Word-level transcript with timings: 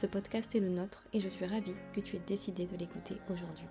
Ce 0.00 0.06
podcast 0.06 0.54
est 0.54 0.60
le 0.60 0.68
nôtre 0.68 1.02
et 1.12 1.18
je 1.18 1.28
suis 1.28 1.44
ravie 1.44 1.74
que 1.92 1.98
tu 2.00 2.14
aies 2.14 2.22
décidé 2.24 2.66
de 2.66 2.76
l'écouter 2.76 3.16
aujourd'hui. 3.32 3.66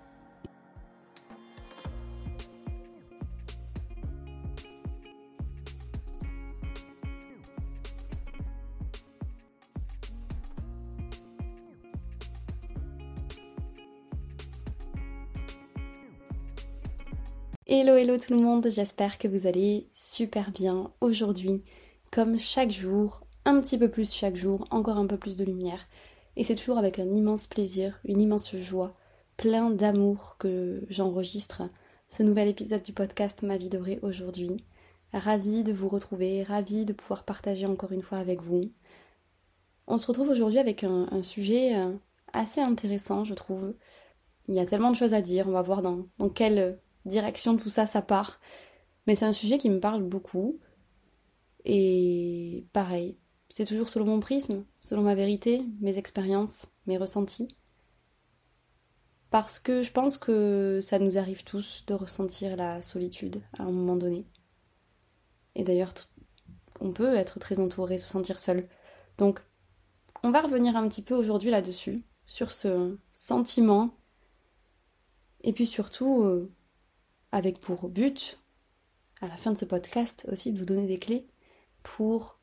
Hello 17.66 17.96
hello 17.96 18.18
tout 18.18 18.34
le 18.34 18.42
monde, 18.42 18.68
j'espère 18.68 19.16
que 19.16 19.28
vous 19.28 19.46
allez 19.46 19.88
super 19.94 20.50
bien 20.50 20.92
aujourd'hui. 21.00 21.64
Comme 22.12 22.38
chaque 22.38 22.70
jour, 22.70 23.22
un 23.46 23.62
petit 23.62 23.78
peu 23.78 23.88
plus 23.88 24.12
chaque 24.12 24.36
jour, 24.36 24.66
encore 24.70 24.98
un 24.98 25.06
peu 25.06 25.16
plus 25.16 25.36
de 25.36 25.44
lumière. 25.46 25.88
Et 26.38 26.44
c'est 26.44 26.54
toujours 26.54 26.78
avec 26.78 27.00
un 27.00 27.14
immense 27.16 27.48
plaisir, 27.48 27.98
une 28.04 28.20
immense 28.20 28.54
joie, 28.54 28.94
plein 29.36 29.70
d'amour 29.70 30.36
que 30.38 30.84
j'enregistre 30.88 31.64
ce 32.06 32.22
nouvel 32.22 32.46
épisode 32.46 32.84
du 32.84 32.92
podcast 32.92 33.42
Ma 33.42 33.56
vie 33.56 33.68
dorée 33.68 33.98
aujourd'hui. 34.02 34.64
Ravie 35.12 35.64
de 35.64 35.72
vous 35.72 35.88
retrouver, 35.88 36.44
ravie 36.44 36.84
de 36.84 36.92
pouvoir 36.92 37.24
partager 37.24 37.66
encore 37.66 37.90
une 37.90 38.02
fois 38.02 38.18
avec 38.18 38.40
vous. 38.40 38.70
On 39.88 39.98
se 39.98 40.06
retrouve 40.06 40.28
aujourd'hui 40.28 40.60
avec 40.60 40.84
un, 40.84 41.24
sujet 41.24 41.76
euh, 41.76 41.92
assez 42.32 42.60
intéressant, 42.60 43.24
je 43.24 43.34
trouve. 43.34 43.74
Il 44.46 44.54
y 44.54 44.60
a 44.60 44.66
tellement 44.66 44.92
de 44.92 44.96
choses 44.96 45.14
à 45.14 45.22
dire, 45.22 45.48
on 45.48 45.52
va 45.52 45.62
voir 45.62 45.82
dans, 45.82 46.04
dans 46.18 46.28
quelle 46.28 46.78
direction 47.04 47.56
tout 47.56 47.68
ça, 47.68 47.84
ça 47.84 48.00
part. 48.00 48.38
Mais 49.08 49.16
c'est 49.16 49.26
un 49.26 49.32
sujet 49.32 49.58
qui 49.58 49.70
me 49.70 49.80
parle 49.80 50.04
beaucoup. 50.04 50.60
Et 51.64 52.64
pareil, 52.72 53.18
c'est 53.48 53.64
toujours 53.64 53.88
selon 53.88 54.06
mon 54.06 54.20
prisme, 54.20 54.64
selon 54.80 55.02
ma 55.02 55.14
vérité, 55.14 55.64
mes 55.80 55.98
expériences, 55.98 56.68
mes 56.86 56.98
ressentis. 56.98 57.48
Parce 59.30 59.58
que 59.58 59.82
je 59.82 59.92
pense 59.92 60.16
que 60.16 60.80
ça 60.82 60.98
nous 60.98 61.18
arrive 61.18 61.44
tous 61.44 61.84
de 61.86 61.94
ressentir 61.94 62.56
la 62.56 62.80
solitude 62.82 63.42
à 63.58 63.62
un 63.62 63.70
moment 63.70 63.96
donné. 63.96 64.26
Et 65.54 65.64
d'ailleurs, 65.64 65.92
on 66.80 66.92
peut 66.92 67.14
être 67.14 67.38
très 67.38 67.60
entouré, 67.60 67.98
se 67.98 68.06
sentir 68.06 68.38
seul. 68.38 68.68
Donc, 69.18 69.42
on 70.22 70.30
va 70.30 70.40
revenir 70.40 70.76
un 70.76 70.88
petit 70.88 71.02
peu 71.02 71.14
aujourd'hui 71.14 71.50
là-dessus, 71.50 72.04
sur 72.26 72.52
ce 72.52 72.98
sentiment. 73.12 73.90
Et 75.42 75.52
puis 75.52 75.66
surtout, 75.66 76.22
euh, 76.22 76.52
avec 77.32 77.60
pour 77.60 77.88
but, 77.88 78.38
à 79.20 79.28
la 79.28 79.36
fin 79.36 79.52
de 79.52 79.58
ce 79.58 79.64
podcast 79.64 80.26
aussi, 80.30 80.52
de 80.52 80.58
vous 80.58 80.64
donner 80.64 80.86
des 80.86 80.98
clés 80.98 81.26
pour 81.82 82.37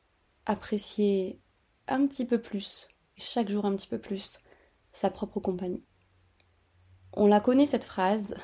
apprécier 0.45 1.41
un 1.87 2.05
petit 2.07 2.25
peu 2.25 2.41
plus, 2.41 2.89
chaque 3.17 3.49
jour 3.49 3.65
un 3.65 3.75
petit 3.75 3.87
peu 3.87 3.99
plus, 3.99 4.39
sa 4.91 5.09
propre 5.09 5.39
compagnie. 5.39 5.85
On 7.13 7.27
la 7.27 7.39
connaît 7.39 7.65
cette 7.65 7.83
phrase, 7.83 8.35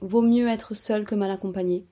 vaut 0.00 0.22
mieux 0.22 0.48
être 0.48 0.74
seul 0.74 1.04
que 1.04 1.14
mal 1.14 1.30
accompagné. 1.30 1.88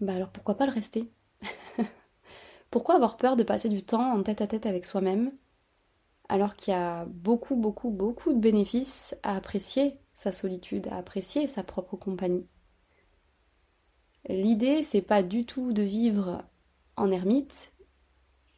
Bah 0.00 0.14
alors 0.14 0.30
pourquoi 0.30 0.56
pas 0.56 0.66
le 0.66 0.72
rester? 0.72 1.12
Pourquoi 2.70 2.96
avoir 2.96 3.16
peur 3.16 3.34
de 3.36 3.42
passer 3.42 3.68
du 3.68 3.82
temps 3.82 4.12
en 4.12 4.22
tête 4.22 4.42
à 4.42 4.46
tête 4.46 4.66
avec 4.66 4.84
soi-même 4.84 5.32
alors 6.28 6.54
qu'il 6.54 6.72
y 6.72 6.76
a 6.76 7.06
beaucoup, 7.06 7.56
beaucoup, 7.56 7.88
beaucoup 7.88 8.34
de 8.34 8.38
bénéfices 8.38 9.16
à 9.22 9.34
apprécier 9.34 9.98
sa 10.12 10.30
solitude, 10.30 10.86
à 10.88 10.98
apprécier 10.98 11.46
sa 11.46 11.62
propre 11.62 11.96
compagnie? 11.96 12.46
L'idée, 14.28 14.82
c'est 14.82 15.00
pas 15.00 15.22
du 15.22 15.46
tout 15.46 15.72
de 15.72 15.80
vivre 15.80 16.44
en 16.96 17.10
ermite 17.10 17.72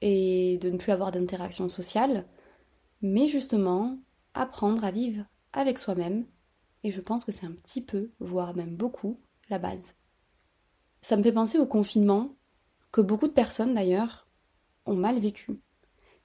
et 0.01 0.59
de 0.59 0.71
ne 0.71 0.79
plus 0.79 0.93
avoir 0.93 1.11
d'interaction 1.11 1.69
sociale, 1.69 2.27
mais 3.03 3.29
justement 3.29 3.99
apprendre 4.35 4.85
à 4.85 4.91
vivre 4.91 5.25
avec 5.53 5.79
soi-même, 5.79 6.27
et 6.83 6.91
je 6.91 7.01
pense 7.01 7.25
que 7.25 7.33
c'est 7.33 7.47
un 7.47 7.53
petit 7.53 7.83
peu, 7.83 8.11
voire 8.21 8.55
même 8.55 8.77
beaucoup, 8.77 9.21
la 9.49 9.59
base. 9.59 9.97
Ça 11.03 11.17
me 11.17 11.23
fait 11.23 11.33
penser 11.33 11.59
au 11.59 11.67
confinement, 11.67 12.37
que 12.93 13.01
beaucoup 13.01 13.29
de 13.29 13.33
personnes 13.33 13.75
d'ailleurs 13.75 14.29
ont 14.87 14.97
mal 14.97 15.19
vécu. 15.19 15.61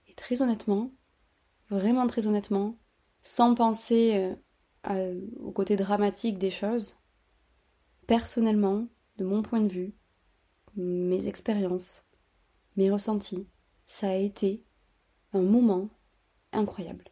Et 0.08 0.14
très 0.14 0.42
honnêtement, 0.42 0.92
vraiment 1.70 2.08
très 2.08 2.28
honnêtement, 2.28 2.78
sans 3.22 3.56
penser 3.56 4.36
euh, 4.90 5.22
au 5.40 5.52
côté 5.52 5.76
dramatique 5.76 6.38
des 6.38 6.52
choses, 6.52 6.96
personnellement, 8.08 8.88
de 9.18 9.26
mon 9.26 9.42
point 9.42 9.62
de 9.62 9.68
vue, 9.68 9.94
mes 10.76 11.28
expériences, 11.28 12.04
mes 12.76 12.92
ressentis, 12.92 13.48
ça 13.88 14.10
a 14.10 14.16
été 14.16 14.64
un 15.34 15.42
moment 15.42 15.90
incroyable. 16.52 17.06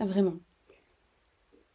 Vraiment. 0.00 0.34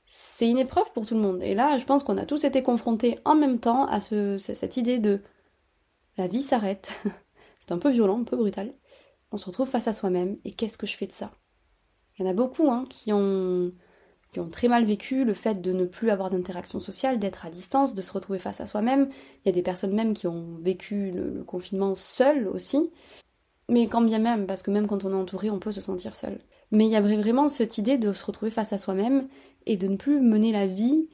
C'est 0.05 0.49
une 0.49 0.57
épreuve 0.57 0.91
pour 0.93 1.05
tout 1.05 1.15
le 1.15 1.21
monde. 1.21 1.41
Et 1.43 1.53
là, 1.53 1.77
je 1.77 1.85
pense 1.85 2.03
qu'on 2.03 2.17
a 2.17 2.25
tous 2.25 2.43
été 2.43 2.63
confrontés 2.63 3.19
en 3.25 3.35
même 3.35 3.59
temps 3.59 3.85
à 3.87 3.99
cette 3.99 4.77
idée 4.77 4.99
de 4.99 5.21
la 6.17 6.27
vie 6.27 6.41
s'arrête. 6.41 6.93
C'est 7.59 7.71
un 7.71 7.77
peu 7.77 7.91
violent, 7.91 8.19
un 8.19 8.23
peu 8.23 8.37
brutal. 8.37 8.73
On 9.31 9.37
se 9.37 9.45
retrouve 9.45 9.67
face 9.67 9.87
à 9.87 9.93
soi-même 9.93 10.37
et 10.45 10.53
qu'est-ce 10.53 10.77
que 10.77 10.87
je 10.87 10.95
fais 10.95 11.07
de 11.07 11.11
ça? 11.11 11.31
Il 12.17 12.25
y 12.25 12.27
en 12.27 12.31
a 12.31 12.33
beaucoup 12.33 12.69
hein, 12.69 12.85
qui 12.89 13.11
ont 13.13 13.71
qui 14.31 14.39
ont 14.41 14.49
très 14.49 14.67
mal 14.67 14.83
vécu 14.83 15.23
le 15.23 15.33
fait 15.33 15.61
de 15.61 15.71
ne 15.71 15.85
plus 15.85 16.09
avoir 16.09 16.29
d'interaction 16.29 16.79
sociale, 16.79 17.17
d'être 17.17 17.45
à 17.45 17.49
distance, 17.49 17.95
de 17.95 18.01
se 18.01 18.11
retrouver 18.11 18.39
face 18.39 18.59
à 18.59 18.65
soi-même. 18.65 19.07
Il 19.09 19.47
y 19.47 19.49
a 19.49 19.53
des 19.53 19.61
personnes 19.61 19.95
même 19.95 20.13
qui 20.13 20.27
ont 20.27 20.57
vécu 20.61 21.11
le, 21.11 21.43
confinement 21.45 21.95
seules 21.95 22.47
aussi. 22.47 22.91
Mais 23.69 23.87
quand 23.87 24.01
bien 24.01 24.19
même, 24.19 24.47
parce 24.47 24.63
que 24.63 24.71
même 24.71 24.87
quand 24.87 25.03
on 25.03 25.11
est 25.11 25.15
entouré, 25.15 25.49
on 25.49 25.59
peut 25.59 25.71
se 25.71 25.81
sentir 25.81 26.15
seul. 26.15 26.39
Mais 26.71 26.85
il 26.85 26.91
y 26.91 26.95
avait 26.95 27.17
vraiment 27.17 27.47
cette 27.47 27.77
idée 27.77 27.97
de 27.97 28.13
se 28.13 28.25
retrouver 28.25 28.51
face 28.51 28.73
à 28.73 28.77
soi-même 28.77 29.27
et 29.65 29.77
de 29.77 29.87
ne 29.87 29.97
plus 29.97 30.21
mener 30.21 30.51
la 30.51 30.67
vie 30.67 31.09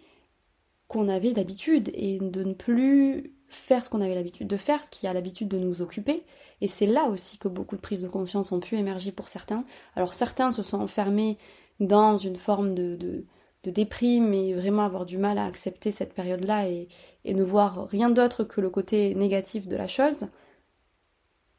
qu'on 0.87 1.07
avait 1.07 1.33
d'habitude 1.33 1.89
et 1.93 2.19
de 2.19 2.43
ne 2.43 2.53
plus 2.53 3.33
faire 3.47 3.83
ce 3.83 3.89
qu'on 3.89 4.01
avait 4.01 4.15
l'habitude 4.15 4.47
de 4.47 4.57
faire, 4.57 4.83
ce 4.83 4.89
qui 4.89 5.07
a 5.07 5.13
l'habitude 5.13 5.47
de 5.47 5.57
nous 5.57 5.81
occuper. 5.81 6.23
Et 6.61 6.67
c'est 6.67 6.87
là 6.87 7.05
aussi 7.05 7.37
que 7.37 7.47
beaucoup 7.47 7.75
de 7.75 7.81
prises 7.81 8.03
de 8.03 8.07
conscience 8.07 8.51
ont 8.51 8.59
pu 8.59 8.77
émerger 8.77 9.11
pour 9.11 9.29
certains. 9.29 9.63
Alors 9.95 10.13
certains 10.13 10.51
se 10.51 10.63
sont 10.63 10.79
enfermés 10.79 11.37
dans 11.79 12.17
une 12.17 12.35
forme 12.35 12.73
de, 12.73 12.95
de, 12.95 13.25
déprime 13.65 14.33
et 14.33 14.53
vraiment 14.53 14.83
avoir 14.83 15.05
du 15.05 15.17
mal 15.17 15.37
à 15.37 15.45
accepter 15.45 15.91
cette 15.91 16.13
période-là 16.13 16.67
et, 16.67 16.89
et 17.23 17.33
ne 17.33 17.43
voir 17.43 17.87
rien 17.87 18.09
d'autre 18.09 18.43
que 18.43 18.59
le 18.59 18.69
côté 18.69 19.15
négatif 19.15 19.67
de 19.67 19.77
la 19.77 19.87
chose. 19.87 20.27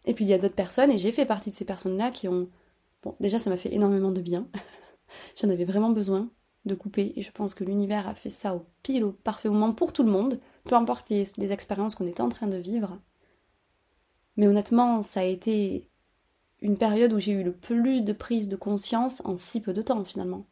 Et 0.04 0.14
puis 0.14 0.24
il 0.24 0.28
y 0.28 0.34
a 0.34 0.38
d'autres 0.38 0.54
personnes, 0.54 0.90
et 0.90 0.98
j'ai 0.98 1.12
fait 1.12 1.26
partie 1.26 1.50
de 1.50 1.54
ces 1.54 1.64
personnes-là 1.64 2.10
qui 2.10 2.28
ont... 2.28 2.48
Bon, 3.02 3.16
déjà 3.20 3.38
ça 3.38 3.50
m'a 3.50 3.56
fait 3.56 3.74
énormément 3.74 4.12
de 4.12 4.20
bien. 4.20 4.48
J'en 5.40 5.50
avais 5.50 5.64
vraiment 5.64 5.90
besoin 5.90 6.30
de 6.64 6.74
couper, 6.74 7.12
et 7.16 7.22
je 7.22 7.30
pense 7.30 7.54
que 7.54 7.64
l'univers 7.64 8.08
a 8.08 8.14
fait 8.14 8.30
ça 8.30 8.54
au 8.54 8.64
pile, 8.82 9.04
au 9.04 9.12
parfait 9.12 9.48
moment 9.48 9.72
pour 9.72 9.92
tout 9.92 10.02
le 10.02 10.10
monde, 10.10 10.40
peu 10.64 10.74
importe 10.74 11.10
les, 11.10 11.52
expériences 11.52 11.94
qu'on 11.94 12.06
était 12.06 12.22
en 12.22 12.28
train 12.28 12.46
de 12.46 12.56
vivre. 12.56 12.98
Mais 14.36 14.46
honnêtement, 14.46 15.02
ça 15.02 15.20
a 15.20 15.24
été 15.24 15.90
une 16.60 16.78
période 16.78 17.12
où 17.12 17.18
j'ai 17.18 17.32
eu 17.32 17.42
le 17.42 17.52
plus 17.52 18.00
de 18.02 18.12
prise 18.12 18.48
de 18.48 18.56
conscience 18.56 19.20
en 19.26 19.36
si 19.36 19.60
peu 19.60 19.72
de 19.72 19.82
temps 19.82 20.02
finalement. 20.04 20.46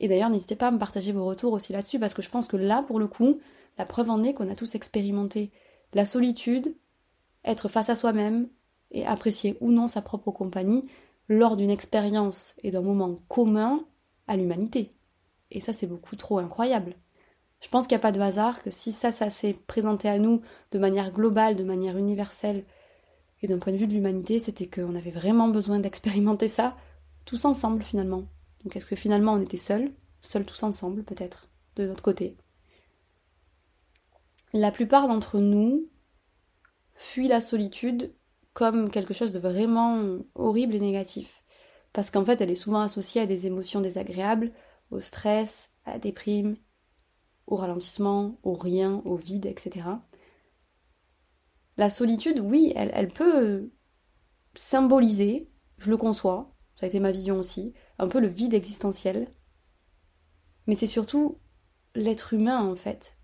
Et 0.00 0.08
d'ailleurs, 0.08 0.30
n'hésitez 0.30 0.56
pas 0.56 0.68
à 0.68 0.70
me 0.70 0.78
partager 0.78 1.12
vos 1.12 1.24
retours 1.24 1.52
aussi 1.52 1.72
là-dessus, 1.72 1.98
parce 1.98 2.12
que 2.12 2.22
je 2.22 2.28
pense 2.28 2.46
que 2.46 2.56
là, 2.56 2.82
pour 2.82 2.98
le 2.98 3.06
coup, 3.06 3.40
la 3.78 3.86
preuve 3.86 4.10
en 4.10 4.22
est 4.22 4.34
qu'on 4.34 4.50
a 4.50 4.54
tous 4.54 4.74
expérimenté 4.74 5.50
la 5.94 6.04
solitude, 6.04 6.74
être 7.44 7.68
face 7.68 7.88
à 7.88 7.96
soi-même 7.96 8.48
et 8.92 9.04
apprécier 9.04 9.56
ou 9.60 9.72
non 9.72 9.86
sa 9.86 10.02
propre 10.02 10.30
compagnie 10.30 10.88
lors 11.28 11.56
d'une 11.56 11.70
expérience 11.70 12.54
et 12.62 12.70
d'un 12.70 12.82
moment 12.82 13.16
commun 13.28 13.84
à 14.26 14.36
l'humanité. 14.36 14.94
Et 15.50 15.60
ça, 15.60 15.72
c'est 15.72 15.86
beaucoup 15.86 16.16
trop 16.16 16.38
incroyable. 16.38 16.96
Je 17.60 17.68
pense 17.68 17.86
qu'il 17.86 17.96
n'y 17.96 18.00
a 18.00 18.02
pas 18.02 18.12
de 18.12 18.20
hasard, 18.20 18.62
que 18.62 18.70
si 18.70 18.92
ça, 18.92 19.12
ça 19.12 19.30
s'est 19.30 19.54
présenté 19.66 20.08
à 20.08 20.18
nous 20.18 20.42
de 20.72 20.78
manière 20.78 21.12
globale, 21.12 21.56
de 21.56 21.64
manière 21.64 21.96
universelle, 21.96 22.64
et 23.42 23.48
d'un 23.48 23.58
point 23.58 23.72
de 23.72 23.78
vue 23.78 23.86
de 23.86 23.92
l'humanité, 23.92 24.38
c'était 24.38 24.68
qu'on 24.68 24.94
avait 24.94 25.10
vraiment 25.10 25.48
besoin 25.48 25.80
d'expérimenter 25.80 26.48
ça 26.48 26.76
tous 27.24 27.44
ensemble 27.44 27.82
finalement. 27.82 28.24
Donc 28.62 28.76
est-ce 28.76 28.90
que 28.90 28.96
finalement 28.96 29.32
on 29.32 29.40
était 29.40 29.56
seuls, 29.56 29.92
seuls 30.20 30.44
tous 30.44 30.62
ensemble 30.62 31.02
peut-être, 31.02 31.48
de 31.76 31.86
notre 31.86 32.02
côté? 32.02 32.36
La 34.52 34.70
plupart 34.70 35.08
d'entre 35.08 35.38
nous 35.38 35.88
fuient 36.94 37.28
la 37.28 37.40
solitude 37.40 38.12
comme 38.54 38.90
quelque 38.90 39.14
chose 39.14 39.32
de 39.32 39.38
vraiment 39.38 40.18
horrible 40.34 40.74
et 40.74 40.80
négatif. 40.80 41.42
parce 41.92 42.10
qu'en 42.10 42.24
fait 42.24 42.40
elle 42.40 42.50
est 42.50 42.54
souvent 42.54 42.80
associée 42.80 43.22
à 43.22 43.26
des 43.26 43.46
émotions 43.46 43.80
désagréables, 43.80 44.52
au 44.90 45.00
stress, 45.00 45.72
à 45.84 45.92
la 45.92 45.98
déprime, 45.98 46.56
au 47.46 47.56
ralentissement, 47.56 48.38
au 48.42 48.54
rien, 48.54 49.02
au 49.04 49.16
vide, 49.16 49.46
etc. 49.46 49.86
La 51.76 51.90
solitude, 51.90 52.38
oui, 52.38 52.72
elle, 52.76 53.08
peut 53.08 53.70
symboliser, 54.54 55.50
je 55.78 55.90
le 55.90 55.96
conçois, 55.96 56.54
ça 56.76 56.86
a 56.86 56.88
été 56.88 57.00
ma 57.00 57.12
vision 57.12 57.38
aussi, 57.38 57.74
un 57.98 58.08
peu 58.08 58.20
le 58.20 58.28
vide 58.28 58.54
existentiel. 58.54 59.28
Mais 60.66 60.74
c'est 60.74 60.86
surtout 60.86 61.40
l'être 61.94 62.34
humain 62.34 62.64
en 62.64 62.76
fait. 62.76 63.16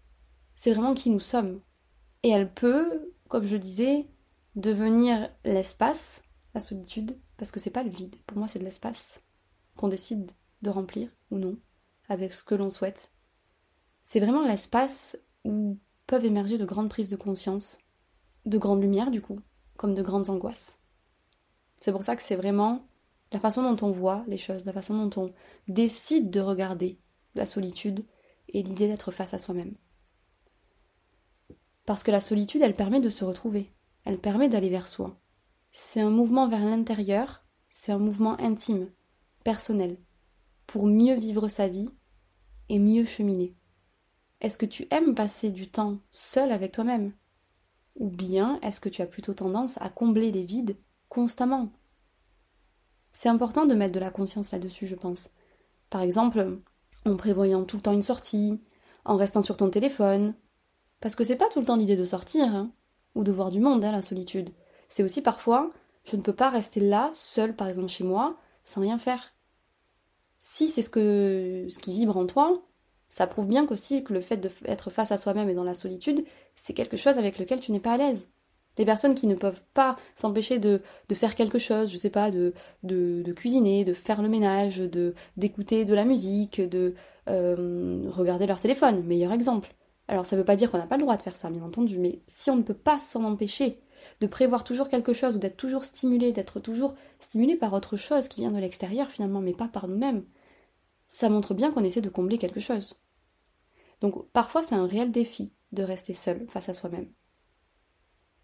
C'est 0.55 0.73
vraiment 0.73 0.95
qui 0.95 1.11
nous 1.11 1.21
sommes. 1.21 1.61
Et 2.23 2.31
elle 2.31 2.53
peut, 2.53 3.13
comme 3.29 3.45
je 3.45 3.57
disais, 3.57 4.09
devenir 4.59 5.31
l'espace, 5.45 6.25
la 6.53 6.61
solitude, 6.61 7.19
parce 7.37 7.53
que 7.53 7.61
c'est 7.61 7.71
pas 7.71 7.85
le 7.85 7.91
vide. 7.91 8.17
Pour 8.27 8.39
moi, 8.39 8.49
c'est 8.49 8.59
de 8.59 8.65
l'espace 8.65 9.23
qu'on 9.77 9.89
décide 9.89 10.33
de 10.63 10.71
remplir 10.71 11.09
ou 11.31 11.39
non, 11.39 11.57
avec 12.09 12.35
ce 12.35 12.43
que 12.43 12.57
l'on 12.57 12.69
souhaite. 12.69 13.13
C'est 14.03 14.19
vraiment 14.19 14.45
l'espace 14.45 15.17
où 15.45 15.79
peuvent 16.07 16.25
émerger 16.25 16.59
de 16.59 16.65
grandes 16.65 16.91
prises 16.91 17.09
de 17.09 17.17
conscience, 17.17 17.79
de 18.47 18.59
grandes 18.59 18.83
lumières 18.83 19.13
du 19.13 19.23
coup, 19.23 19.39
comme 19.77 19.95
de 19.95 20.03
grandes 20.03 20.29
angoisses. 20.29 20.81
C'est 21.81 21.93
pour 21.93 22.03
ça 22.03 22.17
que 22.17 22.23
c'est 22.23 22.35
vraiment 22.35 22.89
la 23.31 23.39
façon 23.39 23.63
dont 23.63 23.87
on 23.87 23.93
voit 23.93 24.25
les 24.27 24.39
choses, 24.39 24.65
la 24.65 24.73
façon 24.73 25.07
dont 25.07 25.23
on 25.23 25.33
décide 25.69 26.31
de 26.31 26.41
regarder 26.41 26.99
la 27.37 27.47
solitude 27.47 28.05
et 28.49 28.65
l'idée 28.65 28.89
d'être 28.89 29.13
face 29.13 29.35
à 29.35 29.39
soi-même. 29.39 29.77
Parce 31.85 32.03
que 32.03 32.11
la 32.11 32.21
solitude, 32.21 32.63
elle 32.63 32.75
permet 32.75 33.01
de 33.01 33.09
se 33.09 33.25
retrouver, 33.25 33.73
elle 34.09 34.19
permet 34.19 34.49
d'aller 34.49 34.71
vers 34.71 34.89
soi. 34.89 35.21
C'est 35.71 36.01
un 36.01 36.09
mouvement 36.09 36.49
vers 36.49 36.65
l'intérieur, 36.65 37.45
c'est 37.69 37.93
un 37.93 37.99
mouvement 37.99 38.41
intime, 38.41 38.91
personnel, 39.45 39.99
pour 40.67 40.87
mieux 40.87 41.15
vivre 41.15 41.47
sa 41.47 41.69
vie 41.69 41.91
et 42.71 42.79
mieux 42.79 43.05
cheminer. 43.05 43.55
Est-ce 44.41 44.57
que 44.57 44.65
tu 44.65 44.87
aimes 44.91 45.15
passer 45.15 45.51
du 45.51 45.71
temps 45.71 45.99
seul 46.11 46.53
avec 46.53 46.73
toi-même? 46.73 47.13
Ou 47.97 48.09
bien 48.09 48.59
est-ce 48.63 48.81
que 48.81 48.89
tu 48.89 49.03
as 49.03 49.07
plutôt 49.07 49.35
tendance 49.35 49.77
à 49.83 49.91
combler 49.91 50.33
les 50.33 50.45
vides 50.45 50.79
constamment? 51.11 51.71
C'est 53.13 53.29
important 53.29 53.67
de 53.67 53.75
mettre 53.75 53.93
de 53.93 54.01
la 54.01 54.11
conscience 54.11 54.53
là-dessus, 54.53 54.87
je 54.87 54.97
pense. 54.97 55.33
Par 55.91 56.01
exemple, 56.01 56.63
en 57.05 57.17
prévoyant 57.19 57.65
tout 57.65 57.77
le 57.77 57.83
temps 57.83 57.93
une 57.93 58.03
sortie, 58.03 58.59
en 59.05 59.19
restant 59.19 59.43
sur 59.43 59.59
ton 59.59 59.69
téléphone. 59.69 60.35
Parce 60.99 61.15
que 61.15 61.25
c'est 61.25 61.37
pas 61.37 61.51
tout 61.51 61.61
le 61.61 61.67
temps 61.67 61.77
l'idée 61.77 61.95
de 61.95 62.05
sortir, 62.05 62.47
hein, 62.47 62.73
de 63.25 63.33
voir 63.33 63.51
du 63.51 63.61
monde, 63.61 63.85
hein, 63.85 63.93
la 63.93 64.03
solitude. 64.03 64.51
C'est 64.89 65.03
aussi 65.03 65.23
parfois, 65.23 65.71
je 66.05 66.17
ne 66.17 66.23
peux 66.23 66.33
pas 66.33 66.51
rester 66.51 66.81
là, 66.81 67.11
seul 67.13 67.55
par 67.55 67.69
exemple 67.69 67.89
chez 67.89 68.05
moi, 68.05 68.37
sans 68.65 68.81
rien 68.81 68.99
faire. 68.99 69.35
Si 70.39 70.69
c'est 70.69 70.83
ce 70.83 70.91
ce 71.69 71.79
qui 71.79 71.93
vibre 71.93 72.17
en 72.17 72.27
toi, 72.27 72.63
ça 73.09 73.27
prouve 73.27 73.47
bien 73.49 73.67
qu'aussi 73.67 74.05
que 74.05 74.13
le 74.13 74.21
fait 74.21 74.37
d'être 74.37 74.91
face 74.91 75.13
à 75.13 75.17
soi-même 75.17 75.49
et 75.49 75.55
dans 75.55 75.65
la 75.65 75.75
solitude, 75.75 76.25
c'est 76.55 76.75
quelque 76.75 76.97
chose 76.97 77.19
avec 77.19 77.39
lequel 77.39 77.61
tu 77.61 77.73
n'es 77.73 77.81
pas 77.81 77.93
à 77.93 77.97
l'aise. 77.97 78.31
Les 78.77 78.85
personnes 78.85 79.15
qui 79.15 79.27
ne 79.27 79.35
peuvent 79.35 79.63
pas 79.75 79.97
s'empêcher 80.15 80.61
de, 80.61 80.81
de, 81.09 81.15
faire 81.17 81.35
quelque 81.35 81.59
chose, 81.59 81.91
je 81.91 81.97
sais 81.97 82.11
pas, 82.11 82.31
de, 82.31 82.55
de, 82.85 83.23
de 83.25 83.33
cuisiner, 83.33 83.85
de 83.85 83.93
faire 83.93 84.23
le 84.23 84.29
ménage, 84.29 84.79
de 84.79 85.15
d'écouter 85.37 85.85
de 85.85 85.95
la 85.95 86.05
musique, 86.05 86.61
de 86.61 86.95
euh, 87.29 88.05
regarder 88.09 88.47
leur 88.47 88.61
téléphone, 88.61 89.03
meilleur 89.05 89.33
exemple. 89.33 89.75
Alors 90.09 90.25
ça 90.25 90.37
veut 90.37 90.45
pas 90.45 90.57
dire 90.57 90.71
qu'on 90.71 90.79
n'a 90.79 90.87
pas 90.87 90.97
le 90.97 91.03
droit 91.03 91.17
de 91.17 91.23
faire 91.23 91.37
ça, 91.37 91.51
bien 91.51 91.63
entendu, 91.63 91.99
mais 91.99 92.23
si 92.27 92.51
on 92.51 92.57
ne 92.57 92.63
peut 92.63 92.75
pas 92.75 92.99
s'en 92.99 93.25
empêcher, 93.25 93.79
de 94.21 94.27
prévoir 94.27 94.65
toujours 94.65 94.89
quelque 94.89 95.13
chose 95.13 95.37
ou 95.37 95.39
d'être 95.39 95.57
toujours 95.57 95.85
stimulé, 95.85 96.33
d'être 96.33 96.61
toujours 96.61 96.95
stimulé 97.21 97.57
par 97.57 97.73
autre 97.75 97.97
chose 97.97 98.29
qui 98.29 98.41
vient 98.41 98.51
de 98.51 98.59
l'extérieur 98.59 99.11
finalement, 99.11 99.41
mais 99.41 99.53
pas 99.53 99.69
par 99.69 99.87
nous-mêmes, 99.87 100.25
ça 101.09 101.29
montre 101.29 101.55
bien 101.55 101.71
qu'on 101.71 101.85
essaie 101.85 102.01
de 102.01 102.09
combler 102.09 102.39
quelque 102.39 102.61
chose. 102.61 103.01
Donc 104.01 104.31
parfois 104.33 104.63
c'est 104.63 104.75
un 104.75 104.87
réel 104.87 105.11
défi 105.11 105.53
de 105.73 105.83
rester 105.83 106.15
seul 106.15 106.47
face 106.49 106.69
à 106.69 106.75
soi-même. 106.75 107.11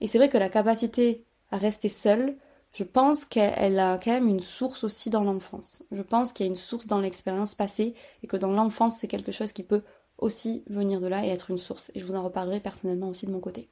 Et 0.00 0.06
c'est 0.06 0.18
vrai 0.18 0.28
que 0.28 0.38
la 0.38 0.50
capacité 0.50 1.24
à 1.50 1.56
rester 1.56 1.88
seul, 1.88 2.36
je 2.74 2.84
pense 2.84 3.24
qu'elle 3.24 3.78
a 3.78 3.98
quand 3.98 4.10
même 4.10 4.28
une 4.28 4.40
source 4.40 4.84
aussi 4.84 5.08
dans 5.08 5.22
l'enfance. 5.22 5.84
Je 5.92 6.02
pense 6.02 6.32
qu'il 6.32 6.44
y 6.44 6.48
a 6.48 6.50
une 6.50 6.56
source 6.56 6.86
dans 6.86 7.00
l'expérience 7.00 7.54
passée 7.54 7.94
et 8.22 8.26
que 8.26 8.36
dans 8.36 8.52
l'enfance 8.52 8.98
c'est 8.98 9.08
quelque 9.08 9.32
chose 9.32 9.52
qui 9.52 9.62
peut 9.62 9.82
aussi 10.18 10.64
venir 10.68 11.00
de 11.00 11.06
là 11.06 11.24
et 11.24 11.28
être 11.28 11.50
une 11.50 11.58
source. 11.58 11.90
Et 11.94 12.00
je 12.00 12.04
vous 12.04 12.14
en 12.14 12.22
reparlerai 12.22 12.60
personnellement 12.60 13.08
aussi 13.08 13.26
de 13.26 13.32
mon 13.32 13.40
côté. 13.40 13.68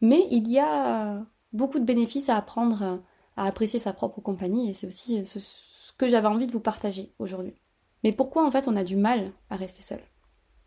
Mais 0.00 0.26
il 0.30 0.50
y 0.50 0.58
a 0.58 1.24
beaucoup 1.52 1.78
de 1.78 1.84
bénéfices 1.84 2.28
à 2.28 2.36
apprendre 2.36 3.00
à 3.36 3.46
apprécier 3.46 3.78
sa 3.78 3.92
propre 3.92 4.20
compagnie 4.20 4.70
et 4.70 4.74
c'est 4.74 4.86
aussi 4.86 5.24
ce 5.24 5.92
que 5.96 6.08
j'avais 6.08 6.28
envie 6.28 6.46
de 6.46 6.52
vous 6.52 6.60
partager 6.60 7.12
aujourd'hui. 7.18 7.54
Mais 8.04 8.12
pourquoi 8.12 8.46
en 8.46 8.50
fait 8.50 8.68
on 8.68 8.76
a 8.76 8.84
du 8.84 8.96
mal 8.96 9.32
à 9.48 9.56
rester 9.56 9.82
seul? 9.82 10.00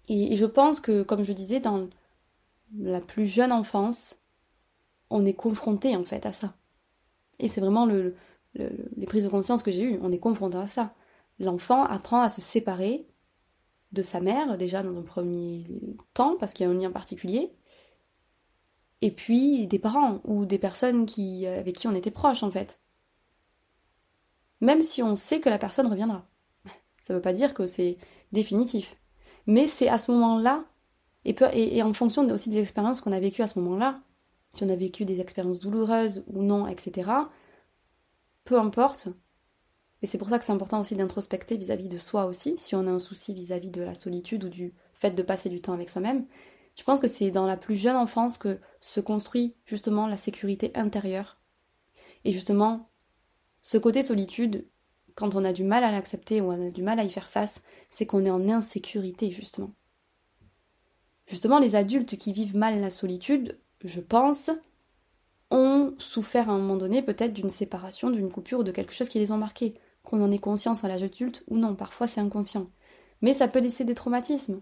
Et, 0.08 0.36
je 0.38 0.46
pense 0.46 0.80
que, 0.80 1.04
comme 1.04 1.24
je 1.24 1.34
disais, 1.34 1.60
dans 1.60 1.88
la 2.78 3.02
plus 3.02 3.26
jeune 3.26 3.52
enfance, 3.52 4.18
on 5.10 5.26
est 5.26 5.34
confronté 5.34 5.96
en 5.96 6.04
fait 6.04 6.26
à 6.26 6.32
ça. 6.32 6.54
Et 7.40 7.48
c'est 7.48 7.62
vraiment 7.62 7.86
le, 7.86 8.16
les 8.54 9.06
prises 9.06 9.26
de 9.26 9.30
conscience 9.30 9.64
que 9.64 9.72
j'ai 9.72 9.84
eues, 9.84 10.00
on 10.02 10.12
est 10.12 10.20
confronté 10.20 10.58
à 10.58 10.68
ça. 10.68 10.94
L'enfant 11.40 11.84
apprend 11.84 12.22
à 12.22 12.30
se 12.30 12.42
séparer 12.42 13.08
de 13.96 14.04
sa 14.04 14.20
mère, 14.20 14.58
déjà 14.58 14.84
dans 14.84 14.96
un 14.96 15.02
premier 15.02 15.66
temps, 16.14 16.36
parce 16.40 16.54
qu'il 16.54 16.66
y 16.66 16.70
a 16.70 16.72
un 16.72 16.78
lien 16.78 16.92
particulier, 16.92 17.52
et 19.02 19.12
puis 19.12 19.68
des 19.68 19.80
parents 19.80 20.22
ou 20.24 20.46
des 20.46 20.60
personnes 20.60 21.06
qui, 21.06 21.48
avec 21.48 21.76
qui 21.76 21.88
on 21.88 21.96
était 21.96 22.12
proche 22.12 22.44
en 22.44 22.52
fait. 22.52 22.80
Même 24.62 24.82
si 24.82 25.02
on 25.04 25.16
sait 25.16 25.40
que 25.40 25.50
la 25.50 25.58
personne 25.58 25.88
reviendra. 25.88 26.26
Ça 27.02 27.14
ne 27.14 27.18
veut 27.18 27.22
pas 27.22 27.34
dire 27.34 27.54
que 27.54 27.66
c'est 27.66 27.98
définitif. 28.32 28.96
Mais 29.48 29.68
c'est 29.68 29.90
à 29.90 29.98
ce 29.98 30.12
moment-là, 30.12 30.64
et, 31.26 31.84
en 31.84 31.94
fonction 31.94 32.28
aussi 32.30 32.50
des 32.50 32.60
expériences 32.60 33.02
qu'on 33.02 33.12
a 33.12 33.20
vécues 33.20 33.42
à 33.42 33.48
ce 33.48 33.60
moment-là, 33.60 34.00
si 34.52 34.64
on 34.64 34.70
a 34.70 34.76
vécu 34.76 35.06
des 35.06 35.22
expériences 35.22 35.60
douloureuses 35.60 36.24
ou 36.28 36.42
non, 36.42 36.68
etc., 36.68 37.12
peu 38.44 38.60
importe. 38.60 39.10
Et 40.06 40.08
c'est 40.08 40.20
pour 40.20 40.30
ça 40.30 40.38
que 40.38 40.46
c'est 40.46 40.52
important 40.52 40.80
aussi 40.80 40.96
d'introspecter 40.96 41.58
vis-à-vis 41.58 41.90
de 41.90 41.98
soi 41.98 42.28
aussi, 42.28 42.54
si 42.60 42.76
on 42.76 42.86
a 42.86 42.92
un 42.92 43.00
souci 43.00 43.34
vis-à-vis 43.34 43.72
de 43.72 43.82
la 43.82 43.96
solitude 43.96 44.44
ou 44.44 44.50
du 44.50 44.72
fait 44.94 45.10
de 45.10 45.24
passer 45.24 45.50
du 45.50 45.62
temps 45.62 45.74
avec 45.74 45.90
soi-même. 45.90 46.28
Je 46.78 46.84
pense 46.84 47.00
que 47.00 47.08
c'est 47.08 47.32
dans 47.32 47.48
la 47.48 47.58
plus 47.58 47.76
jeune 47.76 47.96
enfance 47.96 48.38
que 48.38 48.60
se 48.82 49.00
construit 49.00 49.56
justement 49.66 50.06
la 50.06 50.16
sécurité 50.16 50.72
intérieure. 50.76 51.40
Et 52.24 52.32
justement, 52.32 52.88
ce 53.64 53.80
côté 53.80 54.04
solitude, 54.04 54.68
quand 55.16 55.34
on 55.34 55.44
a 55.44 55.52
du 55.52 55.64
mal 55.64 55.84
à 55.84 55.90
l'accepter 55.90 56.40
ou 56.40 56.52
on 56.52 56.68
a 56.68 56.70
du 56.70 56.84
mal 56.84 57.00
à 57.00 57.04
y 57.04 57.10
faire 57.10 57.32
face, 57.32 57.64
c'est 57.90 58.06
qu'on 58.06 58.26
est 58.26 58.30
en 58.30 58.48
insécurité, 58.48 59.32
justement. 59.32 59.72
Justement, 61.26 61.58
les 61.58 61.76
adultes 61.76 62.16
qui 62.16 62.32
vivent 62.32 62.56
mal 62.56 62.80
la 62.80 62.92
solitude, 62.92 63.60
je 63.84 64.02
pense, 64.02 64.52
ont 65.50 65.96
souffert 65.98 66.52
à 66.52 66.54
un 66.54 66.60
moment 66.60 66.76
donné 66.76 67.02
peut-être 67.02 67.34
d'une 67.34 67.50
séparation, 67.50 68.12
d'une 68.12 68.32
coupure 68.32 68.60
ou 68.60 68.64
de 68.64 68.72
quelque 68.72 68.94
chose 68.94 69.10
qui 69.10 69.18
les 69.18 69.32
ont 69.32 69.38
marqués. 69.38 69.74
Qu'on 70.06 70.24
en 70.24 70.32
ait 70.32 70.40
conscience 70.40 70.84
à 70.84 70.88
l'âge 70.88 71.04
adulte 71.04 71.44
ou 71.48 71.58
non, 71.58 71.76
parfois 71.76 72.08
c'est 72.08 72.22
inconscient. 72.22 72.68
Mais 73.22 73.34
ça 73.34 73.48
peut 73.48 73.60
laisser 73.60 73.84
des 73.84 73.96
traumatismes. 73.96 74.62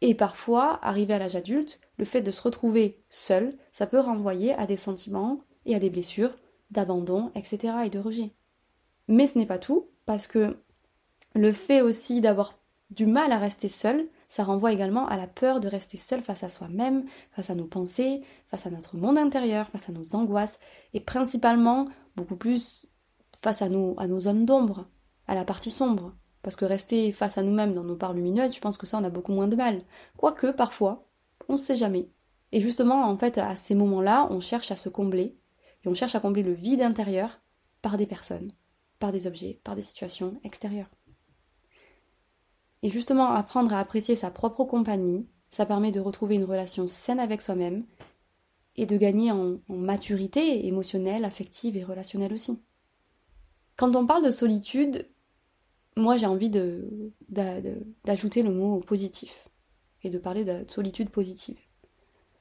Et 0.00 0.14
parfois, 0.14 0.78
arrivé 0.82 1.14
à 1.14 1.18
l'âge 1.18 1.36
adulte, 1.36 1.80
le 1.98 2.04
fait 2.04 2.22
de 2.22 2.30
se 2.30 2.42
retrouver 2.42 3.02
seul, 3.08 3.56
ça 3.72 3.86
peut 3.86 4.00
renvoyer 4.00 4.54
à 4.54 4.66
des 4.66 4.76
sentiments 4.76 5.40
et 5.64 5.74
à 5.74 5.78
des 5.78 5.90
blessures 5.90 6.34
d'abandon, 6.70 7.30
etc. 7.34 7.74
et 7.84 7.90
de 7.90 7.98
rejet. 7.98 8.34
Mais 9.08 9.26
ce 9.26 9.38
n'est 9.38 9.46
pas 9.46 9.58
tout, 9.58 9.88
parce 10.04 10.26
que 10.26 10.58
le 11.34 11.52
fait 11.52 11.80
aussi 11.80 12.20
d'avoir 12.20 12.58
du 12.90 13.06
mal 13.06 13.32
à 13.32 13.38
rester 13.38 13.68
seul, 13.68 14.08
ça 14.28 14.44
renvoie 14.44 14.72
également 14.72 15.06
à 15.06 15.16
la 15.16 15.26
peur 15.26 15.60
de 15.60 15.68
rester 15.68 15.96
seul 15.96 16.22
face 16.22 16.42
à 16.42 16.48
soi-même, 16.48 17.04
face 17.30 17.50
à 17.50 17.54
nos 17.54 17.66
pensées, 17.66 18.22
face 18.48 18.66
à 18.66 18.70
notre 18.70 18.96
monde 18.96 19.18
intérieur, 19.18 19.68
face 19.68 19.88
à 19.88 19.92
nos 19.92 20.14
angoisses, 20.14 20.60
et 20.94 21.00
principalement 21.00 21.86
beaucoup 22.16 22.36
plus 22.36 22.88
face 23.42 23.62
à 23.62 23.68
nos, 23.68 23.94
à 23.98 24.06
nos 24.06 24.20
zones 24.20 24.44
d'ombre, 24.44 24.86
à 25.26 25.34
la 25.34 25.44
partie 25.44 25.70
sombre. 25.70 26.14
Parce 26.42 26.56
que 26.56 26.64
rester 26.64 27.10
face 27.12 27.38
à 27.38 27.42
nous-mêmes 27.42 27.72
dans 27.72 27.84
nos 27.84 27.96
parts 27.96 28.12
lumineuses, 28.12 28.54
je 28.54 28.60
pense 28.60 28.76
que 28.76 28.86
ça 28.86 28.98
on 28.98 29.04
a 29.04 29.10
beaucoup 29.10 29.32
moins 29.32 29.48
de 29.48 29.56
mal. 29.56 29.82
Quoique, 30.16 30.48
parfois, 30.48 31.08
on 31.48 31.54
ne 31.54 31.58
sait 31.58 31.76
jamais. 31.76 32.08
Et 32.52 32.60
justement, 32.60 33.04
en 33.04 33.16
fait, 33.16 33.38
à 33.38 33.56
ces 33.56 33.74
moments-là, 33.74 34.28
on 34.30 34.40
cherche 34.40 34.70
à 34.70 34.76
se 34.76 34.88
combler, 34.88 35.36
et 35.84 35.88
on 35.88 35.94
cherche 35.94 36.14
à 36.14 36.20
combler 36.20 36.42
le 36.42 36.52
vide 36.52 36.82
intérieur 36.82 37.40
par 37.82 37.96
des 37.96 38.06
personnes, 38.06 38.52
par 38.98 39.12
des 39.12 39.26
objets, 39.26 39.60
par 39.64 39.74
des 39.74 39.82
situations 39.82 40.40
extérieures. 40.44 40.90
Et 42.82 42.90
justement, 42.90 43.30
apprendre 43.32 43.72
à 43.72 43.80
apprécier 43.80 44.14
sa 44.14 44.30
propre 44.30 44.64
compagnie, 44.64 45.28
ça 45.50 45.66
permet 45.66 45.92
de 45.92 46.00
retrouver 46.00 46.36
une 46.36 46.44
relation 46.44 46.86
saine 46.88 47.18
avec 47.18 47.42
soi-même 47.42 47.84
et 48.76 48.86
de 48.86 48.96
gagner 48.96 49.32
en, 49.32 49.58
maturité 49.68 50.66
émotionnelle, 50.66 51.24
affective 51.24 51.76
et 51.76 51.84
relationnelle 51.84 52.32
aussi. 52.32 52.62
Quand 53.76 53.94
on 53.96 54.06
parle 54.06 54.24
de 54.24 54.30
solitude, 54.30 55.08
moi 55.96 56.16
j'ai 56.16 56.26
envie 56.26 56.50
d'ajouter 57.28 58.42
le 58.42 58.52
mot 58.52 58.80
positif 58.80 59.48
et 60.02 60.10
de 60.10 60.18
parler 60.18 60.44
de 60.44 60.64
solitude 60.68 61.10
positive. 61.10 61.58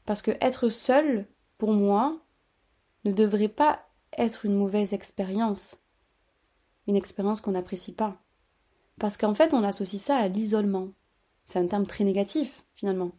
Parce 0.06 0.22
que 0.22 0.32
être 0.42 0.70
seul, 0.70 1.27
pour 1.58 1.74
moi, 1.74 2.22
ne 3.06 3.12
devrait 3.12 3.48
pas 3.48 3.88
être 4.18 4.46
une 4.46 4.56
mauvaise 4.56 4.94
expérience 4.94 5.86
une 6.88 6.96
expérience 6.96 7.42
qu'on 7.42 7.51
n'apprécie 7.51 7.94
pas. 7.94 8.22
Parce 9.00 9.18
qu'en 9.18 9.34
fait, 9.34 9.54
on 9.54 9.63
associe 9.63 10.01
ça 10.01 10.18
à 10.18 10.27
l'isolement. 10.27 10.89
C'est 11.46 11.60
un 11.60 11.68
terme 11.68 11.86
très 11.86 12.04
négatif, 12.04 12.63
finalement. 12.74 13.12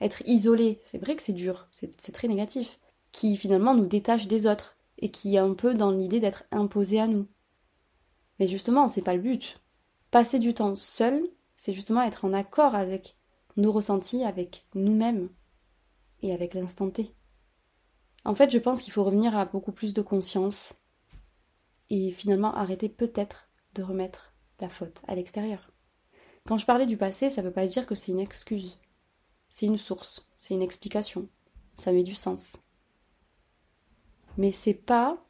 Être 0.00 0.22
isolé, 0.26 0.78
c'est 0.82 0.98
vrai 0.98 1.16
que 1.16 1.22
c'est 1.22 1.32
dur, 1.32 1.68
c'est 1.72 2.12
très 2.12 2.28
négatif, 2.28 2.78
qui 3.10 3.36
finalement 3.36 3.74
nous 3.74 3.86
détache 3.86 4.28
des 4.28 4.46
autres, 4.46 4.76
et 4.98 5.10
qui 5.10 5.34
est 5.34 5.38
un 5.38 5.54
peu 5.54 5.74
dans 5.74 5.90
l'idée 5.90 6.20
d'être 6.20 6.44
imposé 6.50 7.00
à 7.00 7.08
nous. 7.08 7.26
Mais 8.38 8.46
justement, 8.46 8.88
c'est 8.88 9.02
pas 9.02 9.14
le 9.14 9.22
but. 9.22 9.60
Passer 10.10 10.38
du 10.38 10.54
temps 10.54 10.76
seul, 10.76 11.28
c'est 11.56 11.72
justement 11.72 12.02
être 12.02 12.24
en 12.24 12.32
accord 12.32 12.74
avec 12.74 13.16
nos 13.56 13.72
ressentis, 13.72 14.24
avec 14.24 14.66
nous-mêmes, 14.74 15.28
et 16.22 16.32
avec 16.32 16.54
l'instant 16.54 16.90
T. 16.90 17.14
En 18.24 18.34
fait, 18.34 18.50
je 18.50 18.58
pense 18.58 18.82
qu'il 18.82 18.92
faut 18.92 19.04
revenir 19.04 19.36
à 19.36 19.44
beaucoup 19.44 19.72
plus 19.72 19.92
de 19.92 20.02
conscience, 20.02 20.74
et 21.90 22.10
finalement 22.12 22.54
arrêter 22.54 22.88
peut-être 22.88 23.48
de 23.74 23.82
remettre 23.82 24.34
la 24.60 24.68
faute 24.68 25.02
à 25.06 25.14
l'extérieur. 25.14 25.70
Quand 26.46 26.58
je 26.58 26.66
parlais 26.66 26.86
du 26.86 26.96
passé, 26.96 27.30
ça 27.30 27.42
ne 27.42 27.46
veut 27.46 27.52
pas 27.52 27.66
dire 27.66 27.86
que 27.86 27.94
c'est 27.94 28.12
une 28.12 28.20
excuse. 28.20 28.78
C'est 29.50 29.66
une 29.66 29.78
source, 29.78 30.26
c'est 30.36 30.54
une 30.54 30.62
explication. 30.62 31.28
Ça 31.74 31.92
met 31.92 32.02
du 32.02 32.14
sens. 32.14 32.56
Mais 34.36 34.52
c'est 34.52 34.74
pas 34.74 35.24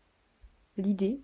l'idée, 0.76 1.22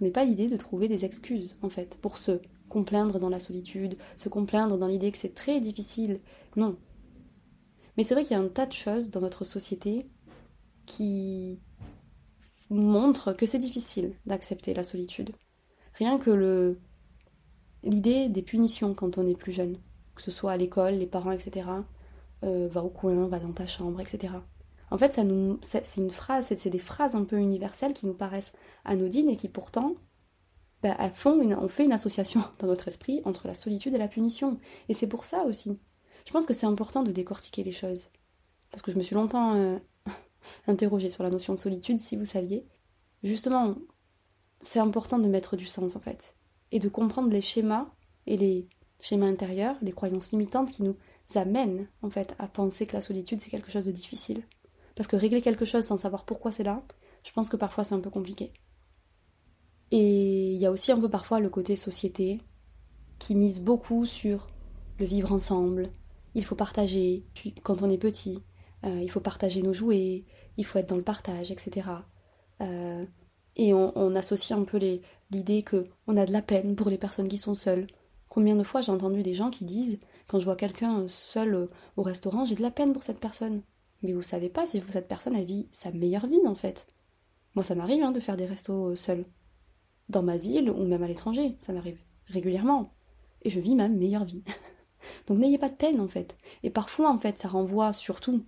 ce 0.00 0.04
n'est 0.04 0.10
pas 0.10 0.24
l'idée 0.24 0.48
de 0.48 0.56
trouver 0.56 0.88
des 0.88 1.04
excuses, 1.04 1.58
en 1.60 1.68
fait, 1.68 1.98
pour 2.00 2.16
se 2.16 2.40
complaindre 2.70 3.18
dans 3.18 3.28
la 3.28 3.38
solitude, 3.38 3.98
se 4.16 4.30
complaindre 4.30 4.78
dans 4.78 4.86
l'idée 4.86 5.12
que 5.12 5.18
c'est 5.18 5.34
très 5.34 5.60
difficile. 5.60 6.20
Non. 6.56 6.78
Mais 7.96 8.04
c'est 8.04 8.14
vrai 8.14 8.22
qu'il 8.22 8.34
y 8.34 8.40
a 8.40 8.42
un 8.42 8.48
tas 8.48 8.64
de 8.64 8.72
choses 8.72 9.10
dans 9.10 9.20
notre 9.20 9.44
société 9.44 10.08
qui 10.86 11.58
montrent 12.70 13.34
que 13.34 13.44
c'est 13.44 13.58
difficile 13.58 14.14
d'accepter 14.24 14.72
la 14.72 14.84
solitude. 14.84 15.32
Rien 15.92 16.18
que 16.18 16.30
le 16.30 16.80
l'idée 17.82 18.30
des 18.30 18.42
punitions 18.42 18.94
quand 18.94 19.18
on 19.18 19.28
est 19.28 19.36
plus 19.36 19.52
jeune, 19.52 19.76
que 20.14 20.22
ce 20.22 20.30
soit 20.30 20.52
à 20.52 20.56
l'école, 20.56 20.94
les 20.94 21.06
parents, 21.06 21.32
etc. 21.32 21.66
Euh, 22.42 22.68
va 22.68 22.82
au 22.82 22.88
coin, 22.88 23.28
va 23.28 23.38
dans 23.38 23.52
ta 23.52 23.66
chambre, 23.66 24.00
etc. 24.00 24.32
En 24.90 24.98
fait, 24.98 25.14
c'est 25.14 26.00
une 26.00 26.10
phrase, 26.10 26.52
c'est 26.56 26.70
des 26.70 26.78
phrases 26.78 27.14
un 27.14 27.24
peu 27.24 27.36
universelles 27.36 27.94
qui 27.94 28.06
nous 28.06 28.14
paraissent 28.14 28.54
anodines 28.84 29.28
et 29.28 29.36
qui 29.36 29.48
pourtant, 29.48 29.94
bah, 30.82 30.96
font 31.10 31.38
on 31.40 31.68
fait 31.68 31.84
une 31.84 31.92
association 31.92 32.42
dans 32.58 32.66
notre 32.66 32.88
esprit 32.88 33.22
entre 33.24 33.46
la 33.46 33.54
solitude 33.54 33.94
et 33.94 33.98
la 33.98 34.08
punition. 34.08 34.58
Et 34.88 34.94
c'est 34.94 35.06
pour 35.06 35.24
ça 35.24 35.44
aussi. 35.44 35.78
Je 36.26 36.32
pense 36.32 36.46
que 36.46 36.54
c'est 36.54 36.66
important 36.66 37.02
de 37.02 37.12
décortiquer 37.12 37.62
les 37.62 37.72
choses. 37.72 38.08
Parce 38.70 38.82
que 38.82 38.90
je 38.90 38.96
me 38.96 39.02
suis 39.02 39.14
longtemps 39.14 39.54
euh, 39.54 39.78
interrogée 40.66 41.08
sur 41.08 41.22
la 41.22 41.30
notion 41.30 41.54
de 41.54 41.58
solitude, 41.58 42.00
si 42.00 42.16
vous 42.16 42.24
saviez. 42.24 42.66
Justement, 43.22 43.76
c'est 44.60 44.78
important 44.78 45.18
de 45.18 45.28
mettre 45.28 45.56
du 45.56 45.66
sens 45.66 45.96
en 45.96 46.00
fait 46.00 46.34
et 46.72 46.78
de 46.78 46.88
comprendre 46.88 47.30
les 47.30 47.40
schémas 47.40 47.88
et 48.26 48.36
les 48.36 48.68
schémas 49.00 49.26
intérieurs, 49.26 49.76
les 49.82 49.92
croyances 49.92 50.32
limitantes 50.32 50.70
qui 50.70 50.82
nous 50.82 50.96
amènent 51.34 51.88
en 52.02 52.10
fait 52.10 52.34
à 52.38 52.46
penser 52.48 52.86
que 52.86 52.92
la 52.92 53.00
solitude 53.00 53.40
c'est 53.40 53.50
quelque 53.50 53.70
chose 53.70 53.86
de 53.86 53.92
difficile. 53.92 54.42
Parce 55.00 55.08
que 55.08 55.16
régler 55.16 55.40
quelque 55.40 55.64
chose 55.64 55.86
sans 55.86 55.96
savoir 55.96 56.26
pourquoi 56.26 56.52
c'est 56.52 56.62
là, 56.62 56.82
je 57.24 57.32
pense 57.32 57.48
que 57.48 57.56
parfois 57.56 57.84
c'est 57.84 57.94
un 57.94 58.00
peu 58.00 58.10
compliqué. 58.10 58.52
Et 59.90 60.52
il 60.52 60.58
y 60.58 60.66
a 60.66 60.70
aussi 60.70 60.92
un 60.92 61.00
peu 61.00 61.08
parfois 61.08 61.40
le 61.40 61.48
côté 61.48 61.74
société 61.74 62.38
qui 63.18 63.34
mise 63.34 63.60
beaucoup 63.60 64.04
sur 64.04 64.46
le 64.98 65.06
vivre 65.06 65.32
ensemble, 65.32 65.90
il 66.34 66.44
faut 66.44 66.54
partager 66.54 67.24
quand 67.62 67.80
on 67.80 67.88
est 67.88 67.96
petit, 67.96 68.42
euh, 68.84 69.00
il 69.00 69.10
faut 69.10 69.20
partager 69.20 69.62
nos 69.62 69.72
jouets, 69.72 70.26
il 70.58 70.66
faut 70.66 70.78
être 70.78 70.90
dans 70.90 70.98
le 70.98 71.02
partage, 71.02 71.50
etc. 71.50 71.88
Euh, 72.60 73.06
et 73.56 73.72
on, 73.72 73.96
on, 73.96 74.14
associe 74.14 74.58
un 74.58 74.64
peu 74.64 74.78
l'idée 75.30 75.62
que 75.62 75.86
on 76.08 76.18
a 76.18 76.26
de 76.26 76.32
la 76.32 76.42
peine 76.42 76.76
pour 76.76 76.90
les 76.90 76.98
personnes 76.98 77.28
qui 77.28 77.38
sont 77.38 77.54
seules. 77.54 77.86
Combien 78.28 78.54
de 78.54 78.64
fois 78.64 78.82
j'ai 78.82 78.92
entendu 78.92 79.22
des 79.22 79.32
gens 79.32 79.48
qui 79.48 79.64
disent 79.64 79.98
quand 80.26 80.40
je 80.40 80.44
vois 80.44 80.56
quelqu'un 80.56 81.08
seul 81.08 81.54
euh, 81.54 81.70
au 81.96 82.02
restaurant, 82.02 82.44
j'ai 82.44 82.54
de 82.54 82.60
la 82.60 82.70
peine 82.70 82.92
pour 82.92 83.02
cette 83.02 83.18
personne. 83.18 83.62
Mais 84.02 84.12
vous 84.12 84.22
savez 84.22 84.48
pas 84.48 84.66
si 84.66 84.82
cette 84.88 85.08
personne 85.08 85.36
a 85.36 85.44
vit 85.44 85.68
sa 85.70 85.90
meilleure 85.90 86.26
vie 86.26 86.46
en 86.46 86.54
fait. 86.54 86.86
Moi 87.54 87.64
ça 87.64 87.74
m'arrive 87.74 88.02
hein, 88.02 88.12
de 88.12 88.20
faire 88.20 88.36
des 88.36 88.46
restos 88.46 88.90
euh, 88.90 88.96
seuls. 88.96 89.24
Dans 90.08 90.22
ma 90.22 90.36
ville 90.36 90.70
ou 90.70 90.84
même 90.84 91.02
à 91.02 91.08
l'étranger, 91.08 91.56
ça 91.60 91.72
m'arrive 91.72 92.00
régulièrement. 92.26 92.94
Et 93.42 93.50
je 93.50 93.60
vis 93.60 93.74
ma 93.74 93.88
meilleure 93.88 94.24
vie. 94.24 94.44
Donc 95.26 95.38
n'ayez 95.38 95.58
pas 95.58 95.68
de 95.68 95.76
peine 95.76 96.00
en 96.00 96.08
fait. 96.08 96.36
Et 96.62 96.70
parfois 96.70 97.10
en 97.10 97.18
fait 97.18 97.38
ça 97.38 97.48
renvoie 97.48 97.92
surtout 97.92 98.44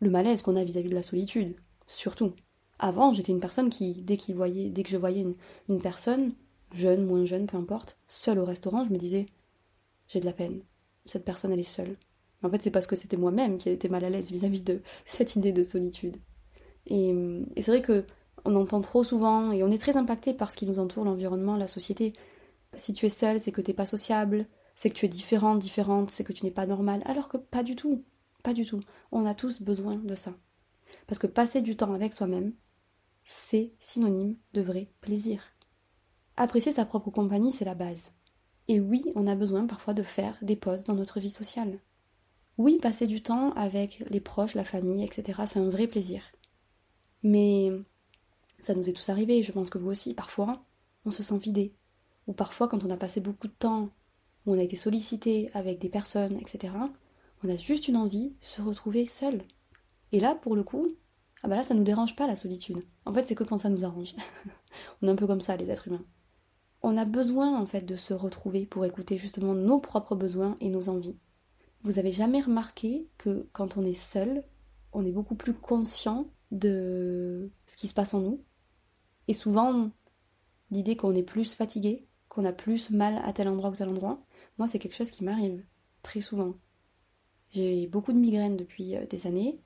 le 0.00 0.10
malaise 0.10 0.42
qu'on 0.42 0.56
a 0.56 0.64
vis-à-vis 0.64 0.90
de 0.90 0.94
la 0.94 1.02
solitude. 1.02 1.56
Surtout. 1.86 2.32
Avant, 2.78 3.12
j'étais 3.12 3.32
une 3.32 3.40
personne 3.40 3.70
qui, 3.70 3.94
dès, 3.94 4.16
qu'il 4.16 4.34
voyait, 4.34 4.68
dès 4.68 4.82
que 4.82 4.90
je 4.90 4.96
voyais 4.96 5.24
une, 5.68 5.80
personne, 5.80 6.32
jeune, 6.74 7.06
moins 7.06 7.24
jeune, 7.24 7.46
peu 7.46 7.56
importe, 7.56 7.98
seule 8.08 8.38
au 8.38 8.44
restaurant, 8.44 8.84
je 8.84 8.90
me 8.90 8.98
disais 8.98 9.26
j'ai 10.08 10.20
de 10.20 10.26
la 10.26 10.32
peine. 10.32 10.62
Cette 11.06 11.24
personne, 11.24 11.52
elle 11.52 11.60
est 11.60 11.62
seule. 11.62 11.96
En 12.44 12.50
fait, 12.50 12.62
c'est 12.62 12.70
parce 12.70 12.86
que 12.86 12.96
c'était 12.96 13.16
moi-même 13.16 13.56
qui 13.56 13.70
était 13.70 13.88
mal 13.88 14.04
à 14.04 14.10
l'aise 14.10 14.30
vis-à-vis 14.30 14.62
de 14.62 14.82
cette 15.04 15.34
idée 15.34 15.52
de 15.52 15.62
solitude. 15.62 16.18
Et, 16.86 17.14
c'est 17.56 17.70
vrai 17.70 17.82
que 17.82 18.04
on 18.44 18.54
entend 18.56 18.80
trop 18.80 19.02
souvent 19.02 19.52
et 19.52 19.62
on 19.62 19.70
est 19.70 19.78
très 19.78 19.96
impacté 19.96 20.34
par 20.34 20.52
ce 20.52 20.58
qui 20.58 20.66
nous 20.66 20.78
entoure, 20.78 21.04
l'environnement, 21.04 21.56
la 21.56 21.66
société. 21.66 22.12
Si 22.74 22.92
tu 22.92 23.06
es 23.06 23.10
seule, 23.10 23.40
c'est 23.40 23.52
que 23.52 23.62
t'es 23.62 23.72
pas 23.72 23.86
sociable, 23.86 24.46
c'est 24.74 24.90
que 24.90 24.94
tu 24.94 25.06
es 25.06 25.08
différente, 25.08 25.58
différente, 25.58 26.10
c'est 26.10 26.24
que 26.24 26.34
tu 26.34 26.44
n'es 26.44 26.50
pas 26.50 26.66
normale. 26.66 27.02
Alors 27.06 27.28
que 27.28 27.38
pas 27.38 27.62
du 27.62 27.74
tout. 27.74 28.04
Pas 28.42 28.52
du 28.52 28.66
tout. 28.66 28.80
On 29.12 29.24
a 29.24 29.34
tous 29.34 29.62
besoin 29.62 29.96
de 29.96 30.14
ça. 30.14 30.34
Parce 31.06 31.18
que 31.18 31.26
passer 31.26 31.62
du 31.62 31.76
temps 31.76 31.94
avec 31.94 32.12
soi-même, 32.12 32.52
c'est 33.24 33.72
synonyme 33.78 34.36
de 34.52 34.60
vrai 34.60 34.90
plaisir. 35.00 35.42
Apprécier 36.36 36.72
sa 36.72 36.84
propre 36.84 37.10
compagnie, 37.10 37.52
c'est 37.52 37.64
la 37.64 37.74
base. 37.74 38.12
Et 38.68 38.80
oui, 38.80 39.04
on 39.14 39.26
a 39.26 39.34
besoin 39.34 39.66
parfois 39.66 39.94
de 39.94 40.02
faire 40.02 40.36
des 40.42 40.56
pauses 40.56 40.84
dans 40.84 40.94
notre 40.94 41.20
vie 41.20 41.30
sociale. 41.30 41.80
Oui, 42.56 42.78
passer 42.80 43.06
du 43.06 43.22
temps 43.22 43.52
avec 43.54 44.04
les 44.10 44.20
proches, 44.20 44.54
la 44.54 44.64
famille, 44.64 45.04
etc., 45.04 45.42
c'est 45.46 45.58
un 45.58 45.68
vrai 45.68 45.86
plaisir. 45.86 46.22
Mais 47.22 47.72
ça 48.60 48.74
nous 48.74 48.88
est 48.88 48.92
tous 48.92 49.08
arrivé, 49.08 49.42
je 49.42 49.52
pense 49.52 49.70
que 49.70 49.78
vous 49.78 49.90
aussi, 49.90 50.14
parfois, 50.14 50.62
on 51.04 51.10
se 51.10 51.22
sent 51.22 51.38
vidé. 51.38 51.74
Ou 52.26 52.32
parfois, 52.32 52.68
quand 52.68 52.84
on 52.84 52.90
a 52.90 52.96
passé 52.96 53.20
beaucoup 53.20 53.48
de 53.48 53.52
temps, 53.52 53.90
où 54.46 54.54
on 54.54 54.58
a 54.58 54.62
été 54.62 54.76
sollicité 54.76 55.50
avec 55.54 55.78
des 55.78 55.88
personnes, 55.88 56.38
etc., 56.38 56.74
on 57.42 57.48
a 57.48 57.56
juste 57.56 57.88
une 57.88 57.96
envie, 57.96 58.30
de 58.30 58.34
se 58.40 58.62
retrouver 58.62 59.04
seul. 59.06 59.42
Et 60.12 60.20
là, 60.20 60.34
pour 60.34 60.54
le 60.54 60.62
coup, 60.62 60.88
ah 61.42 61.48
bah 61.48 61.56
là, 61.56 61.62
ça 61.62 61.74
nous 61.74 61.82
dérange 61.82 62.16
pas 62.16 62.26
la 62.26 62.36
solitude. 62.36 62.84
En 63.04 63.12
fait, 63.12 63.26
c'est 63.26 63.34
que 63.34 63.44
quand 63.44 63.58
ça 63.58 63.68
nous 63.68 63.84
arrange. 63.84 64.14
on 65.02 65.08
est 65.08 65.10
un 65.10 65.16
peu 65.16 65.26
comme 65.26 65.42
ça, 65.42 65.56
les 65.56 65.70
êtres 65.70 65.88
humains. 65.88 66.04
On 66.82 66.96
a 66.96 67.04
besoin, 67.04 67.58
en 67.58 67.66
fait, 67.66 67.82
de 67.82 67.96
se 67.96 68.14
retrouver 68.14 68.64
pour 68.64 68.84
écouter 68.84 69.18
justement 69.18 69.54
nos 69.54 69.78
propres 69.78 70.14
besoins 70.14 70.56
et 70.60 70.70
nos 70.70 70.88
envies. 70.88 71.18
Vous 71.84 71.98
avez 71.98 72.12
jamais 72.12 72.40
remarqué 72.40 73.08
que 73.18 73.48
quand 73.52 73.76
on 73.76 73.84
est 73.84 73.94
seul, 73.94 74.42
on 74.92 75.04
est 75.06 75.12
beaucoup 75.12 75.34
plus 75.34 75.54
conscient 75.54 76.26
de 76.50 77.50
ce 77.66 77.76
qui 77.76 77.88
se 77.88 77.94
passe 77.94 78.14
en 78.14 78.20
nous? 78.20 78.42
Et 79.28 79.34
souvent, 79.34 79.90
l'idée 80.70 80.96
qu'on 80.96 81.14
est 81.14 81.22
plus 81.22 81.54
fatigué, 81.54 82.06
qu'on 82.28 82.44
a 82.44 82.52
plus 82.52 82.90
mal 82.90 83.20
à 83.24 83.32
tel 83.32 83.48
endroit 83.48 83.70
ou 83.70 83.76
tel 83.76 83.88
endroit, 83.88 84.24
moi, 84.58 84.66
c'est 84.66 84.78
quelque 84.78 84.96
chose 84.96 85.10
qui 85.10 85.24
m'arrive 85.24 85.64
très 86.02 86.20
souvent. 86.20 86.54
J'ai 87.52 87.86
beaucoup 87.86 88.12
de 88.12 88.18
migraines 88.18 88.56
depuis 88.56 88.96
euh, 88.96 89.06
des 89.06 89.26
années. 89.26 89.60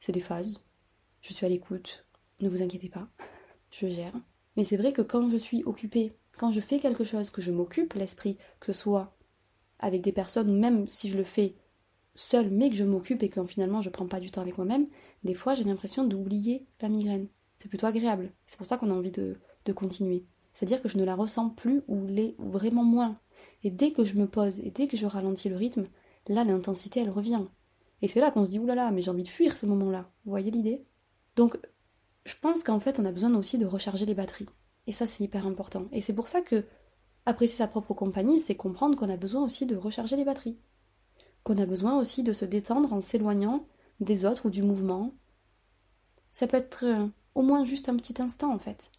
C'est 0.00 0.12
des 0.12 0.20
phases 0.20 0.62
je 1.20 1.32
suis 1.32 1.46
à 1.46 1.48
l'écoute, 1.48 2.06
ne 2.40 2.48
vous 2.48 2.62
inquiétez 2.62 2.88
pas, 2.88 3.08
je 3.70 3.86
gère. 3.88 4.14
Mais 4.56 4.64
c'est 4.64 4.76
vrai 4.76 4.92
que 4.92 5.02
quand 5.02 5.30
je 5.30 5.36
suis 5.36 5.62
occupée, 5.64 6.12
quand 6.38 6.50
je 6.50 6.60
fais 6.60 6.78
quelque 6.78 7.04
chose, 7.04 7.30
que 7.30 7.42
je 7.42 7.52
m'occupe 7.52 7.94
l'esprit, 7.94 8.38
que 8.58 8.72
ce 8.72 8.80
soit 8.80 9.16
avec 9.80 10.02
des 10.02 10.12
personnes, 10.12 10.56
même 10.58 10.86
si 10.86 11.08
je 11.08 11.16
le 11.16 11.24
fais 11.24 11.56
seule, 12.14 12.50
mais 12.50 12.70
que 12.70 12.76
je 12.76 12.84
m'occupe 12.84 13.22
et 13.22 13.28
que 13.28 13.42
finalement 13.44 13.82
je 13.82 13.90
prends 13.90 14.06
pas 14.06 14.20
du 14.20 14.30
temps 14.30 14.42
avec 14.42 14.56
moi-même, 14.56 14.86
des 15.24 15.34
fois 15.34 15.54
j'ai 15.54 15.64
l'impression 15.64 16.04
d'oublier 16.04 16.66
la 16.80 16.88
migraine. 16.88 17.28
C'est 17.58 17.68
plutôt 17.68 17.86
agréable. 17.86 18.32
C'est 18.46 18.56
pour 18.56 18.66
ça 18.66 18.76
qu'on 18.76 18.90
a 18.90 18.94
envie 18.94 19.10
de, 19.10 19.36
de 19.64 19.72
continuer. 19.72 20.24
C'est-à-dire 20.52 20.82
que 20.82 20.88
je 20.88 20.98
ne 20.98 21.04
la 21.04 21.14
ressens 21.14 21.50
plus 21.50 21.82
ou 21.88 22.06
l'ai 22.06 22.34
vraiment 22.38 22.84
moins. 22.84 23.18
Et 23.62 23.70
dès 23.70 23.92
que 23.92 24.04
je 24.04 24.14
me 24.14 24.26
pose 24.26 24.60
et 24.60 24.70
dès 24.70 24.86
que 24.86 24.96
je 24.96 25.06
ralentis 25.06 25.48
le 25.48 25.56
rythme, 25.56 25.86
là 26.28 26.44
l'intensité 26.44 27.00
elle 27.00 27.10
revient. 27.10 27.44
Et 28.02 28.08
c'est 28.08 28.20
là 28.20 28.30
qu'on 28.30 28.44
se 28.44 28.50
dit 28.50 28.58
oulala, 28.58 28.90
mais 28.90 29.02
j'ai 29.02 29.10
envie 29.10 29.22
de 29.22 29.28
fuir 29.28 29.56
ce 29.56 29.66
moment-là. 29.66 30.10
Vous 30.24 30.30
voyez 30.30 30.50
l'idée? 30.50 30.84
Donc, 31.36 31.58
je 32.24 32.34
pense 32.40 32.62
qu'en 32.62 32.80
fait, 32.80 32.98
on 32.98 33.04
a 33.04 33.12
besoin 33.12 33.34
aussi 33.34 33.58
de 33.58 33.66
recharger 33.66 34.06
les 34.06 34.14
batteries. 34.14 34.48
Et 34.86 34.92
ça, 34.92 35.06
c'est 35.06 35.24
hyper 35.24 35.46
important. 35.46 35.88
Et 35.92 36.00
c'est 36.00 36.14
pour 36.14 36.28
ça 36.28 36.40
que 36.40 36.64
apprécier 37.26 37.56
sa 37.56 37.68
propre 37.68 37.94
compagnie, 37.94 38.40
c'est 38.40 38.54
comprendre 38.54 38.96
qu'on 38.96 39.10
a 39.10 39.16
besoin 39.16 39.44
aussi 39.44 39.66
de 39.66 39.76
recharger 39.76 40.16
les 40.16 40.24
batteries. 40.24 40.58
Qu'on 41.42 41.58
a 41.58 41.66
besoin 41.66 41.98
aussi 41.98 42.22
de 42.22 42.32
se 42.32 42.44
détendre 42.44 42.92
en 42.92 43.00
s'éloignant 43.00 43.66
des 44.00 44.24
autres 44.24 44.46
ou 44.46 44.50
du 44.50 44.62
mouvement. 44.62 45.12
Ça 46.32 46.46
peut 46.46 46.56
être 46.56 46.84
euh, 46.84 47.06
au 47.34 47.42
moins 47.42 47.64
juste 47.64 47.88
un 47.88 47.96
petit 47.96 48.20
instant, 48.20 48.52
en 48.52 48.58
fait. 48.58 48.90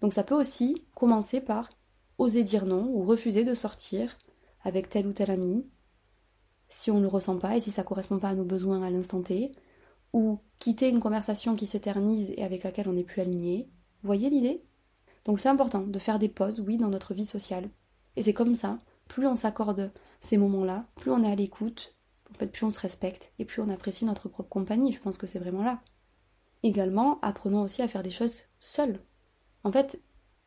Donc, 0.00 0.12
ça 0.12 0.24
peut 0.24 0.34
aussi 0.34 0.84
commencer 0.94 1.40
par 1.40 1.70
oser 2.18 2.44
dire 2.44 2.66
non 2.66 2.88
ou 2.92 3.02
refuser 3.02 3.44
de 3.44 3.54
sortir 3.54 4.18
avec 4.62 4.88
tel 4.88 5.06
ou 5.06 5.12
tel 5.12 5.30
ami 5.30 5.66
si 6.68 6.90
on 6.90 6.96
ne 6.96 7.02
le 7.02 7.08
ressent 7.08 7.38
pas 7.38 7.56
et 7.56 7.60
si 7.60 7.70
ça 7.70 7.82
ne 7.82 7.86
correspond 7.86 8.18
pas 8.18 8.30
à 8.30 8.34
nos 8.34 8.44
besoins 8.44 8.82
à 8.82 8.90
l'instant 8.90 9.22
T, 9.22 9.52
ou 10.12 10.38
quitter 10.58 10.88
une 10.88 11.00
conversation 11.00 11.54
qui 11.54 11.66
s'éternise 11.66 12.32
et 12.36 12.42
avec 12.42 12.64
laquelle 12.64 12.88
on 12.88 12.92
n'est 12.92 13.04
plus 13.04 13.20
aligné. 13.20 13.68
Voyez 14.02 14.30
l'idée? 14.30 14.64
Donc 15.24 15.38
c'est 15.38 15.48
important 15.48 15.80
de 15.80 15.98
faire 15.98 16.18
des 16.18 16.28
pauses, 16.28 16.60
oui, 16.60 16.76
dans 16.76 16.88
notre 16.88 17.14
vie 17.14 17.26
sociale. 17.26 17.68
Et 18.16 18.22
c'est 18.22 18.34
comme 18.34 18.54
ça, 18.54 18.80
plus 19.08 19.26
on 19.26 19.36
s'accorde 19.36 19.92
ces 20.20 20.36
moments-là, 20.36 20.86
plus 20.96 21.10
on 21.10 21.22
est 21.22 21.30
à 21.30 21.34
l'écoute, 21.34 21.94
en 22.30 22.38
fait, 22.38 22.48
plus 22.48 22.64
on 22.64 22.70
se 22.70 22.80
respecte 22.80 23.32
et 23.38 23.44
plus 23.44 23.62
on 23.62 23.68
apprécie 23.68 24.04
notre 24.04 24.28
propre 24.28 24.48
compagnie. 24.48 24.92
Je 24.92 25.00
pense 25.00 25.18
que 25.18 25.26
c'est 25.26 25.38
vraiment 25.38 25.62
là. 25.62 25.80
Également, 26.62 27.18
apprenons 27.20 27.62
aussi 27.62 27.82
à 27.82 27.88
faire 27.88 28.02
des 28.02 28.10
choses 28.10 28.42
seules. 28.58 29.00
En 29.64 29.72
fait, 29.72 30.00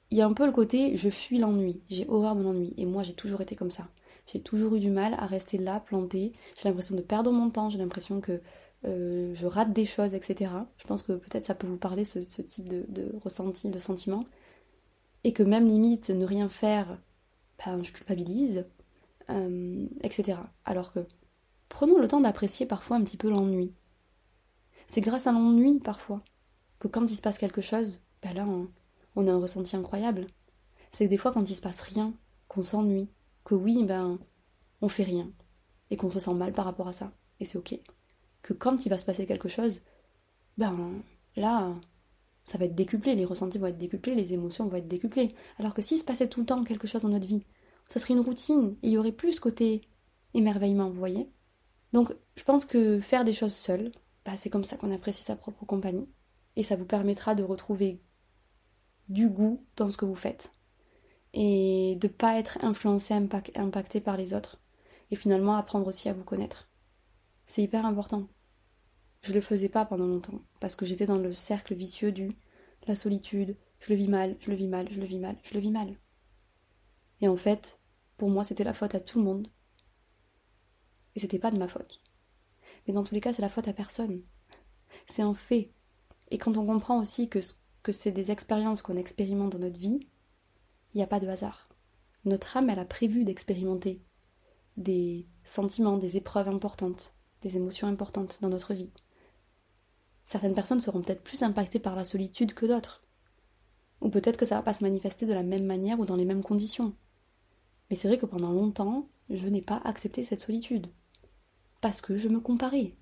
il 0.09 0.17
y 0.17 0.21
a 0.21 0.25
un 0.25 0.33
peu 0.33 0.45
le 0.45 0.51
côté 0.51 0.95
je 0.95 1.09
fuis 1.09 1.39
l'ennui, 1.39 1.81
j'ai 1.89 2.07
horreur 2.07 2.35
de 2.35 2.41
l'ennui. 2.41 2.73
Et 2.77 2.85
moi, 2.85 3.03
j'ai 3.03 3.13
toujours 3.13 3.41
été 3.41 3.55
comme 3.55 3.71
ça. 3.71 3.87
J'ai 4.25 4.41
toujours 4.41 4.75
eu 4.75 4.79
du 4.79 4.89
mal 4.89 5.13
à 5.15 5.25
rester 5.25 5.57
là, 5.57 5.79
planté. 5.79 6.33
J'ai 6.57 6.67
l'impression 6.67 6.95
de 6.95 7.01
perdre 7.01 7.31
mon 7.31 7.49
temps, 7.49 7.69
j'ai 7.69 7.77
l'impression 7.77 8.19
que 8.19 8.41
euh, 8.85 9.33
je 9.33 9.45
rate 9.45 9.73
des 9.73 9.85
choses, 9.85 10.13
etc. 10.13 10.51
Je 10.77 10.85
pense 10.85 11.01
que 11.01 11.13
peut-être 11.13 11.45
ça 11.45 11.55
peut 11.55 11.67
vous 11.67 11.77
parler, 11.77 12.03
ce, 12.03 12.19
type 12.19 12.67
de, 12.67 13.11
ressenti, 13.23 13.69
de 13.69 13.79
sentiment. 13.79 14.25
Et 15.27 15.33
que 15.33 15.43
même 15.43 15.67
limite, 15.67 16.09
ne 16.09 16.25
rien 16.25 16.47
faire, 16.47 16.97
ben, 17.57 17.83
je 17.83 17.91
culpabilise, 17.91 18.65
euh, 19.29 19.85
etc. 20.01 20.39
Alors 20.63 20.93
que 20.93 21.05
prenons 21.67 21.97
le 21.99 22.07
temps 22.07 22.21
d'apprécier 22.21 22.65
parfois 22.65 22.95
un 22.95 23.03
petit 23.03 23.17
peu 23.17 23.29
l'ennui. 23.29 23.73
C'est 24.87 25.01
grâce 25.01 25.27
à 25.27 25.33
l'ennui, 25.33 25.81
parfois, 25.81 26.23
que 26.79 26.87
quand 26.87 27.11
il 27.11 27.17
se 27.17 27.21
passe 27.21 27.39
quelque 27.39 27.59
chose, 27.59 27.99
ben 28.21 28.33
là, 28.35 28.45
on, 29.17 29.27
a 29.27 29.31
un 29.33 29.41
ressenti 29.41 29.75
incroyable. 29.75 30.27
C'est 30.93 31.03
que 31.03 31.09
des 31.09 31.17
fois, 31.17 31.33
quand 31.33 31.49
il 31.49 31.55
se 31.57 31.61
passe 31.61 31.81
rien, 31.81 32.13
qu'on 32.47 32.63
s'ennuie, 32.63 33.09
que 33.43 33.53
oui, 33.53 33.83
ben, 33.83 34.19
on 34.79 34.87
fait 34.87 35.03
rien, 35.03 35.29
et 35.89 35.97
qu'on 35.97 36.09
se 36.09 36.19
sent 36.19 36.35
mal 36.35 36.53
par 36.53 36.63
rapport 36.63 36.87
à 36.87 36.93
ça, 36.93 37.11
et 37.41 37.45
c'est 37.45 37.57
ok 37.57 37.77
que 38.43 38.53
quand 38.53 38.85
il 38.85 38.89
va 38.89 38.97
se 38.97 39.03
passer 39.03 39.25
quelque 39.25 39.49
chose, 39.49 39.81
ben 40.57 41.03
là, 41.35 41.75
ça 42.47 42.57
va 42.57 42.63
être 42.63 42.75
décuplé, 42.75 43.13
les 43.13 43.25
ressentis 43.25 43.57
vont 43.57 43.67
être 43.67 43.77
décuplés, 43.77 44.15
les 44.15 44.31
émotions 44.31 44.67
vont 44.67 44.77
être 44.77 44.87
décuplées. 44.87 45.35
Alors 45.59 45.73
que 45.73 45.81
s'il 45.81 45.99
se 45.99 46.05
passait 46.05 46.29
tout 46.29 46.39
le 46.39 46.45
temps 46.45 46.63
quelque 46.63 46.87
chose 46.87 47.01
dans 47.01 47.09
notre 47.09 47.27
vie, 47.27 47.43
ça 47.87 47.99
serait 47.99 48.13
une 48.13 48.21
routine, 48.21 48.77
et 48.81 48.87
il 48.87 48.91
y 48.91 48.97
aurait 48.97 49.11
plus 49.11 49.33
ce 49.33 49.41
côté 49.41 49.81
émerveillement, 50.33 50.89
vous 50.89 50.97
voyez 50.97 51.29
Donc 51.91 52.15
je 52.37 52.43
pense 52.43 52.63
que 52.63 53.01
faire 53.01 53.25
des 53.25 53.33
choses 53.33 53.53
seul, 53.53 53.91
bah, 54.25 54.37
c'est 54.37 54.49
comme 54.49 54.63
ça 54.63 54.77
qu'on 54.77 54.93
apprécie 54.93 55.23
sa 55.23 55.35
propre 55.35 55.65
compagnie, 55.65 56.07
et 56.55 56.63
ça 56.63 56.77
vous 56.77 56.85
permettra 56.85 57.35
de 57.35 57.43
retrouver 57.43 58.01
du 59.09 59.27
goût 59.27 59.65
dans 59.75 59.89
ce 59.89 59.97
que 59.97 60.05
vous 60.05 60.15
faites, 60.15 60.53
et 61.33 61.97
de 61.99 62.07
pas 62.07 62.39
être 62.39 62.63
influencé, 62.63 63.13
impacté 63.13 63.99
par 63.99 64.15
les 64.15 64.33
autres, 64.33 64.61
et 65.11 65.17
finalement 65.17 65.57
apprendre 65.57 65.87
aussi 65.87 66.07
à 66.07 66.13
vous 66.13 66.23
connaître. 66.23 66.69
C'est 67.45 67.63
hyper 67.63 67.85
important. 67.85 68.29
Je 69.27 69.33
le 69.33 69.41
faisais 69.41 69.67
pas 69.67 69.83
pendant 69.83 70.07
longtemps, 70.07 70.39
parce 70.61 70.77
que 70.77 70.85
j'étais 70.85 71.05
dans 71.05 71.17
le 71.17 71.33
cercle 71.33 71.75
vicieux 71.75 72.13
du 72.13 72.31
la 72.87 72.95
solitude, 72.95 73.57
je 73.81 73.89
le 73.89 73.97
vis 73.97 74.07
mal, 74.07 74.37
je 74.39 74.49
le 74.49 74.55
vis 74.55 74.69
mal, 74.69 74.89
je 74.89 75.01
le 75.01 75.05
vis 75.05 75.19
mal, 75.19 75.35
je 75.43 75.53
le 75.53 75.59
vis 75.59 75.71
mal. 75.71 75.97
Et 77.19 77.27
en 77.27 77.35
fait, 77.35 77.81
pour 78.15 78.29
moi, 78.29 78.45
c'était 78.45 78.63
la 78.63 78.71
faute 78.71 78.95
à 78.95 79.01
tout 79.01 79.19
le 79.19 79.25
monde. 79.25 79.49
Et 81.13 81.19
c'était 81.19 81.39
pas 81.39 81.51
de 81.51 81.57
ma 81.57 81.67
faute. 81.67 82.01
Mais 82.87 82.93
dans 82.93 83.03
tous 83.03 83.15
les 83.15 83.19
cas, 83.19 83.33
c'est 83.33 83.41
la 83.41 83.49
faute 83.49 83.67
à 83.67 83.73
personne. 83.73 84.23
C'est 85.07 85.23
un 85.23 85.33
fait. 85.33 85.73
Et 86.31 86.37
quand 86.37 86.55
on 86.55 86.65
comprend 86.65 86.97
aussi 86.97 87.27
que, 87.27 87.39
que 87.83 87.91
c'est 87.91 88.13
des 88.13 88.31
expériences 88.31 88.81
qu'on 88.81 88.95
expérimente 88.95 89.51
dans 89.51 89.59
notre 89.59 89.77
vie, 89.77 90.07
il 90.93 90.97
n'y 90.99 91.03
a 91.03 91.07
pas 91.07 91.19
de 91.19 91.27
hasard. 91.27 91.67
Notre 92.23 92.55
âme, 92.55 92.69
elle 92.69 92.79
a 92.79 92.85
prévu 92.85 93.25
d'expérimenter 93.25 94.01
des 94.77 95.27
sentiments, 95.43 95.97
des 95.97 96.15
épreuves 96.15 96.47
importantes 96.47 97.13
des 97.41 97.57
émotions 97.57 97.87
importantes 97.87 98.39
dans 98.41 98.49
notre 98.49 98.73
vie. 98.73 98.91
Certaines 100.27 100.53
personnes 100.53 100.81
seront 100.81 100.99
peut-être 100.99 101.23
plus 101.23 101.41
impactées 101.41 101.79
par 101.79 101.95
la 101.95 102.03
solitude 102.03 102.53
que 102.53 102.65
d'autres. 102.65 103.01
Ou 104.01 104.09
peut-être 104.09 104.35
que 104.35 104.43
ça 104.43 104.55
va 104.55 104.61
pas 104.61 104.73
se 104.73 104.83
manifester 104.83 105.25
de 105.25 105.31
la 105.31 105.41
même 105.41 105.63
manière 105.63 106.01
ou 106.01 106.05
dans 106.05 106.17
les 106.17 106.25
mêmes 106.25 106.43
conditions. 106.43 106.93
Mais 107.89 107.95
c'est 107.95 108.09
vrai 108.09 108.17
que 108.17 108.25
pendant 108.25 108.51
longtemps, 108.51 109.07
je 109.29 109.47
n'ai 109.47 109.61
pas 109.61 109.79
accepté 109.85 110.25
cette 110.25 110.41
solitude. 110.41 110.87
Parce 111.79 112.01
que 112.01 112.17
je 112.17 112.27
me 112.27 112.41
comparais. 112.41 112.97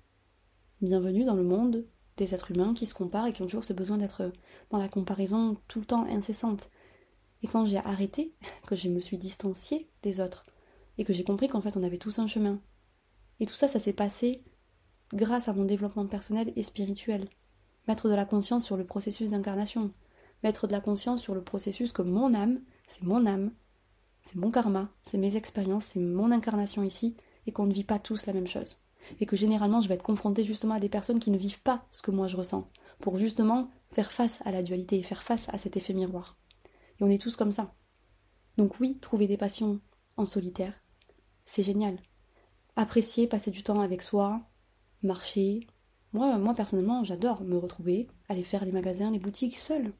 Bienvenue 0.80 1.24
dans 1.24 1.34
le 1.34 1.42
monde 1.42 1.84
des 2.16 2.32
êtres 2.32 2.52
humains 2.52 2.74
qui 2.74 2.86
se 2.86 2.94
comparent 2.94 3.26
et 3.26 3.32
qui 3.32 3.42
ont 3.42 3.46
toujours 3.46 3.64
ce 3.64 3.72
besoin 3.72 3.96
d'être 3.96 4.32
dans 4.70 4.78
la 4.78 4.88
comparaison 4.88 5.56
tout 5.66 5.80
le 5.80 5.86
temps 5.86 6.06
incessante. 6.06 6.70
Et 7.42 7.48
quand 7.48 7.66
j'ai 7.66 7.78
arrêté, 7.78 8.36
que 8.68 8.76
je 8.76 8.88
me 8.88 9.00
suis 9.00 9.18
distanciée 9.18 9.90
des 10.02 10.20
autres, 10.20 10.46
et 10.96 11.04
que 11.04 11.12
j'ai 11.12 11.24
compris 11.24 11.48
qu'en 11.48 11.60
fait 11.60 11.76
on 11.76 11.82
avait 11.82 11.98
tous 11.98 12.20
un 12.20 12.28
chemin, 12.28 12.62
et 13.40 13.46
tout 13.46 13.56
ça, 13.56 13.66
ça 13.66 13.80
s'est 13.80 13.92
passé 13.92 14.44
grâce 15.12 15.48
à 15.48 15.52
mon 15.52 15.64
développement 15.64 16.06
personnel 16.06 16.52
et 16.56 16.62
spirituel. 16.62 17.28
Mettre 17.88 18.08
de 18.08 18.14
la 18.14 18.24
conscience 18.24 18.64
sur 18.64 18.76
le 18.76 18.84
processus 18.84 19.30
d'incarnation. 19.30 19.90
Mettre 20.42 20.66
de 20.66 20.72
la 20.72 20.80
conscience 20.80 21.22
sur 21.22 21.34
le 21.34 21.42
processus 21.42 21.92
que 21.92 22.02
mon 22.02 22.34
âme, 22.34 22.60
c'est 22.86 23.04
mon 23.04 23.26
âme, 23.26 23.52
c'est 24.24 24.36
mon 24.36 24.50
karma, 24.50 24.90
c'est 25.04 25.18
mes 25.18 25.36
expériences, 25.36 25.84
c'est 25.84 26.00
mon 26.00 26.30
incarnation 26.30 26.82
ici, 26.82 27.16
et 27.46 27.52
qu'on 27.52 27.66
ne 27.66 27.72
vit 27.72 27.84
pas 27.84 27.98
tous 27.98 28.26
la 28.26 28.32
même 28.32 28.46
chose. 28.46 28.82
Et 29.20 29.26
que 29.26 29.36
généralement, 29.36 29.80
je 29.80 29.88
vais 29.88 29.94
être 29.94 30.02
confrontée 30.02 30.44
justement 30.44 30.74
à 30.74 30.80
des 30.80 30.88
personnes 30.88 31.20
qui 31.20 31.30
ne 31.30 31.38
vivent 31.38 31.62
pas 31.62 31.86
ce 31.90 32.02
que 32.02 32.10
moi 32.10 32.26
je 32.26 32.36
ressens, 32.36 32.68
pour 32.98 33.18
justement 33.18 33.70
faire 33.90 34.10
face 34.10 34.42
à 34.44 34.52
la 34.52 34.62
dualité 34.62 34.98
et 34.98 35.02
faire 35.02 35.22
face 35.22 35.48
à 35.50 35.58
cet 35.58 35.76
effet 35.76 35.94
miroir. 35.94 36.36
Et 36.98 37.04
on 37.04 37.10
est 37.10 37.22
tous 37.22 37.36
comme 37.36 37.52
ça. 37.52 37.74
Donc 38.56 38.80
oui, 38.80 38.98
trouver 38.98 39.26
des 39.26 39.36
passions 39.36 39.80
en 40.16 40.24
solitaire, 40.24 40.74
c'est 41.44 41.62
génial 41.62 41.98
apprécier, 42.76 43.26
passer 43.26 43.50
du 43.50 43.62
temps 43.62 43.80
avec 43.80 44.02
soi, 44.02 44.42
marcher. 45.06 45.66
Moi, 46.12 46.38
moi 46.38 46.54
personnellement, 46.54 47.04
j'adore 47.04 47.42
me 47.42 47.56
retrouver, 47.56 48.08
aller 48.28 48.44
faire 48.44 48.64
les 48.64 48.72
magasins, 48.72 49.10
les 49.10 49.18
boutiques 49.18 49.56
seule. 49.56 49.92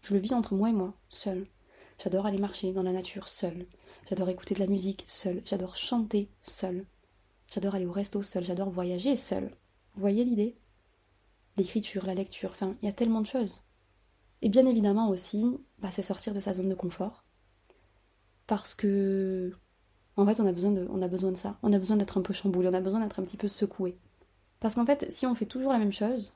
Je 0.00 0.14
le 0.14 0.20
vis 0.20 0.34
entre 0.34 0.54
moi 0.54 0.70
et 0.70 0.72
moi, 0.72 0.94
seule. 1.08 1.46
J'adore 2.02 2.26
aller 2.26 2.38
marcher 2.38 2.72
dans 2.72 2.82
la 2.82 2.92
nature 2.92 3.28
seule. 3.28 3.66
J'adore 4.08 4.28
écouter 4.28 4.54
de 4.54 4.60
la 4.60 4.66
musique 4.66 5.04
seule. 5.06 5.42
J'adore 5.44 5.76
chanter 5.76 6.28
seule. 6.42 6.84
J'adore 7.52 7.74
aller 7.74 7.86
au 7.86 7.92
resto 7.92 8.22
seule. 8.22 8.44
J'adore 8.44 8.70
voyager 8.70 9.16
seule. 9.16 9.54
Vous 9.94 10.00
voyez 10.00 10.24
l'idée? 10.24 10.56
L'écriture, 11.56 12.06
la 12.06 12.14
lecture, 12.14 12.50
enfin, 12.50 12.76
il 12.80 12.86
y 12.86 12.88
a 12.88 12.92
tellement 12.92 13.20
de 13.20 13.26
choses. 13.26 13.62
Et 14.40 14.48
bien 14.48 14.66
évidemment 14.66 15.10
aussi, 15.10 15.58
bah, 15.78 15.90
c'est 15.92 16.02
sortir 16.02 16.32
de 16.32 16.40
sa 16.40 16.54
zone 16.54 16.68
de 16.68 16.74
confort. 16.74 17.24
Parce 18.46 18.74
que 18.74 19.52
en 20.16 20.26
fait, 20.26 20.40
on 20.40 20.46
a 20.46 20.52
besoin 20.52 20.72
de, 20.72 20.86
on 20.90 21.00
a 21.00 21.08
besoin 21.08 21.32
de 21.32 21.36
ça. 21.36 21.58
On 21.62 21.72
a 21.72 21.78
besoin 21.78 21.96
d'être 21.96 22.18
un 22.18 22.22
peu 22.22 22.32
chamboulé, 22.32 22.68
on 22.68 22.74
a 22.74 22.80
besoin 22.80 23.00
d'être 23.00 23.20
un 23.20 23.22
petit 23.22 23.36
peu 23.36 23.48
secoué. 23.48 23.98
Parce 24.62 24.76
qu'en 24.76 24.86
fait, 24.86 25.10
si 25.10 25.26
on 25.26 25.34
fait 25.34 25.44
toujours 25.44 25.72
la 25.72 25.78
même 25.78 25.92
chose, 25.92 26.34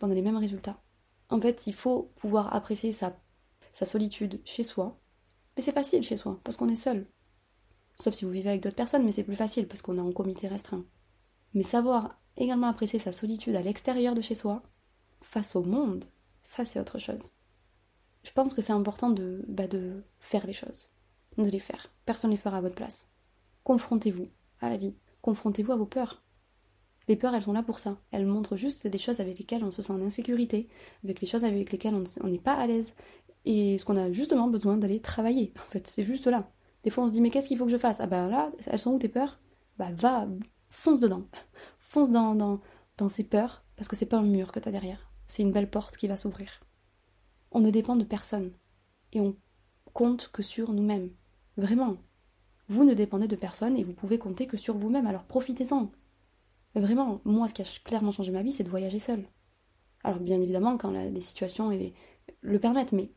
on 0.00 0.10
a 0.10 0.14
les 0.14 0.22
mêmes 0.22 0.36
résultats. 0.36 0.80
En 1.28 1.40
fait, 1.40 1.66
il 1.66 1.74
faut 1.74 2.12
pouvoir 2.16 2.54
apprécier 2.54 2.92
sa, 2.92 3.18
sa 3.72 3.84
solitude 3.84 4.40
chez 4.44 4.62
soi. 4.62 5.00
Mais 5.56 5.62
c'est 5.62 5.72
facile 5.72 6.02
chez 6.02 6.16
soi, 6.16 6.40
parce 6.44 6.56
qu'on 6.56 6.68
est 6.68 6.76
seul. 6.76 7.06
Sauf 7.96 8.14
si 8.14 8.24
vous 8.24 8.30
vivez 8.30 8.50
avec 8.50 8.62
d'autres 8.62 8.76
personnes, 8.76 9.04
mais 9.04 9.12
c'est 9.12 9.24
plus 9.24 9.34
facile, 9.34 9.66
parce 9.66 9.82
qu'on 9.82 9.96
est 9.96 10.00
en 10.00 10.12
comité 10.12 10.46
restreint. 10.46 10.84
Mais 11.52 11.62
savoir 11.62 12.20
également 12.36 12.68
apprécier 12.68 12.98
sa 12.98 13.12
solitude 13.12 13.56
à 13.56 13.62
l'extérieur 13.62 14.14
de 14.14 14.20
chez 14.20 14.34
soi, 14.34 14.62
face 15.20 15.56
au 15.56 15.62
monde, 15.62 16.04
ça 16.42 16.64
c'est 16.64 16.80
autre 16.80 16.98
chose. 16.98 17.30
Je 18.22 18.30
pense 18.32 18.54
que 18.54 18.62
c'est 18.62 18.72
important 18.72 19.10
de, 19.10 19.44
bah, 19.48 19.66
de 19.66 20.04
faire 20.20 20.46
les 20.46 20.52
choses. 20.52 20.90
De 21.38 21.48
les 21.48 21.58
faire. 21.58 21.88
Personne 22.04 22.30
ne 22.30 22.36
les 22.36 22.40
fera 22.40 22.58
à 22.58 22.60
votre 22.60 22.76
place. 22.76 23.12
Confrontez-vous 23.64 24.28
à 24.60 24.68
la 24.68 24.76
vie, 24.76 24.96
confrontez-vous 25.22 25.72
à 25.72 25.76
vos 25.76 25.86
peurs. 25.86 26.23
Les 27.08 27.16
peurs, 27.16 27.34
elles 27.34 27.42
sont 27.42 27.52
là 27.52 27.62
pour 27.62 27.78
ça. 27.78 27.98
Elles 28.10 28.26
montrent 28.26 28.56
juste 28.56 28.86
des 28.86 28.98
choses 28.98 29.20
avec 29.20 29.38
lesquelles 29.38 29.64
on 29.64 29.70
se 29.70 29.82
sent 29.82 29.92
en 29.92 30.02
insécurité, 30.02 30.68
avec 31.04 31.20
les 31.20 31.26
choses 31.26 31.44
avec 31.44 31.70
lesquelles 31.70 31.94
on 31.94 32.28
n'est 32.28 32.38
pas 32.38 32.54
à 32.54 32.66
l'aise, 32.66 32.94
et 33.44 33.76
ce 33.78 33.84
qu'on 33.84 33.96
a 33.96 34.10
justement 34.10 34.48
besoin 34.48 34.76
d'aller 34.76 35.00
travailler. 35.00 35.52
En 35.56 35.70
fait, 35.70 35.86
c'est 35.86 36.02
juste 36.02 36.26
là. 36.26 36.50
Des 36.82 36.90
fois, 36.90 37.04
on 37.04 37.08
se 37.08 37.14
dit, 37.14 37.20
mais 37.20 37.30
qu'est-ce 37.30 37.48
qu'il 37.48 37.58
faut 37.58 37.66
que 37.66 37.70
je 37.70 37.78
fasse? 37.78 38.00
Ah 38.00 38.06
bah 38.06 38.28
là, 38.28 38.50
elles 38.66 38.78
sont 38.78 38.92
où 38.92 38.98
tes 38.98 39.08
peurs? 39.08 39.38
Bah 39.78 39.90
va, 39.92 40.28
fonce 40.68 41.00
dedans. 41.00 41.24
Fonce 41.78 42.10
dans, 42.10 42.34
dans, 42.34 42.60
dans 42.96 43.08
ces 43.08 43.22
peurs, 43.22 43.64
parce 43.76 43.86
que 43.86 43.94
c'est 43.94 44.06
pas 44.06 44.18
un 44.18 44.24
mur 44.24 44.50
que 44.50 44.58
t'as 44.58 44.72
derrière. 44.72 45.10
C'est 45.26 45.42
une 45.42 45.52
belle 45.52 45.70
porte 45.70 45.96
qui 45.96 46.08
va 46.08 46.16
s'ouvrir. 46.16 46.60
On 47.52 47.60
ne 47.60 47.70
dépend 47.70 47.94
de 47.94 48.04
personne. 48.04 48.52
Et 49.12 49.20
on 49.20 49.36
compte 49.92 50.28
que 50.32 50.42
sur 50.42 50.72
nous-mêmes. 50.72 51.10
Vraiment. 51.56 51.96
Vous 52.68 52.84
ne 52.84 52.94
dépendez 52.94 53.28
de 53.28 53.36
personne 53.36 53.76
et 53.76 53.84
vous 53.84 53.92
pouvez 53.92 54.18
compter 54.18 54.46
que 54.46 54.56
sur 54.56 54.76
vous-même, 54.76 55.06
alors 55.06 55.24
profitez-en. 55.24 55.90
Vraiment, 56.74 57.20
moi, 57.24 57.48
ce 57.48 57.54
qui 57.54 57.62
a 57.62 57.80
clairement 57.84 58.10
changé 58.10 58.32
ma 58.32 58.42
vie, 58.42 58.52
c'est 58.52 58.64
de 58.64 58.70
voyager 58.70 58.98
seule. 58.98 59.24
Alors, 60.02 60.18
bien 60.18 60.40
évidemment, 60.40 60.76
quand 60.76 60.90
les 60.90 61.20
situations 61.20 61.70
le 62.40 62.58
permettent, 62.58 62.92
mais 62.92 63.10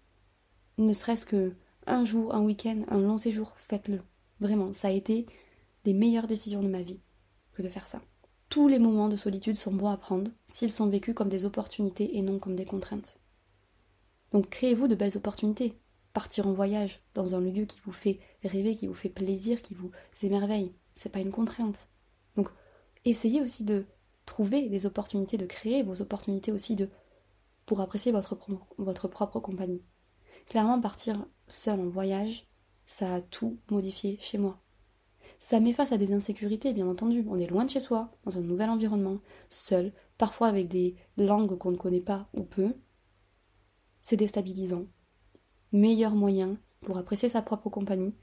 ne 0.77 0.93
serait-ce 0.93 1.25
que 1.25 1.53
un 1.87 2.05
jour, 2.05 2.35
un 2.35 2.41
week-end, 2.41 2.83
un 2.89 2.99
long 2.99 3.17
séjour, 3.17 3.53
faites-le. 3.57 4.01
Vraiment, 4.39 4.73
ça 4.73 4.89
a 4.89 4.91
été 4.91 5.25
des 5.85 5.93
meilleures 5.93 6.27
décisions 6.27 6.61
de 6.61 6.67
ma 6.67 6.81
vie 6.81 6.99
que 7.53 7.61
de 7.61 7.69
faire 7.69 7.87
ça. 7.87 8.01
Tous 8.49 8.67
les 8.67 8.79
moments 8.79 9.09
de 9.09 9.15
solitude 9.15 9.55
sont 9.55 9.73
bons 9.73 9.89
à 9.89 9.97
prendre 9.97 10.31
s'ils 10.47 10.71
sont 10.71 10.87
vécus 10.87 11.15
comme 11.15 11.29
des 11.29 11.45
opportunités 11.45 12.17
et 12.17 12.21
non 12.21 12.39
comme 12.39 12.55
des 12.55 12.65
contraintes. 12.65 13.19
Donc 14.31 14.49
créez-vous 14.49 14.87
de 14.87 14.95
belles 14.95 15.17
opportunités 15.17 15.79
partir 16.13 16.47
en 16.47 16.53
voyage 16.53 16.99
dans 17.13 17.35
un 17.35 17.39
lieu 17.39 17.65
qui 17.65 17.79
vous 17.85 17.91
fait 17.91 18.19
rêver, 18.43 18.73
qui 18.73 18.87
vous 18.87 18.93
fait 18.93 19.09
plaisir, 19.09 19.61
qui 19.61 19.73
vous 19.73 19.91
émerveille. 20.23 20.73
C'est 20.93 21.11
pas 21.11 21.19
une 21.19 21.31
contrainte. 21.31 21.89
Essayez 23.05 23.41
aussi 23.41 23.63
de 23.63 23.85
trouver 24.25 24.69
des 24.69 24.85
opportunités, 24.85 25.37
de 25.37 25.45
créer 25.45 25.83
vos 25.83 26.01
opportunités 26.01 26.51
aussi 26.51 26.75
de 26.75 26.89
pour 27.65 27.81
apprécier 27.81 28.11
votre, 28.11 28.37
votre 28.77 29.07
propre 29.07 29.39
compagnie. 29.39 29.83
Clairement, 30.47 30.79
partir 30.79 31.25
seul 31.47 31.79
en 31.79 31.89
voyage, 31.89 32.47
ça 32.85 33.15
a 33.15 33.21
tout 33.21 33.59
modifié 33.69 34.17
chez 34.21 34.37
moi. 34.37 34.61
Ça 35.39 35.59
met 35.59 35.73
face 35.73 35.91
à 35.91 35.97
des 35.97 36.13
insécurités, 36.13 36.73
bien 36.73 36.87
entendu. 36.87 37.25
On 37.29 37.37
est 37.37 37.47
loin 37.47 37.65
de 37.65 37.69
chez 37.69 37.79
soi, 37.79 38.11
dans 38.23 38.37
un 38.37 38.41
nouvel 38.41 38.69
environnement, 38.69 39.19
seul, 39.49 39.93
parfois 40.17 40.47
avec 40.47 40.67
des 40.67 40.95
langues 41.17 41.57
qu'on 41.57 41.71
ne 41.71 41.77
connaît 41.77 42.01
pas 42.01 42.27
ou 42.33 42.43
peu. 42.43 42.73
C'est 44.01 44.17
déstabilisant. 44.17 44.85
Meilleur 45.73 46.15
moyen 46.15 46.57
pour 46.81 46.97
apprécier 46.97 47.27
sa 47.27 47.41
propre 47.41 47.69
compagnie 47.69 48.15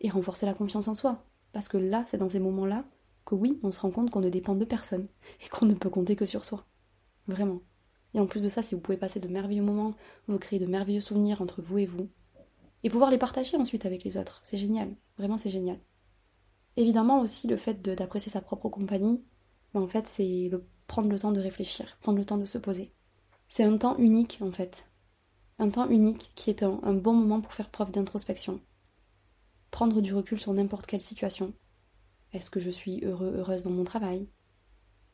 et 0.00 0.08
renforcer 0.08 0.46
la 0.46 0.54
confiance 0.54 0.88
en 0.88 0.94
soi. 0.94 1.24
Parce 1.52 1.68
que 1.68 1.76
là, 1.76 2.04
c'est 2.06 2.18
dans 2.18 2.28
ces 2.28 2.40
moments-là 2.40 2.84
que 3.28 3.34
oui, 3.34 3.60
on 3.62 3.70
se 3.70 3.80
rend 3.80 3.90
compte 3.90 4.10
qu'on 4.10 4.22
ne 4.22 4.30
dépend 4.30 4.54
de 4.54 4.64
personne 4.64 5.06
et 5.44 5.48
qu'on 5.50 5.66
ne 5.66 5.74
peut 5.74 5.90
compter 5.90 6.16
que 6.16 6.24
sur 6.24 6.46
soi. 6.46 6.64
Vraiment. 7.26 7.60
Et 8.14 8.20
en 8.20 8.26
plus 8.26 8.42
de 8.42 8.48
ça, 8.48 8.62
si 8.62 8.74
vous 8.74 8.80
pouvez 8.80 8.96
passer 8.96 9.20
de 9.20 9.28
merveilleux 9.28 9.62
moments, 9.62 9.94
vous 10.28 10.38
créez 10.38 10.58
de 10.58 10.64
merveilleux 10.64 11.02
souvenirs 11.02 11.42
entre 11.42 11.60
vous 11.60 11.76
et 11.76 11.84
vous, 11.84 12.08
et 12.84 12.88
pouvoir 12.88 13.10
les 13.10 13.18
partager 13.18 13.58
ensuite 13.58 13.84
avec 13.84 14.02
les 14.02 14.16
autres, 14.16 14.40
c'est 14.42 14.56
génial. 14.56 14.96
Vraiment, 15.18 15.36
c'est 15.36 15.50
génial. 15.50 15.78
Évidemment 16.76 17.20
aussi 17.20 17.48
le 17.48 17.58
fait 17.58 17.82
d'apprécier 17.82 18.32
sa 18.32 18.40
propre 18.40 18.70
compagnie, 18.70 19.22
ben, 19.74 19.82
en 19.82 19.88
fait, 19.88 20.06
c'est 20.06 20.50
prendre 20.86 21.10
le 21.10 21.18
temps 21.18 21.32
de 21.32 21.40
réfléchir, 21.40 21.98
prendre 22.00 22.16
le 22.16 22.24
temps 22.24 22.38
de 22.38 22.46
se 22.46 22.56
poser. 22.56 22.94
C'est 23.50 23.64
un 23.64 23.76
temps 23.76 23.98
unique 23.98 24.38
en 24.40 24.50
fait. 24.50 24.88
Un 25.58 25.68
temps 25.68 25.90
unique 25.90 26.32
qui 26.34 26.48
est 26.48 26.62
un 26.62 26.94
bon 26.94 27.12
moment 27.12 27.42
pour 27.42 27.52
faire 27.52 27.68
preuve 27.68 27.90
d'introspection. 27.90 28.62
Prendre 29.70 30.00
du 30.00 30.14
recul 30.14 30.40
sur 30.40 30.54
n'importe 30.54 30.86
quelle 30.86 31.02
situation. 31.02 31.52
Est-ce 32.32 32.50
que 32.50 32.60
je 32.60 32.70
suis 32.70 33.04
heureux, 33.04 33.34
heureuse 33.36 33.64
dans 33.64 33.70
mon 33.70 33.84
travail? 33.84 34.28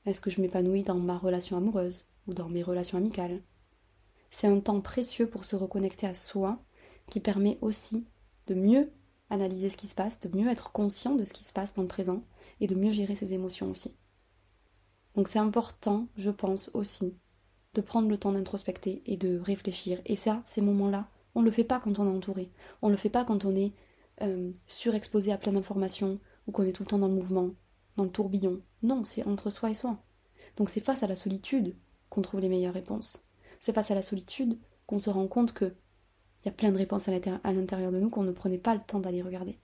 Est-ce 0.05 0.21
que 0.21 0.31
je 0.31 0.41
m'épanouis 0.41 0.83
dans 0.83 0.99
ma 0.99 1.17
relation 1.17 1.57
amoureuse 1.57 2.07
ou 2.27 2.35
dans 2.35 2.49
mes 2.49 2.63
relations 2.63 2.99
amicales? 2.99 3.43
C'est 4.31 4.49
un 4.49 4.61
temps 4.61 4.81
précieux 4.81 5.29
pour 5.29 5.45
se 5.45 5.55
reconnecter 5.55 6.07
à 6.07 6.15
soi 6.15 6.59
qui 7.09 7.21
permet 7.21 7.59
aussi 7.61 8.07
de 8.47 8.55
mieux 8.55 8.91
analyser 9.31 9.71
ce 9.71 9.77
qui 9.77 9.87
se 9.87 9.95
passe, 9.95 10.21
de 10.21 10.37
mieux 10.37 10.51
être 10.51 10.73
conscient 10.73 11.15
de 11.15 11.25
ce 11.25 11.33
qui 11.33 11.45
se 11.45 11.53
passe 11.53 11.73
dans 11.73 11.83
le 11.83 11.89
présent 11.89 12.25
et 12.61 12.67
de 12.67 12.75
mieux 12.75 12.91
gérer 12.91 13.15
ses 13.15 13.33
émotions 13.33 13.71
aussi. 13.71 13.97
Donc 15.15 15.29
c'est 15.29 15.39
important, 15.39 16.09
je 16.17 16.31
pense 16.31 16.71
aussi, 16.75 17.17
de 17.75 17.81
prendre 17.81 18.09
le 18.09 18.19
temps 18.19 18.33
d'introspecter 18.33 19.03
et 19.07 19.17
de 19.17 19.39
réfléchir. 19.39 20.01
Et 20.07 20.17
ça, 20.17 20.43
ces 20.45 20.61
moments-là, 20.61 21.09
on 21.35 21.41
ne 21.41 21.47
le 21.47 21.53
fait 21.53 21.65
pas 21.65 21.81
quand 21.81 21.99
on 21.99 22.07
est 22.07 22.17
entouré. 22.17 22.51
On 22.83 22.89
ne 22.89 22.93
le 22.93 22.99
fait 22.99 23.11
pas 23.11 23.25
quand 23.25 23.45
on 23.45 23.55
est 23.55 23.73
euh, 24.23 24.53
surexposé 24.67 25.33
à 25.33 25.39
plein 25.39 25.53
d'informations 25.53 26.21
ou 26.47 26.53
qu'on 26.53 26.65
est 26.65 26.73
tout 26.73 26.83
le 26.83 26.89
temps 26.89 26.99
dans 26.99 27.09
le 27.09 27.15
mouvement, 27.15 27.51
dans 27.97 28.05
le 28.05 28.11
tourbillon. 28.11 28.63
Non, 28.83 29.05
c'est 29.05 29.25
entre 29.25 29.51
soi 29.51 29.71
et 29.71 29.75
soi. 29.75 30.03
Donc 30.57 30.71
c'est 30.71 30.81
face 30.81 31.03
à 31.03 31.07
la 31.07 31.17
solitude 31.17 31.77
qu'on 32.09 32.23
trouve 32.23 32.41
les 32.41 32.49
meilleures 32.49 32.75
réponses. 32.75 33.25
C'est 33.61 33.75
face 33.75 33.91
à 33.91 33.95
la 33.95 34.03
solitude 34.03 34.59
qu'on 34.87 34.99
se 34.99 35.11
rend 35.11 35.27
compte 35.27 35.53
que 35.53 35.75
il 36.43 36.49
y 36.49 36.51
a 36.51 36.53
plein 36.53 36.73
de 36.73 36.77
réponses 36.77 37.09
à 37.09 37.53
l'intérieur 37.53 37.91
de 37.91 37.99
nous 37.99 38.11
qu'on 38.11 38.23
ne 38.23 38.33
prenait 38.33 38.59
pas 38.59 38.75
le 38.75 38.83
temps 38.83 39.01
d'aller 39.01 39.23
regarder. 39.23 39.59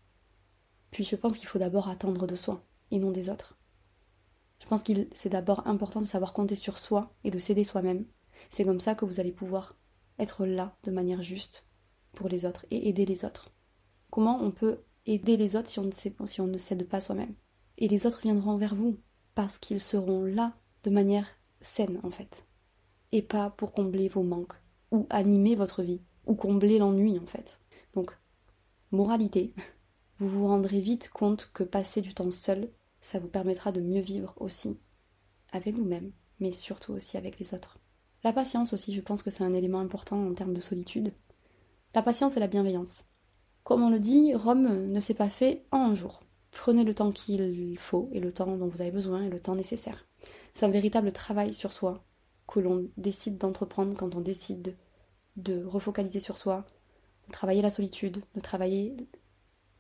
Puis 0.91 1.05
je 1.05 1.15
pense 1.15 1.37
qu'il 1.37 1.47
faut 1.47 1.59
d'abord 1.59 1.91
attendre 1.91 2.27
de 2.27 2.35
soi 2.35 2.65
et 2.91 2.99
non 2.99 3.11
des 3.11 3.29
autres. 3.29 3.59
Je 4.61 4.67
pense 4.67 4.83
qu'il 4.83 5.09
c'est 5.13 5.29
d'abord 5.29 5.67
important 5.67 6.01
de 6.01 6.07
savoir 6.07 6.33
compter 6.33 6.57
sur 6.57 6.79
soi 6.79 7.15
et 7.23 7.31
de 7.31 7.39
s'aider 7.39 7.65
soi-même. 7.65 8.07
C'est 8.49 8.65
comme 8.65 8.81
ça 8.81 8.95
que 8.95 9.05
vous 9.05 9.21
allez 9.21 9.33
pouvoir 9.33 9.77
être 10.19 10.47
là 10.47 10.77
de 10.83 10.91
manière 10.91 11.23
juste 11.23 11.67
pour 12.13 12.29
les 12.29 12.47
autres 12.47 12.65
et 12.71 12.89
aider 12.89 13.05
les 13.05 13.25
autres. 13.25 13.53
Comment 14.11 14.43
on 14.43 14.51
peut 14.51 14.83
aider 15.15 15.37
les 15.37 15.57
autres 15.57 15.69
si 15.69 15.79
on 15.81 15.85
ne, 15.85 15.91
sait, 15.91 16.15
s'aide 16.59 16.89
pas 16.89 17.01
soi-même 17.01 17.35
Et 17.79 17.89
les 17.89 18.07
autres 18.07 18.21
viendront 18.23 18.57
vers 18.57 18.75
vous 18.75 18.97
parce 19.35 19.59
qu'ils 19.59 19.81
seront 19.81 20.25
là 20.25 20.55
de 20.85 20.91
manière 20.91 21.27
saine 21.61 22.01
en 22.03 22.11
fait. 22.11 22.47
Et 23.13 23.23
pas 23.23 23.51
pour 23.51 23.73
combler 23.73 24.09
vos 24.09 24.23
manques 24.23 24.55
ou 24.91 25.07
animer 25.11 25.57
votre 25.57 25.83
vie 25.83 26.03
ou 26.27 26.35
combler 26.35 26.79
l'ennui 26.79 27.19
en 27.19 27.27
fait. 27.27 27.61
Donc, 27.95 28.17
moralité, 28.93 29.55
vous 30.19 30.29
vous 30.29 30.47
rendrez 30.47 30.81
vite 30.81 31.11
compte 31.11 31.51
que 31.53 31.65
passer 31.65 32.01
du 32.01 32.15
temps 32.15 32.31
seul, 32.31 32.71
ça 33.01 33.19
vous 33.19 33.29
permettra 33.29 33.73
de 33.73 33.81
mieux 33.81 34.03
vivre 34.03 34.35
aussi, 34.37 34.79
avec 35.53 35.75
vous-même, 35.75 36.13
mais 36.39 36.53
surtout 36.53 36.93
aussi 36.93 37.17
avec 37.17 37.39
les 37.39 37.55
autres. 37.55 37.79
La 38.23 38.33
patience 38.33 38.75
aussi, 38.75 38.95
je 38.95 39.01
pense 39.01 39.23
que 39.23 39.31
c'est 39.31 39.45
un 39.45 39.55
élément 39.55 39.81
important 39.81 40.23
en 40.23 40.35
termes 40.35 40.53
de 40.53 40.61
solitude. 40.61 41.15
La 41.95 42.03
patience 42.03 42.37
et 42.37 42.41
la 42.41 42.47
bienveillance. 42.47 43.05
Comme 43.65 43.83
on 43.83 43.91
le 43.91 44.01
dit, 44.01 44.35
Rome 44.35 44.91
ne 44.91 45.01
s'est 45.01 45.15
pas 45.15 45.29
fait 45.29 45.65
en 45.71 45.79
un 45.79 45.95
jour. 45.95 46.23
Prenez 46.51 46.85
le 46.85 46.95
temps 46.95 47.13
qu'il 47.13 47.79
faut 47.79 48.09
et 48.13 48.21
le 48.21 48.33
temps 48.33 48.57
dont 48.57 48.69
vous 48.69 48.81
avez 48.81 48.91
besoin 48.91 49.23
et 49.23 49.31
le 49.31 49.41
temps 49.41 49.55
nécessaire. 49.55 50.07
C'est 50.55 50.67
un 50.67 50.71
véritable 50.71 51.13
travail 51.13 51.55
sur 51.55 51.73
soi 51.73 52.05
que 52.49 52.61
l'on 52.61 52.89
décide 52.97 53.39
d'entreprendre 53.39 53.97
quand 53.97 54.15
on 54.17 54.21
décide 54.21 54.77
de 55.37 55.65
refocaliser 55.65 56.19
sur 56.21 56.39
soi, 56.39 56.67
de 57.29 57.33
travailler 57.33 57.63
la 57.63 57.71
solitude, 57.71 58.23
de 58.35 58.41
travailler 58.41 58.97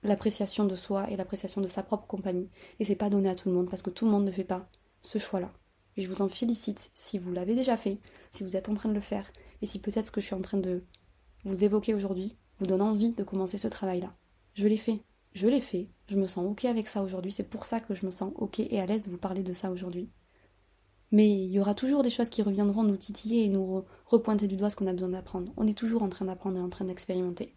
l'appréciation 0.02 0.64
de 0.64 0.76
soi 0.76 1.10
et 1.10 1.16
l'appréciation 1.16 1.60
de 1.60 1.66
sa 1.66 1.82
propre 1.82 2.06
compagnie. 2.06 2.50
Et 2.78 2.84
c'est 2.84 2.94
pas 2.94 3.10
donné 3.10 3.28
à 3.28 3.34
tout 3.34 3.48
le 3.48 3.54
monde 3.54 3.68
parce 3.68 3.82
que 3.82 3.90
tout 3.90 4.04
le 4.04 4.10
monde 4.12 4.24
ne 4.24 4.32
fait 4.32 4.44
pas 4.44 4.68
ce 5.02 5.18
choix-là. 5.18 5.52
Et 5.96 6.02
je 6.02 6.08
vous 6.08 6.22
en 6.22 6.28
félicite 6.28 6.90
si 6.94 7.18
vous 7.18 7.32
l'avez 7.32 7.54
déjà 7.54 7.76
fait, 7.76 7.98
si 8.30 8.44
vous 8.44 8.56
êtes 8.56 8.68
en 8.68 8.74
train 8.74 8.88
de 8.88 8.94
le 8.94 9.00
faire, 9.00 9.30
et 9.60 9.66
si 9.66 9.80
peut-être 9.80 10.06
ce 10.06 10.10
que 10.10 10.20
je 10.20 10.26
suis 10.26 10.34
en 10.34 10.40
train 10.40 10.58
de 10.58 10.84
vous 11.44 11.64
évoquer 11.64 11.94
aujourd'hui 11.94 12.36
vous 12.60 12.66
donne 12.66 12.82
envie 12.82 13.12
de 13.12 13.24
commencer 13.24 13.58
ce 13.58 13.68
travail-là. 13.68 14.14
Je 14.54 14.68
l'ai 14.68 14.76
fait. 14.76 15.00
Je 15.32 15.48
l'ai 15.48 15.60
fait. 15.60 15.88
Je 16.08 16.16
me 16.16 16.26
sens 16.26 16.44
ok 16.44 16.66
avec 16.66 16.86
ça 16.86 17.02
aujourd'hui. 17.02 17.32
C'est 17.32 17.48
pour 17.48 17.64
ça 17.64 17.80
que 17.80 17.94
je 17.94 18.04
me 18.04 18.10
sens 18.10 18.32
ok 18.36 18.60
et 18.60 18.80
à 18.80 18.86
l'aise 18.86 19.02
de 19.02 19.10
vous 19.10 19.18
parler 19.18 19.42
de 19.42 19.52
ça 19.52 19.70
aujourd'hui. 19.70 20.10
Mais 21.12 21.28
il 21.28 21.50
y 21.50 21.58
aura 21.58 21.74
toujours 21.74 22.02
des 22.02 22.10
choses 22.10 22.30
qui 22.30 22.42
reviendront 22.42 22.84
nous 22.84 22.96
titiller 22.96 23.44
et 23.44 23.48
nous 23.48 23.84
repointer 24.06 24.46
du 24.46 24.56
doigt 24.56 24.70
ce 24.70 24.76
qu'on 24.76 24.86
a 24.86 24.92
besoin 24.92 25.08
d'apprendre. 25.08 25.52
On 25.56 25.66
est 25.66 25.76
toujours 25.76 26.02
en 26.02 26.08
train 26.08 26.26
d'apprendre 26.26 26.58
et 26.58 26.62
en 26.62 26.68
train 26.68 26.84
d'expérimenter. 26.84 27.56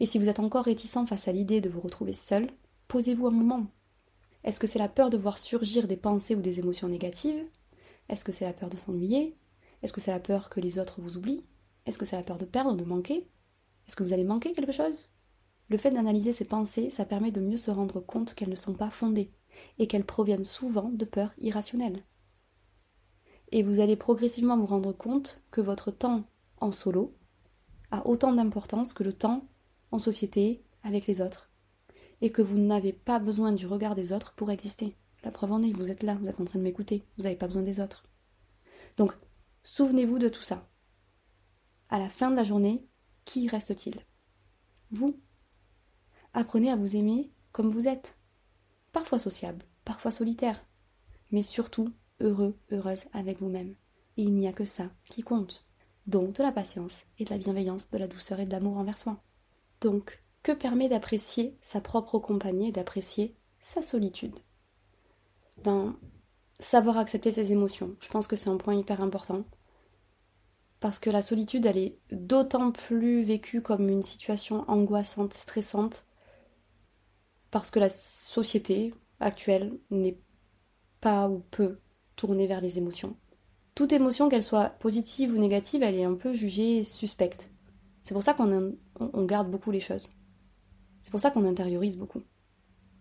Et 0.00 0.06
si 0.06 0.18
vous 0.18 0.28
êtes 0.28 0.40
encore 0.40 0.64
réticent 0.64 1.06
face 1.06 1.28
à 1.28 1.32
l'idée 1.32 1.60
de 1.60 1.68
vous 1.68 1.80
retrouver 1.80 2.12
seul, 2.12 2.50
posez-vous 2.88 3.26
un 3.26 3.32
moment. 3.32 3.66
Est-ce 4.44 4.60
que 4.60 4.66
c'est 4.66 4.78
la 4.78 4.88
peur 4.88 5.10
de 5.10 5.16
voir 5.16 5.38
surgir 5.38 5.88
des 5.88 5.96
pensées 5.96 6.34
ou 6.34 6.40
des 6.40 6.58
émotions 6.58 6.88
négatives? 6.88 7.42
Est-ce 8.08 8.24
que 8.24 8.32
c'est 8.32 8.44
la 8.44 8.52
peur 8.52 8.70
de 8.70 8.76
s'ennuyer? 8.76 9.36
Est-ce 9.82 9.92
que 9.92 10.00
c'est 10.00 10.10
la 10.10 10.20
peur 10.20 10.50
que 10.50 10.60
les 10.60 10.78
autres 10.78 11.00
vous 11.00 11.16
oublient? 11.16 11.44
Est-ce 11.86 11.98
que 11.98 12.04
c'est 12.04 12.16
la 12.16 12.22
peur 12.22 12.38
de 12.38 12.44
perdre, 12.44 12.76
de 12.76 12.84
manquer? 12.84 13.26
Est-ce 13.86 13.96
que 13.96 14.02
vous 14.02 14.12
allez 14.12 14.24
manquer 14.24 14.52
quelque 14.52 14.72
chose? 14.72 15.10
Le 15.68 15.78
fait 15.78 15.90
d'analyser 15.90 16.32
ces 16.32 16.44
pensées, 16.44 16.90
ça 16.90 17.04
permet 17.04 17.30
de 17.30 17.40
mieux 17.40 17.56
se 17.56 17.70
rendre 17.70 18.00
compte 18.00 18.34
qu'elles 18.34 18.50
ne 18.50 18.56
sont 18.56 18.74
pas 18.74 18.90
fondées 18.90 19.32
et 19.78 19.86
qu'elles 19.86 20.04
proviennent 20.04 20.44
souvent 20.44 20.90
de 20.90 21.04
peurs 21.04 21.32
irrationnelles 21.38 22.04
et 23.54 23.62
vous 23.62 23.78
allez 23.78 23.94
progressivement 23.94 24.58
vous 24.58 24.66
rendre 24.66 24.92
compte 24.92 25.40
que 25.52 25.60
votre 25.60 25.92
temps 25.92 26.24
en 26.60 26.72
solo 26.72 27.16
a 27.92 28.04
autant 28.04 28.32
d'importance 28.32 28.92
que 28.92 29.04
le 29.04 29.12
temps 29.12 29.46
en 29.92 30.00
société 30.00 30.64
avec 30.82 31.06
les 31.06 31.20
autres, 31.20 31.52
et 32.20 32.30
que 32.30 32.42
vous 32.42 32.58
n'avez 32.58 32.92
pas 32.92 33.20
besoin 33.20 33.52
du 33.52 33.68
regard 33.68 33.94
des 33.94 34.12
autres 34.12 34.34
pour 34.34 34.50
exister. 34.50 34.96
La 35.22 35.30
preuve 35.30 35.52
en 35.52 35.62
est, 35.62 35.72
vous 35.72 35.92
êtes 35.92 36.02
là, 36.02 36.16
vous 36.16 36.28
êtes 36.28 36.40
en 36.40 36.44
train 36.44 36.58
de 36.58 36.64
m'écouter, 36.64 37.06
vous 37.16 37.24
n'avez 37.24 37.36
pas 37.36 37.46
besoin 37.46 37.62
des 37.62 37.78
autres. 37.78 38.02
Donc, 38.96 39.12
souvenez-vous 39.62 40.18
de 40.18 40.28
tout 40.28 40.42
ça. 40.42 40.68
À 41.88 42.00
la 42.00 42.08
fin 42.08 42.32
de 42.32 42.36
la 42.36 42.44
journée, 42.44 42.88
qui 43.24 43.48
reste-t-il? 43.48 44.00
Vous. 44.90 45.16
Apprenez 46.32 46.70
à 46.70 46.76
vous 46.76 46.96
aimer 46.96 47.30
comme 47.52 47.70
vous 47.70 47.88
êtes. 47.88 48.18
Parfois 48.92 49.18
sociable, 49.18 49.64
parfois 49.84 50.10
solitaire, 50.10 50.64
mais 51.30 51.42
surtout 51.42 51.92
heureux, 52.20 52.56
heureuse 52.70 53.06
avec 53.12 53.40
vous-même. 53.40 53.74
Et 54.16 54.22
il 54.22 54.34
n'y 54.34 54.48
a 54.48 54.52
que 54.52 54.64
ça 54.64 54.90
qui 55.04 55.22
compte. 55.22 55.66
Donc 56.06 56.34
de 56.34 56.42
la 56.42 56.52
patience 56.52 57.06
et 57.18 57.24
de 57.24 57.30
la 57.30 57.38
bienveillance, 57.38 57.90
de 57.90 57.98
la 57.98 58.08
douceur 58.08 58.40
et 58.40 58.46
de 58.46 58.52
l'amour 58.52 58.78
envers 58.78 58.98
soi. 58.98 59.22
Donc, 59.80 60.22
que 60.42 60.52
permet 60.52 60.88
d'apprécier 60.88 61.56
sa 61.60 61.80
propre 61.80 62.18
compagnie 62.18 62.68
et 62.68 62.72
d'apprécier 62.72 63.36
sa 63.60 63.82
solitude? 63.82 64.38
Ben, 65.64 65.96
savoir 66.58 66.98
accepter 66.98 67.30
ses 67.30 67.52
émotions. 67.52 67.96
Je 68.00 68.08
pense 68.08 68.26
que 68.26 68.36
c'est 68.36 68.50
un 68.50 68.58
point 68.58 68.74
hyper 68.74 69.00
important. 69.00 69.44
Parce 70.84 70.98
que 70.98 71.08
la 71.08 71.22
solitude, 71.22 71.64
elle 71.64 71.78
est 71.78 71.98
d'autant 72.12 72.70
plus 72.70 73.22
vécue 73.22 73.62
comme 73.62 73.88
une 73.88 74.02
situation 74.02 74.68
angoissante, 74.68 75.32
stressante, 75.32 76.04
parce 77.50 77.70
que 77.70 77.80
la 77.80 77.88
société 77.88 78.92
actuelle 79.18 79.78
n'est 79.88 80.20
pas 81.00 81.30
ou 81.30 81.38
peu 81.38 81.78
tournée 82.16 82.46
vers 82.46 82.60
les 82.60 82.76
émotions. 82.76 83.16
Toute 83.74 83.94
émotion, 83.94 84.28
qu'elle 84.28 84.44
soit 84.44 84.68
positive 84.78 85.32
ou 85.32 85.38
négative, 85.38 85.82
elle 85.82 85.94
est 85.94 86.04
un 86.04 86.16
peu 86.16 86.34
jugée 86.34 86.84
suspecte. 86.84 87.50
C'est 88.02 88.12
pour 88.12 88.22
ça 88.22 88.34
qu'on 88.34 88.76
on 89.00 89.24
garde 89.24 89.50
beaucoup 89.50 89.70
les 89.70 89.80
choses. 89.80 90.10
C'est 91.02 91.10
pour 91.10 91.20
ça 91.20 91.30
qu'on 91.30 91.48
intériorise 91.48 91.96
beaucoup. 91.96 92.20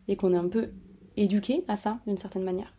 Et 0.07 0.15
qu'on 0.15 0.33
est 0.33 0.37
un 0.37 0.47
peu 0.47 0.71
éduqué 1.17 1.65
à 1.67 1.75
ça, 1.75 1.99
d'une 2.07 2.17
certaine 2.17 2.45
manière. 2.45 2.73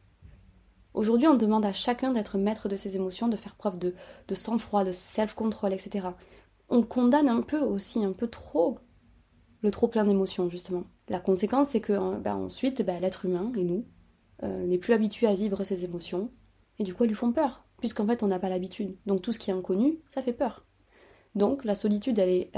Aujourd'hui, 0.95 1.27
on 1.27 1.37
demande 1.37 1.65
à 1.65 1.73
chacun 1.73 2.13
d'être 2.13 2.39
maître 2.39 2.69
de 2.69 2.77
ses 2.77 2.97
émotions, 2.97 3.29
de 3.29 3.37
faire 3.37 3.57
preuve 3.57 3.79
de, 3.79 3.95
de 4.29 4.35
sang-froid, 4.35 4.85
de 4.85 4.93
self-control, 4.93 5.73
etc. 5.73 6.09
On 6.69 6.83
condamne 6.83 7.29
un 7.29 7.43
peu 7.43 7.59
aussi, 7.59 8.05
un 8.05 8.13
peu 8.13 8.29
trop, 8.29 8.79
le 9.61 9.71
trop 9.73 9.89
plein 9.89 10.05
d'émotions, 10.05 10.49
justement. 10.49 10.85
La 11.09 11.21
conséquence, 11.21 11.71
c'est 11.71 11.81
que 11.81 12.19
ben, 12.19 12.37
ensuite, 12.37 12.83
ben, 12.83 13.01
l'être 13.01 13.25
humain, 13.25 13.53
et 13.57 13.65
nous, 13.65 13.87
euh, 14.45 14.67
n'est 14.67 14.79
plus 14.79 14.95
habitué 14.95 15.27
à 15.27 15.35
vivre 15.35 15.65
ses 15.65 15.85
émotions, 15.85 16.31
et 16.79 16.85
du 16.85 16.95
coup 16.95 17.05
elles 17.05 17.11
lui 17.11 17.17
font 17.17 17.33
peur, 17.33 17.65
puisqu'en 17.79 18.07
fait 18.07 18.23
on 18.23 18.29
n'a 18.29 18.39
pas 18.39 18.49
l'habitude. 18.49 18.97
Donc 19.07 19.23
tout 19.23 19.33
ce 19.33 19.39
qui 19.39 19.51
est 19.51 19.55
inconnu, 19.55 20.01
ça 20.09 20.23
fait 20.23 20.33
peur. 20.33 20.65
Donc 21.35 21.65
la 21.65 21.75
solitude, 21.75 22.19
elle 22.19 22.29
est, 22.29 22.51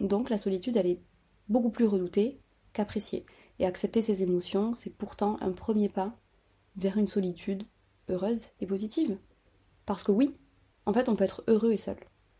Donc 0.00 0.30
la 0.30 0.38
solitude, 0.38 0.76
elle 0.76 0.86
est 0.86 1.02
beaucoup 1.48 1.70
plus 1.70 1.86
redoutée 1.86 2.40
qu'appréciée. 2.72 3.26
Et 3.58 3.66
accepter 3.66 4.02
ses 4.02 4.22
émotions, 4.22 4.72
c'est 4.72 4.90
pourtant 4.90 5.36
un 5.40 5.50
premier 5.50 5.88
pas 5.88 6.16
vers 6.78 6.96
une 6.96 7.06
solitude 7.06 7.64
heureuse 8.08 8.48
et 8.60 8.66
positive. 8.66 9.18
Parce 9.84 10.02
que 10.02 10.12
oui, 10.12 10.34
en 10.86 10.92
fait, 10.92 11.08
on 11.08 11.16
peut 11.16 11.24
être 11.24 11.44
heureux 11.48 11.72
et 11.72 11.76
seul. 11.76 11.96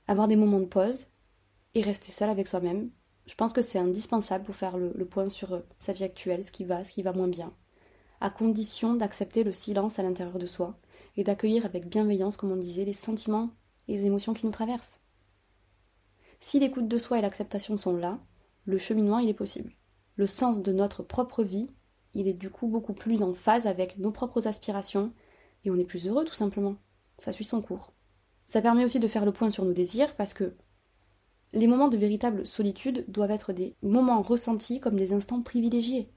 Avoir 0.07 0.29
des 0.29 0.37
moments 0.37 0.61
de 0.61 0.66
pause 0.66 1.09
et 1.74 1.83
rester 1.83 2.12
seul 2.12 2.31
avec 2.31 2.48
soi-même, 2.48 2.90
je 3.27 3.35
pense 3.35 3.53
que 3.53 3.61
c'est 3.61 3.79
indispensable 3.79 4.44
pour 4.44 4.57
faire 4.57 4.79
le, 4.79 5.05
point 5.05 5.29
sur 5.29 5.53
euh, 5.53 5.61
sa 5.79 5.92
vie 5.92 6.05
actuelle, 6.05 6.42
ce 6.42 6.51
qui 6.51 6.64
va, 6.64 6.83
ce 6.83 6.92
qui 6.92 7.03
va 7.03 7.12
moins 7.12 7.29
bien, 7.29 7.53
à 8.20 8.31
condition 8.31 8.94
d'accepter 8.94 9.44
le 9.44 9.53
silence 9.53 9.98
à 9.98 10.03
l'intérieur 10.03 10.38
de 10.38 10.46
soi 10.46 10.79
et 11.16 11.24
d'accueillir 11.24 11.66
avec 11.66 11.88
bienveillance, 11.88 12.38
comme 12.38 12.53
on 12.53 12.57
disait, 12.57 12.87
les 12.87 12.94
sentiments 12.94 13.51
et 13.87 13.92
les 13.92 14.07
émotions 14.07 14.33
qui 14.33 14.46
nous 14.46 14.53
traversent. 14.53 15.03
Si 16.40 16.59
l'écoute 16.59 16.88
de 16.88 16.98
soi 16.98 17.18
et 17.18 17.22
l'acceptation 17.22 17.77
sont 17.77 17.96
là, 17.96 18.18
le 18.64 18.79
cheminement 18.79 19.18
il 19.18 19.29
est 19.29 19.35
possible. 19.35 19.72
Le 20.16 20.27
sens 20.27 20.62
de 20.62 20.72
notre 20.72 21.03
propre 21.03 21.42
vie, 21.42 21.68
il 22.14 22.29
est 22.29 22.35
du 22.35 22.51
coup 22.51 22.68
beaucoup 22.68 22.94
plus 22.94 23.23
en 23.23 23.35
phase 23.35 23.66
avec 23.66 23.99
nos 23.99 24.11
propres 24.11 24.47
aspirations 24.47 25.12
et 25.64 25.71
on 25.71 25.79
est 25.79 25.85
plus 25.85 26.07
heureux 26.07 26.25
tout 26.25 26.35
simplement. 26.35 26.77
Ça 27.18 27.33
suit 27.33 27.44
son 27.44 27.61
cours. 27.61 27.92
Ça 28.47 28.62
permet 28.62 28.85
aussi 28.85 29.01
de 29.01 29.09
faire 29.09 29.25
le 29.25 29.33
point 29.33 29.51
sur 29.51 29.64
nos 29.64 29.73
désirs 29.73 30.14
parce 30.16 30.35
que 30.35 30.55
les 31.53 31.66
moments 31.66 31.88
de 31.88 31.97
véritable 31.97 32.47
solitude 32.47 33.05
doivent 33.09 33.31
être 33.31 33.53
des 33.53 33.77
moments 33.83 34.23
ressentis 34.23 34.81
comme 34.81 34.97
des 34.97 35.12
instants 35.12 35.42
privilégiés. 35.42 36.12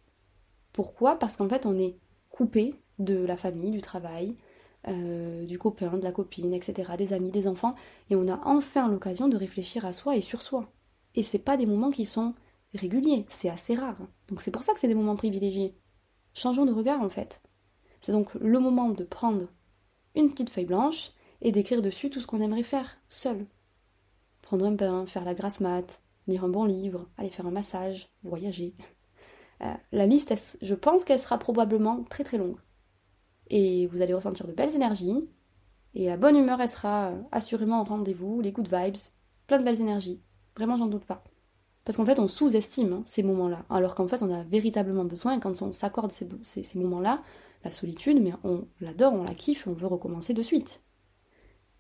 Pourquoi? 0.74 1.18
Parce 1.18 1.38
qu'en 1.38 1.50
fait 1.50 1.66
on 1.66 1.78
est 1.78 1.98
coupé 2.30 2.76
de 3.00 3.16
la 3.16 3.38
famille, 3.38 3.72
du 3.72 3.82
travail, 3.82 4.36
euh, 4.88 5.46
du 5.46 5.60
copain, 5.60 5.98
de 5.98 6.04
la 6.04 6.12
copine, 6.12 6.54
etc., 6.54 6.94
des 6.98 7.14
amis, 7.14 7.32
des 7.32 7.48
enfants, 7.48 7.76
et 8.10 8.16
on 8.16 8.28
a 8.28 8.42
enfin 8.46 8.90
l'occasion 8.90 9.28
de 9.28 9.38
réfléchir 9.38 9.86
à 9.86 9.94
soi 9.94 10.16
et 10.16 10.22
sur 10.22 10.42
soi. 10.42 10.72
Et 11.16 11.24
c'est 11.24 11.40
pas 11.40 11.58
des 11.58 11.66
moments 11.66 11.92
qui 11.92 12.06
sont 12.06 12.34
réguliers, 12.74 13.26
c'est 13.30 13.50
assez 13.50 13.76
rare. 13.76 13.98
Donc 14.28 14.42
c'est 14.42 14.52
pour 14.52 14.64
ça 14.64 14.74
que 14.74 14.80
c'est 14.80 14.88
des 14.88 14.96
moments 14.96 15.16
privilégiés. 15.16 15.76
Changeons 16.34 16.66
de 16.66 16.72
regard 16.72 17.02
en 17.02 17.10
fait. 17.10 17.42
C'est 18.00 18.12
donc 18.12 18.34
le 18.36 18.60
moment 18.60 18.90
de 18.90 19.04
prendre 19.04 19.48
une 20.16 20.30
petite 20.30 20.50
feuille 20.50 20.66
blanche 20.66 21.12
et 21.42 21.52
d'écrire 21.52 21.82
dessus 21.82 22.10
tout 22.10 22.22
ce 22.22 22.28
qu'on 22.28 22.42
aimerait 22.42 22.64
faire, 22.64 22.98
seul. 23.08 23.46
Prendre 24.42 24.66
un 24.66 24.72
bain, 24.72 25.06
faire 25.06 25.26
la 25.26 25.34
grasse 25.34 25.62
mat, 25.62 26.02
lire 26.28 26.44
un 26.44 26.50
bon 26.50 26.66
livre, 26.66 27.08
aller 27.18 27.30
faire 27.30 27.48
un 27.48 27.52
massage, 27.52 28.10
voyager. 28.24 28.76
Euh, 29.62 29.74
la 29.92 30.08
liste, 30.08 30.58
je 30.62 30.76
pense 30.76 31.04
qu'elle 31.04 31.20
sera 31.20 31.38
probablement 31.38 32.04
très 32.04 32.24
très 32.24 32.38
longue 32.38 32.58
et 33.52 33.86
vous 33.88 34.02
allez 34.02 34.14
ressentir 34.14 34.48
de 34.48 34.54
belles 34.54 34.76
énergies. 34.76 35.30
Et 35.94 36.08
la 36.08 36.18
bonne 36.18 36.38
humeur, 36.38 36.62
elle 36.62 36.70
sera 36.70 37.10
euh, 37.10 37.22
assurément 37.32 37.82
au 37.82 37.84
rendez-vous, 37.84 38.40
les 38.40 38.54
good 38.54 38.74
vibes, 38.74 38.96
plein 39.46 39.60
de 39.60 39.64
belles 39.64 39.82
énergies. 39.82 40.24
Vraiment, 40.56 40.78
j'en 40.78 40.88
doute 40.88 41.06
pas. 41.06 41.24
Parce 41.92 41.98
qu'en 41.98 42.06
fait, 42.06 42.22
on 42.22 42.30
sous-estime 42.30 42.94
hein, 42.94 43.02
ces 43.04 43.22
moments-là. 43.22 43.66
Alors 43.70 43.96
qu'en 43.96 44.08
fait, 44.08 44.24
on 44.24 44.34
a 44.34 44.44
véritablement 44.44 45.04
besoin, 45.04 45.42
quand 45.42 45.62
on 45.62 45.74
s'accorde 45.74 46.14
ces, 46.14 46.26
ces, 46.42 46.80
moments-là, 46.80 47.22
la 47.66 47.72
solitude, 47.72 48.22
mais 48.22 48.32
on 48.46 48.66
l'adore, 48.80 49.12
on 49.12 49.24
la 49.24 49.36
kiffe, 49.36 49.68
on 49.68 49.74
veut 49.74 49.88
recommencer 49.88 50.34
de 50.34 50.42
suite. 50.42 50.82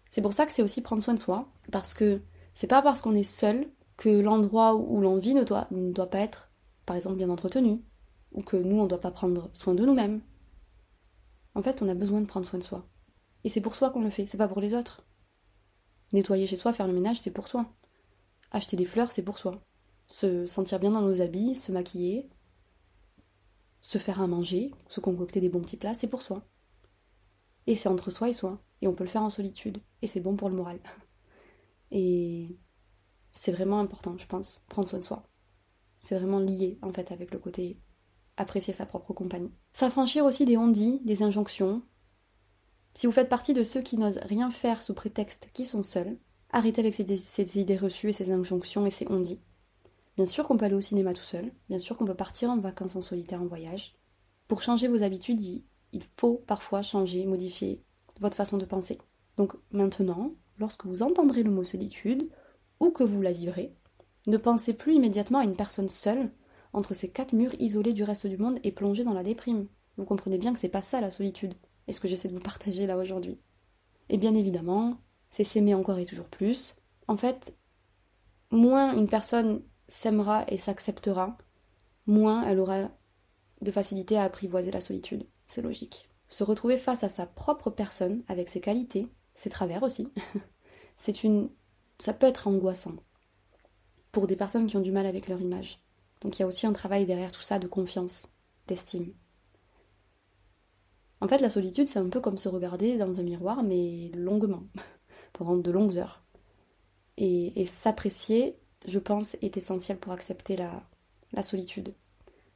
C'est 0.09 0.21
pour 0.21 0.33
ça 0.33 0.45
que 0.45 0.51
c'est 0.51 0.63
aussi 0.63 0.81
prendre 0.81 1.01
soin 1.01 1.13
de 1.13 1.19
soi, 1.19 1.47
parce 1.71 1.93
que 1.93 2.19
c'est 2.55 2.67
pas 2.67 2.81
parce 2.81 2.99
qu'on 2.99 3.15
est 3.15 3.23
seul 3.23 3.69
que 3.95 4.09
l'endroit 4.09 4.75
où 4.75 4.99
l'on 4.99 5.15
vit 5.15 5.33
ne 5.33 5.45
doit, 5.45 5.67
ne 5.71 5.93
doit 5.93 6.09
pas 6.09 6.19
être, 6.19 6.51
par 6.85 6.97
exemple, 6.97 7.15
bien 7.15 7.29
entretenu, 7.29 7.81
ou 8.33 8.43
que 8.43 8.57
nous, 8.57 8.81
on 8.81 8.83
ne 8.83 8.89
doit 8.89 8.99
pas 8.99 9.11
prendre 9.11 9.49
soin 9.53 9.75
de 9.75 9.85
nous-mêmes, 9.85 10.19
en 11.55 11.61
fait, 11.61 11.81
on 11.81 11.87
a 11.87 11.93
besoin 11.93 12.19
de 12.19 12.27
prendre 12.27 12.45
soin 12.45 12.59
de 12.59 12.65
soi. 12.65 12.85
Et 13.45 13.49
c'est 13.49 13.61
pour 13.61 13.75
soi 13.75 13.91
qu'on 13.91 14.01
le 14.01 14.09
fait, 14.09 14.27
c'est 14.27 14.37
pas 14.37 14.49
pour 14.49 14.59
les 14.59 14.73
autres. 14.73 15.05
Nettoyer 16.11 16.47
chez 16.47 16.57
soi, 16.57 16.73
faire 16.73 16.87
le 16.87 16.93
ménage, 16.93 17.21
c'est 17.21 17.31
pour 17.31 17.47
soi. 17.47 17.65
Acheter 18.51 18.75
des 18.75 18.83
fleurs, 18.83 19.13
c'est 19.13 19.23
pour 19.23 19.37
soi. 19.39 19.63
Se 20.11 20.45
sentir 20.45 20.77
bien 20.81 20.91
dans 20.91 21.01
nos 21.01 21.21
habits, 21.21 21.55
se 21.55 21.71
maquiller, 21.71 22.29
se 23.79 23.97
faire 23.97 24.21
à 24.21 24.27
manger, 24.27 24.71
se 24.89 24.99
concocter 24.99 25.39
des 25.39 25.47
bons 25.47 25.61
petits 25.61 25.77
plats, 25.77 25.93
c'est 25.93 26.09
pour 26.09 26.21
soi. 26.21 26.45
Et 27.65 27.75
c'est 27.75 27.87
entre 27.87 28.11
soi 28.11 28.27
et 28.27 28.33
soi. 28.33 28.61
Et 28.81 28.89
on 28.89 28.93
peut 28.93 29.05
le 29.05 29.09
faire 29.09 29.23
en 29.23 29.29
solitude. 29.29 29.81
Et 30.01 30.07
c'est 30.07 30.19
bon 30.19 30.35
pour 30.35 30.49
le 30.49 30.55
moral. 30.57 30.81
Et 31.91 32.57
c'est 33.31 33.53
vraiment 33.53 33.79
important, 33.79 34.17
je 34.17 34.25
pense, 34.25 34.63
prendre 34.67 34.89
soin 34.89 34.99
de 34.99 35.05
soi. 35.05 35.23
C'est 36.01 36.17
vraiment 36.19 36.39
lié, 36.39 36.77
en 36.81 36.91
fait, 36.91 37.13
avec 37.13 37.31
le 37.31 37.39
côté 37.39 37.79
apprécier 38.35 38.73
sa 38.73 38.85
propre 38.85 39.13
compagnie. 39.13 39.53
S'affranchir 39.71 40.25
aussi 40.25 40.43
des 40.43 40.57
ondits, 40.57 40.99
des 41.05 41.23
injonctions. 41.23 41.83
Si 42.95 43.05
vous 43.07 43.13
faites 43.13 43.29
partie 43.29 43.53
de 43.53 43.63
ceux 43.63 43.81
qui 43.81 43.97
n'osent 43.97 44.19
rien 44.23 44.51
faire 44.51 44.81
sous 44.81 44.93
prétexte 44.93 45.47
qu'ils 45.53 45.65
sont 45.65 45.83
seuls, 45.83 46.17
arrêtez 46.49 46.81
avec 46.81 46.95
ces, 46.95 47.59
idées 47.59 47.77
reçues 47.77 48.09
et 48.09 48.13
ces 48.13 48.31
injonctions 48.31 48.85
et 48.85 48.91
ces 48.91 49.07
ondits. 49.09 49.41
Bien 50.17 50.25
sûr 50.25 50.47
qu'on 50.47 50.57
peut 50.57 50.65
aller 50.65 50.75
au 50.75 50.81
cinéma 50.81 51.13
tout 51.13 51.23
seul, 51.23 51.51
bien 51.69 51.79
sûr 51.79 51.97
qu'on 51.97 52.05
peut 52.05 52.15
partir 52.15 52.49
en 52.49 52.57
vacances 52.57 52.95
en 52.95 53.01
solitaire 53.01 53.41
en 53.41 53.47
voyage. 53.47 53.95
Pour 54.47 54.61
changer 54.61 54.87
vos 54.87 55.03
habitudes, 55.03 55.41
il 55.41 56.03
faut 56.17 56.35
parfois 56.47 56.81
changer, 56.81 57.25
modifier 57.25 57.83
votre 58.19 58.37
façon 58.37 58.57
de 58.57 58.65
penser. 58.65 58.99
Donc 59.37 59.53
maintenant, 59.71 60.33
lorsque 60.57 60.85
vous 60.85 61.01
entendrez 61.01 61.43
le 61.43 61.51
mot 61.51 61.63
solitude, 61.63 62.29
ou 62.79 62.91
que 62.91 63.03
vous 63.03 63.21
la 63.21 63.31
vivrez, 63.31 63.75
ne 64.27 64.37
pensez 64.37 64.73
plus 64.73 64.95
immédiatement 64.95 65.39
à 65.39 65.43
une 65.43 65.55
personne 65.55 65.89
seule, 65.89 66.31
entre 66.73 66.93
ces 66.93 67.09
quatre 67.09 67.33
murs 67.33 67.53
isolés 67.59 67.93
du 67.93 68.03
reste 68.03 68.27
du 68.27 68.37
monde 68.37 68.59
et 68.63 68.71
plongés 68.71 69.03
dans 69.03 69.13
la 69.13 69.23
déprime. 69.23 69.67
Vous 69.97 70.05
comprenez 70.05 70.37
bien 70.37 70.53
que 70.53 70.59
c'est 70.59 70.69
pas 70.69 70.81
ça 70.81 71.01
la 71.01 71.11
solitude, 71.11 71.53
et 71.87 71.93
ce 71.93 71.99
que 71.99 72.07
j'essaie 72.07 72.27
de 72.27 72.33
vous 72.33 72.39
partager 72.39 72.87
là 72.87 72.97
aujourd'hui. 72.97 73.39
Et 74.09 74.17
bien 74.17 74.35
évidemment, 74.35 74.97
c'est 75.29 75.43
s'aimer 75.43 75.73
encore 75.73 75.99
et 75.99 76.05
toujours 76.05 76.27
plus. 76.27 76.75
En 77.07 77.17
fait, 77.17 77.57
moins 78.51 78.95
une 78.95 79.07
personne 79.07 79.63
s'aimera 79.91 80.45
et 80.47 80.57
s'acceptera, 80.57 81.37
moins 82.07 82.43
elle 82.47 82.59
aura 82.59 82.89
de 83.61 83.71
facilité 83.71 84.17
à 84.17 84.23
apprivoiser 84.23 84.71
la 84.71 84.81
solitude. 84.81 85.27
C'est 85.45 85.61
logique. 85.61 86.09
Se 86.29 86.43
retrouver 86.43 86.77
face 86.77 87.03
à 87.03 87.09
sa 87.09 87.25
propre 87.25 87.69
personne, 87.69 88.23
avec 88.27 88.47
ses 88.47 88.61
qualités, 88.61 89.09
ses 89.35 89.49
travers 89.49 89.83
aussi, 89.83 90.07
c'est 90.97 91.23
une. 91.23 91.49
ça 91.99 92.13
peut 92.13 92.27
être 92.27 92.47
angoissant. 92.47 92.95
Pour 94.11 94.27
des 94.27 94.35
personnes 94.35 94.67
qui 94.67 94.77
ont 94.77 94.81
du 94.81 94.91
mal 94.91 95.05
avec 95.05 95.27
leur 95.27 95.41
image. 95.41 95.79
Donc 96.21 96.37
il 96.37 96.41
y 96.41 96.43
a 96.43 96.47
aussi 96.47 96.65
un 96.67 96.73
travail 96.73 97.05
derrière 97.05 97.31
tout 97.31 97.41
ça 97.41 97.59
de 97.59 97.67
confiance, 97.67 98.29
d'estime. 98.67 99.13
En 101.19 101.27
fait, 101.27 101.39
la 101.39 101.49
solitude, 101.49 101.87
c'est 101.87 101.99
un 101.99 102.09
peu 102.09 102.19
comme 102.19 102.37
se 102.37 102.49
regarder 102.49 102.97
dans 102.97 103.19
un 103.19 103.23
miroir, 103.23 103.61
mais 103.61 104.09
longuement, 104.15 104.63
pendant 105.33 105.57
de 105.57 105.71
longues 105.71 105.97
heures. 105.97 106.23
Et, 107.17 107.65
s'apprécier, 107.65 108.57
je 108.85 108.99
pense, 108.99 109.35
est 109.41 109.57
essentiel 109.57 109.97
pour 109.97 110.13
accepter 110.13 110.55
la, 110.55 111.43
solitude. 111.43 111.93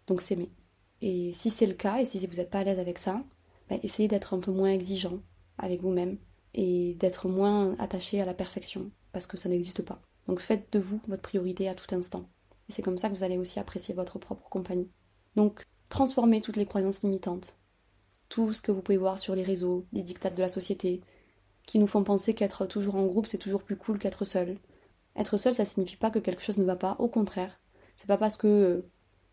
Donc 0.07 0.21
s'aimer. 0.21 0.51
Et 1.01 1.33
si 1.33 1.49
c'est 1.49 1.65
le 1.65 1.73
cas, 1.73 1.99
et 1.99 2.05
si 2.05 2.25
vous 2.25 2.35
n'êtes 2.35 2.49
pas 2.49 2.59
à 2.59 2.63
l'aise 2.63 2.79
avec 2.79 2.99
ça, 2.99 3.23
bah, 3.69 3.77
essayez 3.83 4.07
d'être 4.07 4.33
un 4.33 4.39
peu 4.39 4.51
moins 4.51 4.69
exigeant 4.69 5.19
avec 5.57 5.81
vous-même 5.81 6.17
et 6.53 6.93
d'être 6.95 7.27
moins 7.27 7.75
attaché 7.79 8.21
à 8.21 8.25
la 8.25 8.33
perfection, 8.33 8.91
parce 9.11 9.27
que 9.27 9.37
ça 9.37 9.49
n'existe 9.49 9.81
pas. 9.81 10.01
Donc 10.27 10.39
faites 10.39 10.71
de 10.71 10.79
vous 10.79 11.01
votre 11.07 11.21
priorité 11.21 11.69
à 11.69 11.75
tout 11.75 11.93
instant. 11.95 12.29
Et 12.69 12.71
c'est 12.71 12.81
comme 12.81 12.97
ça 12.97 13.09
que 13.09 13.15
vous 13.15 13.23
allez 13.23 13.37
aussi 13.37 13.59
apprécier 13.59 13.93
votre 13.93 14.19
propre 14.19 14.49
compagnie. 14.49 14.89
Donc, 15.35 15.65
transformez 15.89 16.41
toutes 16.41 16.57
les 16.57 16.65
croyances 16.65 17.03
limitantes. 17.03 17.57
Tout 18.29 18.53
ce 18.53 18.61
que 18.61 18.71
vous 18.71 18.81
pouvez 18.81 18.97
voir 18.97 19.19
sur 19.19 19.35
les 19.35 19.43
réseaux, 19.43 19.85
les 19.93 20.01
dictats 20.01 20.31
de 20.31 20.41
la 20.41 20.49
société, 20.49 21.01
qui 21.67 21.79
nous 21.79 21.87
font 21.87 22.03
penser 22.03 22.33
qu'être 22.33 22.65
toujours 22.65 22.95
en 22.95 23.05
groupe, 23.05 23.27
c'est 23.27 23.37
toujours 23.37 23.63
plus 23.63 23.75
cool 23.75 23.99
qu'être 23.99 24.25
seul. 24.25 24.57
Être 25.15 25.37
seul, 25.37 25.53
ça 25.53 25.65
signifie 25.65 25.97
pas 25.97 26.11
que 26.11 26.19
quelque 26.19 26.43
chose 26.43 26.57
ne 26.57 26.65
va 26.65 26.75
pas, 26.75 26.95
au 26.99 27.07
contraire. 27.07 27.59
C'est 27.97 28.07
pas 28.07 28.17
parce 28.17 28.37
que 28.37 28.85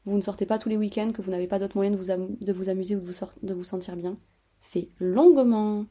vous 0.05 0.17
ne 0.17 0.23
sortez 0.23 0.47
pas 0.47 0.59
tous 0.59 0.69
les 0.69 0.77
week-ends 0.77 1.13
que 1.13 1.23
vous 1.23 1.31
n'avez 1.31 1.47
pas 1.47 1.59
d'autre 1.59 1.77
moyen 1.77 1.91
de 1.91 1.97
vous, 1.97 2.07
de 2.07 2.53
vous 2.53 2.69
amuser 2.69 2.97
ou 2.97 3.01
de 3.01 3.05
vous, 3.05 3.27
de 3.43 3.55
vous 3.55 3.65
sentir 3.65 3.97
bien. 3.97 4.19
C'est 4.61 4.89
longuement 4.99 5.87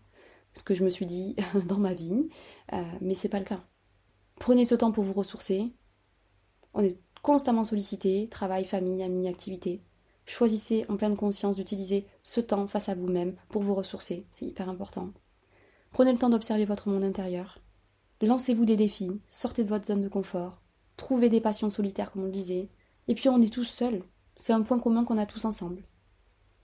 ce 0.53 0.63
que 0.63 0.73
je 0.73 0.83
me 0.83 0.89
suis 0.89 1.05
dit 1.05 1.35
dans 1.67 1.77
ma 1.77 1.93
vie, 1.93 2.29
euh, 2.73 2.83
mais 3.01 3.15
c'est 3.15 3.29
pas 3.29 3.39
le 3.39 3.45
cas. 3.45 3.63
Prenez 4.39 4.65
ce 4.65 4.75
temps 4.75 4.91
pour 4.91 5.03
vous 5.03 5.13
ressourcer. 5.13 5.73
On 6.73 6.83
est 6.83 6.97
constamment 7.21 7.63
sollicité, 7.63 8.27
travail, 8.29 8.65
famille, 8.65 9.03
amis, 9.03 9.27
activités. 9.27 9.83
Choisissez 10.25 10.85
en 10.89 10.97
pleine 10.97 11.17
conscience 11.17 11.57
d'utiliser 11.57 12.07
ce 12.23 12.41
temps 12.41 12.67
face 12.67 12.89
à 12.89 12.95
vous-même 12.95 13.35
pour 13.49 13.63
vous 13.63 13.75
ressourcer, 13.75 14.25
c'est 14.31 14.45
hyper 14.45 14.69
important. 14.69 15.11
Prenez 15.91 16.13
le 16.13 16.17
temps 16.17 16.29
d'observer 16.29 16.65
votre 16.65 16.89
monde 16.89 17.03
intérieur. 17.03 17.60
Lancez-vous 18.21 18.65
des 18.65 18.75
défis, 18.75 19.19
sortez 19.27 19.63
de 19.63 19.69
votre 19.69 19.85
zone 19.85 20.01
de 20.01 20.07
confort, 20.07 20.61
trouvez 20.95 21.29
des 21.29 21.41
passions 21.41 21.71
solitaires 21.71 22.11
comme 22.11 22.23
on 22.23 22.25
le 22.25 22.31
disait, 22.31 22.69
et 23.07 23.15
puis 23.15 23.29
on 23.29 23.41
est 23.41 23.51
tous 23.51 23.63
seuls. 23.63 24.03
C'est 24.35 24.53
un 24.53 24.61
point 24.61 24.79
commun 24.79 25.03
qu'on 25.03 25.17
a 25.17 25.25
tous 25.25 25.45
ensemble. 25.45 25.83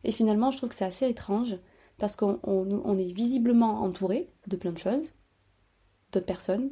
Et 0.03 0.11
finalement, 0.11 0.51
je 0.51 0.57
trouve 0.57 0.69
que 0.69 0.75
c'est 0.75 0.85
assez 0.85 1.07
étrange 1.07 1.57
parce 1.97 2.15
qu'on 2.15 2.39
on 2.43 2.97
est 2.97 3.11
visiblement 3.11 3.81
entouré 3.81 4.31
de 4.45 4.55
plein 4.55 4.71
de 4.71 4.77
choses, 4.77 5.13
d'autres 6.11 6.27
personnes, 6.27 6.71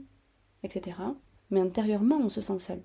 etc. 0.62 0.98
Mais 1.50 1.62
intérieurement, 1.62 2.18
on 2.18 2.30
se 2.30 2.42
sent 2.42 2.60
seul. 2.60 2.84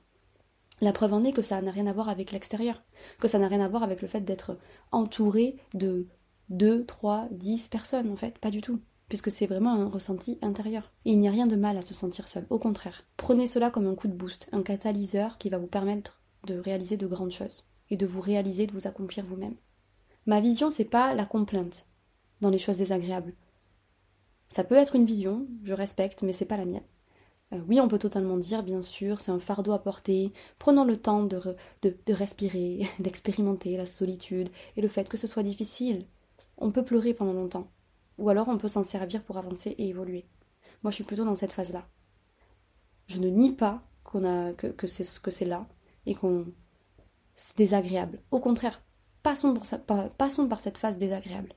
La 0.81 0.93
preuve 0.93 1.13
en 1.13 1.25
est 1.25 1.33
que 1.33 1.43
ça 1.43 1.61
n'a 1.61 1.71
rien 1.71 1.87
à 1.87 1.93
voir 1.93 2.09
avec 2.09 2.33
l'extérieur, 2.33 2.83
que 3.19 3.29
ça 3.29 3.39
n'a 3.39 3.49
rien 3.49 3.61
à 3.61 3.69
voir 3.69 3.83
avec 3.83 4.01
le 4.01 4.09
fait 4.09 4.23
d'être 4.23 4.59
entouré 4.91 5.59
de 5.75 6.09
2, 6.49 6.87
3, 6.87 7.29
10 7.31 7.69
personnes 7.69 8.11
en 8.11 8.17
fait, 8.17 8.39
pas 8.39 8.51
du 8.51 8.63
tout. 8.63 8.81
Puisque 9.11 9.31
c'est 9.31 9.47
vraiment 9.47 9.75
un 9.75 9.89
ressenti 9.89 10.39
intérieur. 10.41 10.91
Et 11.05 11.11
il 11.11 11.19
n'y 11.19 11.29
a 11.29 11.33
rien 11.33 11.49
de 11.49 11.57
mal 11.57 11.77
à 11.77 11.83
se 11.83 11.93
sentir 11.93 12.29
seul, 12.29 12.47
au 12.49 12.59
contraire. 12.59 13.05
Prenez 13.19 13.47
cela 13.47 13.69
comme 13.69 13.89
un 13.89 13.97
coup 13.97 14.09
de 14.09 14.15
boost, 14.15 14.49
un 14.53 14.63
catalyseur 14.63 15.37
qui 15.37 15.51
va 15.51 15.59
vous 15.59 15.67
permettre 15.67 16.23
de 16.47 16.59
réaliser 16.59 16.97
de 16.97 17.09
grandes 17.09 17.33
choses, 17.33 17.65
et 17.91 17.97
de 17.97 18.07
vous 18.07 18.23
réaliser, 18.23 18.67
de 18.67 18.73
vous 18.73 18.87
accomplir 18.87 19.27
vous-même. 19.27 19.57
Ma 20.25 20.41
vision, 20.41 20.71
c'est 20.71 20.85
pas 20.85 21.13
la 21.13 21.27
complainte 21.27 21.87
dans 22.41 22.51
les 22.51 22.59
choses 22.59 22.79
désagréables. 22.79 23.35
Ça 24.49 24.65
peut 24.65 24.77
être 24.77 24.95
une 24.95 25.05
vision, 25.05 25.47
je 25.65 25.75
respecte, 25.75 26.23
mais 26.23 26.33
c'est 26.33 26.47
pas 26.47 26.57
la 26.57 26.65
mienne. 26.65 26.87
Euh, 27.53 27.61
oui, 27.69 27.81
on 27.81 27.89
peut 27.89 27.99
totalement 27.99 28.37
dire, 28.37 28.63
bien 28.63 28.83
sûr, 28.83 29.21
c'est 29.21 29.33
un 29.33 29.41
fardeau 29.41 29.73
à 29.73 29.83
porter. 29.83 30.33
Prenons 30.59 30.85
le 30.85 30.97
temps 30.97 31.25
de, 31.25 31.57
respirer, 32.13 32.87
d'expérimenter 33.01 33.77
la 33.77 33.87
solitude 33.87 34.51
et 34.77 34.81
le 34.81 34.89
fait 34.89 35.09
que 35.09 35.17
ce 35.17 35.27
soit 35.27 35.43
difficile. 35.43 36.07
On 36.59 36.71
peut 36.71 36.85
pleurer 36.85 37.13
pendant 37.13 37.33
longtemps. 37.33 37.67
Ou 38.21 38.29
alors 38.29 38.49
on 38.49 38.59
peut 38.59 38.69
s'en 38.69 38.85
servir 38.85 39.25
pour 39.25 39.39
avancer 39.39 39.71
et 39.71 39.89
évoluer. 39.89 40.27
Moi, 40.83 40.91
je 40.91 40.97
suis 40.97 41.05
plutôt 41.05 41.25
dans 41.25 41.37
cette 41.37 41.53
phase-là. 41.53 41.89
Je 43.07 43.19
ne 43.19 43.29
nie 43.29 43.53
pas 43.53 43.83
que, 44.05 44.87
c'est 44.87 45.21
que 45.21 45.45
là 45.45 45.67
et 46.07 46.15
qu'on 46.15 46.53
c'est 47.35 47.57
désagréable. 47.57 48.21
Au 48.31 48.39
contraire, 48.39 48.83
passons, 49.23 49.55
passons 50.19 50.49
par 50.49 50.61
cette 50.61 50.79
phase 50.79 50.99
désagréable. 50.99 51.55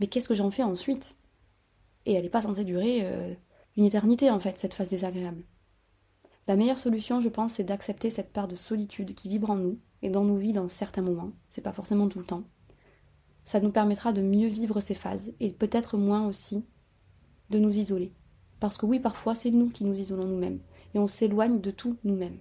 Mais 0.00 0.08
qu'est-ce 0.08 0.28
que 0.28 0.34
j'en 0.34 0.50
fais 0.50 0.64
ensuite? 0.64 1.16
Et 2.06 2.14
elle 2.14 2.24
n'est 2.24 2.30
pas 2.30 2.42
censée 2.42 2.64
durer 2.64 3.00
euh, 3.02 3.32
une 3.76 3.84
éternité 3.84 4.30
en 4.30 4.40
fait, 4.40 4.58
cette 4.58 4.74
phase 4.74 4.88
désagréable. 4.88 5.44
La 6.48 6.56
meilleure 6.56 6.78
solution, 6.78 7.20
je 7.20 7.28
pense, 7.28 7.52
c'est 7.52 7.64
d'accepter 7.64 8.10
cette 8.10 8.32
part 8.32 8.48
de 8.48 8.56
solitude 8.56 9.14
qui 9.14 9.28
vibre 9.28 9.50
en 9.50 9.56
nous 9.56 9.78
et 10.02 10.10
dans 10.10 10.24
nos 10.24 10.36
vies 10.36 10.52
dans 10.52 10.66
certains 10.66 11.02
moments. 11.02 11.32
C'est 11.48 11.60
pas 11.60 11.72
forcément 11.72 12.08
tout 12.08 12.18
le 12.18 12.24
temps. 12.24 12.42
Ça 13.44 13.60
nous 13.60 13.70
permettra 13.70 14.12
de 14.12 14.22
mieux 14.22 14.48
vivre 14.48 14.80
ces 14.80 14.94
phases 14.94 15.34
et 15.40 15.50
peut-être 15.50 15.96
moins 15.96 16.26
aussi 16.26 16.64
de 17.50 17.58
nous 17.58 17.76
isoler. 17.76 18.12
Parce 18.60 18.76
que 18.76 18.86
oui, 18.86 19.00
parfois 19.00 19.34
c'est 19.34 19.50
nous 19.50 19.70
qui 19.70 19.84
nous 19.84 19.98
isolons 19.98 20.26
nous-mêmes 20.26 20.60
et 20.94 20.98
on 20.98 21.08
s'éloigne 21.08 21.60
de 21.60 21.70
tout 21.70 21.96
nous-mêmes. 22.04 22.38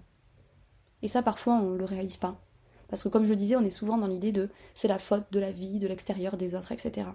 Et 1.01 1.07
ça, 1.07 1.23
parfois, 1.23 1.55
on 1.55 1.71
ne 1.71 1.77
le 1.77 1.85
réalise 1.85 2.17
pas. 2.17 2.41
Parce 2.89 3.03
que 3.03 3.09
comme 3.09 3.23
je 3.23 3.29
le 3.29 3.35
disais, 3.35 3.55
on 3.55 3.61
est 3.61 3.69
souvent 3.69 3.97
dans 3.97 4.07
l'idée 4.07 4.31
de 4.31 4.49
c'est 4.75 4.87
la 4.87 4.99
faute 4.99 5.25
de 5.31 5.39
la 5.39 5.51
vie, 5.51 5.79
de 5.79 5.87
l'extérieur, 5.87 6.37
des 6.37 6.55
autres, 6.55 6.71
etc. 6.71 7.07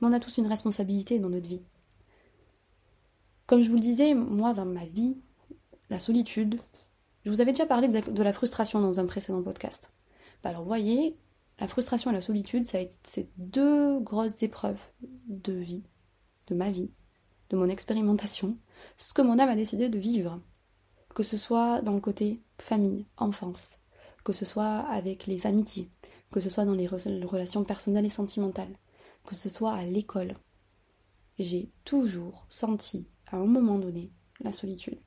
Mais 0.00 0.08
on 0.08 0.12
a 0.12 0.20
tous 0.20 0.38
une 0.38 0.46
responsabilité 0.46 1.18
dans 1.18 1.30
notre 1.30 1.46
vie. 1.46 1.62
Comme 3.46 3.62
je 3.62 3.68
vous 3.68 3.76
le 3.76 3.80
disais, 3.80 4.14
moi, 4.14 4.52
dans 4.54 4.64
ma 4.66 4.84
vie, 4.84 5.18
la 5.88 6.00
solitude, 6.00 6.60
je 7.24 7.30
vous 7.30 7.40
avais 7.40 7.52
déjà 7.52 7.66
parlé 7.66 7.88
de 7.88 8.22
la, 8.22 8.32
frustration 8.32 8.80
dans 8.80 8.98
un 8.98 9.06
précédent 9.06 9.42
podcast. 9.42 9.92
Bah 10.42 10.50
alors, 10.50 10.64
voyez, 10.64 11.16
la 11.60 11.68
frustration 11.68 12.10
et 12.10 12.14
la 12.14 12.22
solitude, 12.22 12.64
ça 12.64 12.78
c'est 13.02 13.30
deux 13.36 14.00
grosses 14.00 14.42
épreuves 14.42 14.80
de 15.28 15.52
vie, 15.52 15.84
de 16.46 16.54
ma 16.54 16.70
vie, 16.70 16.92
de 17.50 17.56
mon 17.56 17.68
expérimentation, 17.68 18.58
ce 18.96 19.12
que 19.12 19.22
mon 19.22 19.38
âme 19.38 19.50
a 19.50 19.56
décidé 19.56 19.88
de 19.88 19.98
vivre. 19.98 20.40
Que 21.14 21.22
ce 21.22 21.36
soit 21.36 21.82
dans 21.82 21.92
le 21.92 22.00
côté 22.00 22.40
famille, 22.58 23.06
enfance, 23.16 23.80
que 24.24 24.32
ce 24.32 24.44
soit 24.44 24.78
avec 24.78 25.26
les 25.26 25.46
amitiés, 25.46 25.90
que 26.30 26.40
ce 26.40 26.48
soit 26.48 26.64
dans 26.64 26.74
les 26.74 26.86
relations 26.86 27.64
personnelles 27.64 28.06
et 28.06 28.10
sentimentales, 28.10 28.78
que 29.26 29.34
ce 29.34 29.48
soit 29.48 29.74
à 29.74 29.84
l'école. 29.84 30.36
J'ai 31.38 31.72
toujours 31.84 32.46
senti 32.48 33.08
à 33.26 33.36
un 33.36 33.46
moment 33.46 33.78
donné, 33.78 34.12
la 34.40 34.52
solitude. 34.52 35.00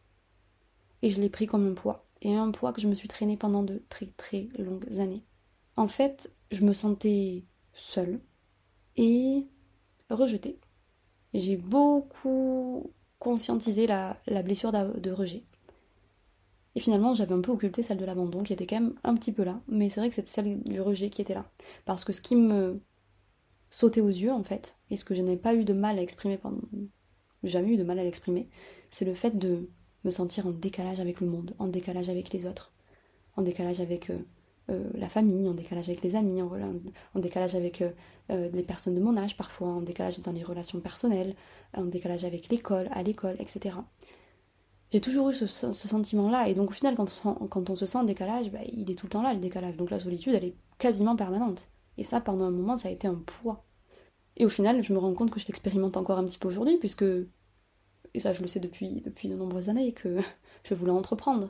Et 1.01 1.09
je 1.09 1.19
l'ai 1.19 1.29
pris 1.29 1.47
comme 1.47 1.67
un 1.67 1.73
poids, 1.73 2.05
et 2.21 2.35
un 2.35 2.51
poids 2.51 2.73
que 2.73 2.81
je 2.81 2.87
me 2.87 2.95
suis 2.95 3.07
traîné 3.07 3.37
pendant 3.37 3.63
de 3.63 3.81
très 3.89 4.07
très 4.17 4.49
longues 4.57 4.99
années. 4.99 5.25
En 5.75 5.88
fait, 5.88 6.33
je 6.51 6.63
me 6.63 6.73
sentais 6.73 7.45
seule 7.73 8.19
et 8.95 9.47
rejetée. 10.09 10.59
J'ai 11.33 11.57
beaucoup 11.57 12.93
conscientisé 13.19 13.88
la, 13.88 14.17
blessure 14.43 14.71
de 14.71 15.12
rejet. 15.12 15.43
Et 16.75 16.79
finalement, 16.79 17.13
j'avais 17.13 17.36
un 17.36 17.41
peu 17.41 17.51
occulté 17.51 17.83
celle 17.83 17.97
de 17.97 18.05
l'abandon, 18.05 18.43
qui 18.43 18.53
était 18.53 18.65
quand 18.65 18.79
même 18.79 18.95
un 19.03 19.15
petit 19.15 19.31
peu 19.31 19.43
là, 19.43 19.62
mais 19.67 19.89
c'est 19.89 19.99
vrai 19.99 20.09
que 20.09 20.15
c'était 20.15 20.29
celle 20.29 20.63
du 20.63 20.81
rejet 20.81 21.09
qui 21.09 21.21
était 21.21 21.36
là. 21.36 21.45
Parce 21.86 22.03
que 22.03 22.13
ce 22.13 22.21
qui 22.21 22.36
me 22.36 22.81
sautait 23.69 24.01
aux 24.01 24.07
yeux, 24.07 24.31
en 24.31 24.43
fait, 24.43 24.75
et 24.89 24.97
ce 24.97 25.05
que 25.05 25.13
je 25.13 25.21
n'ai 25.21 25.38
pas 25.38 25.53
eu 25.53 25.65
de 25.65 25.73
mal 25.73 25.99
à 25.99 26.01
exprimer 26.01 26.38
pendant, 26.38 26.62
jamais 27.43 27.69
eu 27.69 27.77
de 27.77 27.83
mal 27.83 27.99
à 27.99 28.03
l'exprimer, 28.03 28.49
c'est 28.89 29.05
le 29.05 29.13
fait 29.13 29.38
de 29.38 29.69
me 30.03 30.12
sentir 30.12 30.47
en 30.47 30.51
décalage 30.51 30.99
avec 30.99 31.21
le 31.21 31.27
monde, 31.27 31.55
en 31.59 31.67
décalage 31.67 32.09
avec 32.09 32.33
les 32.33 32.45
autres, 32.45 32.73
en 33.36 33.43
décalage 33.43 33.79
avec 33.79 34.09
euh, 34.09 34.17
euh, 34.69 34.89
la 34.95 35.10
famille, 35.10 35.49
en 35.49 35.54
décalage 35.54 35.89
avec 35.89 36.02
les 36.04 36.15
amis, 36.15 36.41
en, 36.41 36.49
décalage 37.15 37.56
avec 37.56 37.82
euh, 37.82 38.49
les 38.52 38.63
personnes 38.63 38.95
de 38.95 39.02
mon 39.02 39.17
âge 39.17 39.36
parfois, 39.36 39.67
en 39.67 39.82
décalage 39.82 40.19
dans 40.21 40.32
les 40.32 40.43
relations 40.43 40.80
personnelles, 40.80 41.36
en 41.76 41.86
décalage 41.86 42.23
avec 42.23 42.49
l'école, 42.49 42.89
à 42.91 43.04
l'école, 43.04 43.36
etc. 43.39 43.76
J'ai 44.91 45.02
toujours 45.02 45.32
eu 45.32 45.34
ce, 45.34 45.47
sentiment-là, 45.73 46.47
et 46.47 46.54
donc 46.54 46.69
au 46.69 46.73
final, 46.73 46.95
quand 46.95 47.12
on, 47.26 47.47
quand 47.47 47.69
on 47.69 47.76
se 47.76 47.86
sent 47.86 47.97
en 47.97 48.04
décalage, 48.04 48.52
bah, 48.52 48.60
il 48.71 48.91
est 48.91 48.95
tout 48.95 49.08
le 49.08 49.12
temps 49.12 49.23
là, 49.23 49.34
le 49.34 49.39
décalage. 49.39 49.76
Donc 49.76 49.89
la 49.89 49.99
solitude, 49.99 50.34
elle 50.34 50.45
est 50.45 50.56
quasiment 50.78 51.15
permanente. 51.15 51.67
Et 51.97 52.04
ça, 52.04 52.21
pendant 52.21 52.45
un 52.45 52.52
moment, 52.52 52.78
ça 52.78 52.89
a 52.89 52.91
été 52.91 53.08
un 53.08 53.15
poids. 53.15 53.65
Et 54.38 54.45
au 54.45 54.49
final, 54.49 54.84
je 54.84 54.93
me 54.93 54.99
rends 54.99 55.13
compte 55.13 55.32
que 55.32 55.39
je 55.39 55.47
l'expérimente 55.47 55.97
encore 55.97 56.17
un 56.17 56.26
petit 56.26 56.38
peu 56.38 56.47
aujourd'hui, 56.47 56.78
puisque, 56.78 57.06
et 58.13 58.19
ça 58.19 58.34
je 58.34 58.41
le 58.41 58.47
sais 58.47 58.60
depuis, 58.60 59.02
depuis 59.02 59.30
de 59.30 59.36
nombreuses 59.36 59.69
années, 59.69 59.93
que 59.93 60.19
je 60.63 60.73
voulais 60.73 60.91
entreprendre. 60.91 61.49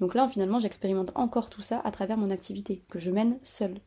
Donc 0.00 0.14
là, 0.14 0.28
finalement, 0.28 0.60
j'expérimente 0.60 1.12
encore 1.14 1.50
tout 1.50 1.62
ça 1.62 1.80
à 1.80 1.90
travers 1.90 2.16
mon 2.16 2.30
activité, 2.30 2.84
que 2.88 2.98
je 2.98 3.10
mène 3.10 3.38
seule. 3.42 3.80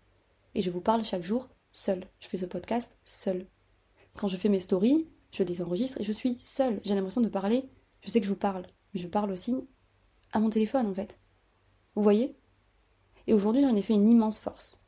Et 0.56 0.62
je 0.62 0.70
vous 0.70 0.82
parle 0.82 1.04
chaque 1.04 1.24
jour 1.24 1.48
seule. 1.72 2.06
Je 2.20 2.28
fais 2.28 2.38
ce 2.38 2.46
podcast 2.46 3.00
seule. 3.04 3.48
Quand 4.16 4.28
je 4.28 4.38
fais 4.38 4.50
mes 4.50 4.60
stories, 4.60 5.08
je 5.32 5.44
les 5.44 5.62
enregistre 5.62 6.00
et 6.02 6.04
je 6.04 6.12
suis 6.12 6.38
seule. 6.42 6.82
J'ai 6.84 6.96
l'impression 6.96 7.22
de 7.22 7.30
parler. 7.30 7.70
Je 8.02 8.10
sais 8.10 8.20
que 8.20 8.26
je 8.26 8.32
vous 8.32 8.38
parle, 8.38 8.66
mais 8.94 9.00
je 9.00 9.08
parle 9.08 9.32
aussi 9.32 9.56
à 10.34 10.40
mon 10.40 10.50
téléphone 10.50 10.88
en 10.88 10.94
fait. 10.94 11.20
Vous 11.96 12.04
voyez? 12.04 12.36
Et 13.28 13.34
aujourd'hui, 13.34 13.62
j'en 13.62 13.76
ai 13.76 13.82
fait 13.82 13.94
une 13.94 14.10
immense 14.10 14.40
force 14.40 14.84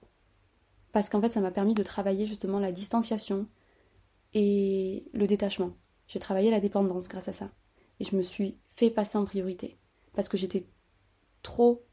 parce 0.91 1.09
qu'en 1.09 1.21
fait 1.21 1.33
ça 1.33 1.41
m'a 1.41 1.51
permis 1.51 1.73
de 1.73 1.83
travailler 1.83 2.25
justement 2.25 2.59
la 2.59 2.71
distanciation 2.71 3.47
et 4.33 5.09
le 5.13 5.27
détachement. 5.27 5.73
J'ai 6.07 6.19
travaillé 6.19 6.51
la 6.51 6.59
dépendance 6.59 7.07
grâce 7.07 7.27
à 7.27 7.33
ça. 7.33 7.51
Et 7.99 8.03
je 8.03 8.15
me 8.15 8.21
suis 8.21 8.57
fait 8.75 8.89
passer 8.89 9.17
en 9.17 9.25
priorité. 9.25 9.77
Parce 10.13 10.29
que 10.29 10.37
j'étais 10.37 10.67
trop 11.43 11.85